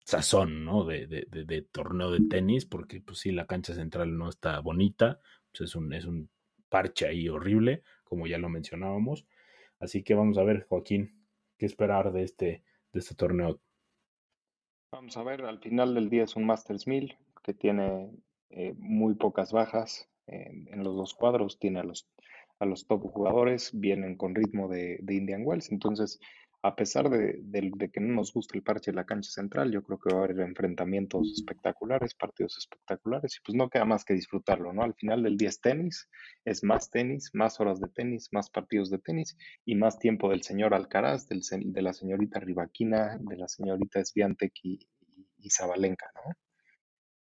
sazón, 0.05 0.65
¿no? 0.65 0.85
De, 0.85 1.07
de, 1.07 1.27
de, 1.45 1.63
torneo 1.63 2.11
de 2.11 2.21
tenis, 2.29 2.65
porque 2.65 3.01
pues 3.01 3.19
sí, 3.19 3.33
la 3.33 3.47
cancha 3.47 3.75
central 3.75 4.17
no 4.17 4.29
está 4.29 4.61
bonita, 4.61 5.21
pues 5.51 5.71
es 5.71 5.77
un, 5.77 5.93
es 5.93 6.05
un 6.05 6.31
parche 6.69 7.07
ahí 7.07 7.29
horrible, 7.29 7.83
como 8.05 8.27
ya 8.27 8.39
lo 8.39 8.49
mencionábamos. 8.49 9.27
Así 9.81 10.03
que 10.03 10.15
vamos 10.15 10.39
a 10.39 10.43
ver, 10.43 10.67
Joaquín, 10.69 11.27
qué 11.59 11.67
esperar 11.67 12.13
de 12.13 12.23
este, 12.23 12.65
de 12.93 12.99
este 12.99 13.15
torneo. 13.15 13.61
Vamos 14.93 15.17
a 15.17 15.23
ver, 15.23 15.43
al 15.43 15.59
final 15.59 15.95
del 15.95 16.09
día 16.09 16.25
es 16.25 16.37
un 16.37 16.47
Masters 16.47 16.87
1000 16.87 17.17
que 17.43 17.55
tiene 17.55 18.11
eh, 18.51 18.75
muy 18.79 19.15
pocas 19.15 19.53
bajas 19.53 20.09
en 20.29 20.83
los 20.83 20.97
dos 20.97 21.15
cuadros, 21.15 21.57
tiene 21.61 21.79
a 21.79 21.85
los 21.85 22.09
a 22.59 22.67
los 22.67 22.87
top 22.87 23.03
jugadores, 23.03 23.71
vienen 23.75 24.17
con 24.17 24.35
ritmo 24.35 24.69
de, 24.69 24.99
Indian 25.09 25.43
Wells. 25.45 25.71
Entonces, 25.71 26.19
a 26.67 26.75
pesar 26.75 27.09
de, 27.09 27.91
que 27.93 28.01
no 28.01 28.15
nos 28.15 28.33
guste 28.33 28.57
el 28.59 28.65
parche 28.65 28.91
de 28.91 28.97
la 28.97 29.07
cancha 29.07 29.31
central, 29.31 29.71
yo 29.71 29.83
creo 29.83 29.99
que 29.99 30.13
va 30.13 30.23
a 30.23 30.25
haber 30.25 30.41
enfrentamientos 30.41 31.33
espectaculares, 31.33 32.15
partidos 32.15 32.59
espectaculares, 32.59 33.37
y 33.37 33.41
pues 33.45 33.55
no 33.55 33.71
queda 33.71 33.85
más 33.85 34.05
que 34.05 34.15
disfrutarlo, 34.15 34.73
¿no? 34.73 34.83
Al 34.83 34.95
final 34.95 35.23
del 35.23 35.37
día 35.37 35.49
es 35.49 35.61
tenis, 35.61 36.11
es 36.45 36.65
más 36.65 36.91
tenis, 36.91 37.31
más 37.35 37.61
horas 37.61 37.81
de 37.81 37.89
tenis, 37.89 38.29
más 38.33 38.51
partidos 38.51 38.91
de 38.91 38.99
tenis 38.99 39.37
y 39.65 39.77
más 39.77 39.99
tiempo 39.99 40.29
del 40.29 40.43
señor 40.43 40.75
Alcaraz, 40.75 41.29
del, 41.29 41.43
de 41.51 41.83
la 41.83 41.93
señorita 41.93 42.41
Rivaquina, 42.41 43.17
de 43.21 43.37
la 43.37 43.47
señorita 43.47 44.05
Sviantek 44.05 44.53
y, 44.65 44.89
y 45.39 45.51
Zabalenka, 45.51 46.11
¿no? 46.17 46.33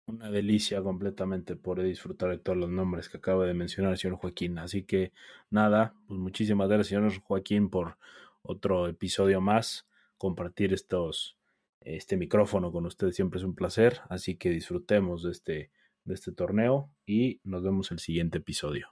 Una 0.04 0.30
delicia 0.30 0.82
completamente 0.82 1.56
poder 1.56 1.86
disfrutar 1.86 2.28
de 2.30 2.38
todos 2.38 2.58
los 2.58 2.68
nombres 2.68 3.08
que 3.08 3.16
acaba 3.16 3.46
de 3.46 3.54
mencionar 3.54 3.92
el 3.92 3.98
señor 3.98 4.18
Joaquín. 4.18 4.58
Así 4.58 4.82
que 4.82 5.12
nada, 5.48 5.94
pues 6.06 6.20
muchísimas 6.20 6.68
gracias, 6.68 6.88
señor 6.88 7.18
Joaquín, 7.22 7.70
por 7.70 7.96
otro 8.42 8.88
episodio 8.88 9.40
más. 9.40 9.86
Compartir 10.16 10.72
estos, 10.72 11.36
este 11.80 12.16
micrófono 12.16 12.70
con 12.72 12.86
ustedes 12.86 13.16
siempre 13.16 13.38
es 13.38 13.44
un 13.44 13.54
placer. 13.54 14.00
Así 14.08 14.36
que 14.36 14.50
disfrutemos 14.50 15.22
de 15.22 15.30
este, 15.30 15.70
de 16.04 16.14
este 16.14 16.32
torneo 16.32 16.90
y 17.06 17.40
nos 17.44 17.62
vemos 17.62 17.90
el 17.90 17.98
siguiente 17.98 18.38
episodio. 18.38 18.88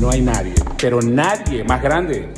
No 0.00 0.10
hay 0.10 0.20
nadie 0.20 0.54
pero 0.84 1.00
nadie 1.00 1.64
más 1.64 1.82
grande. 1.82 2.28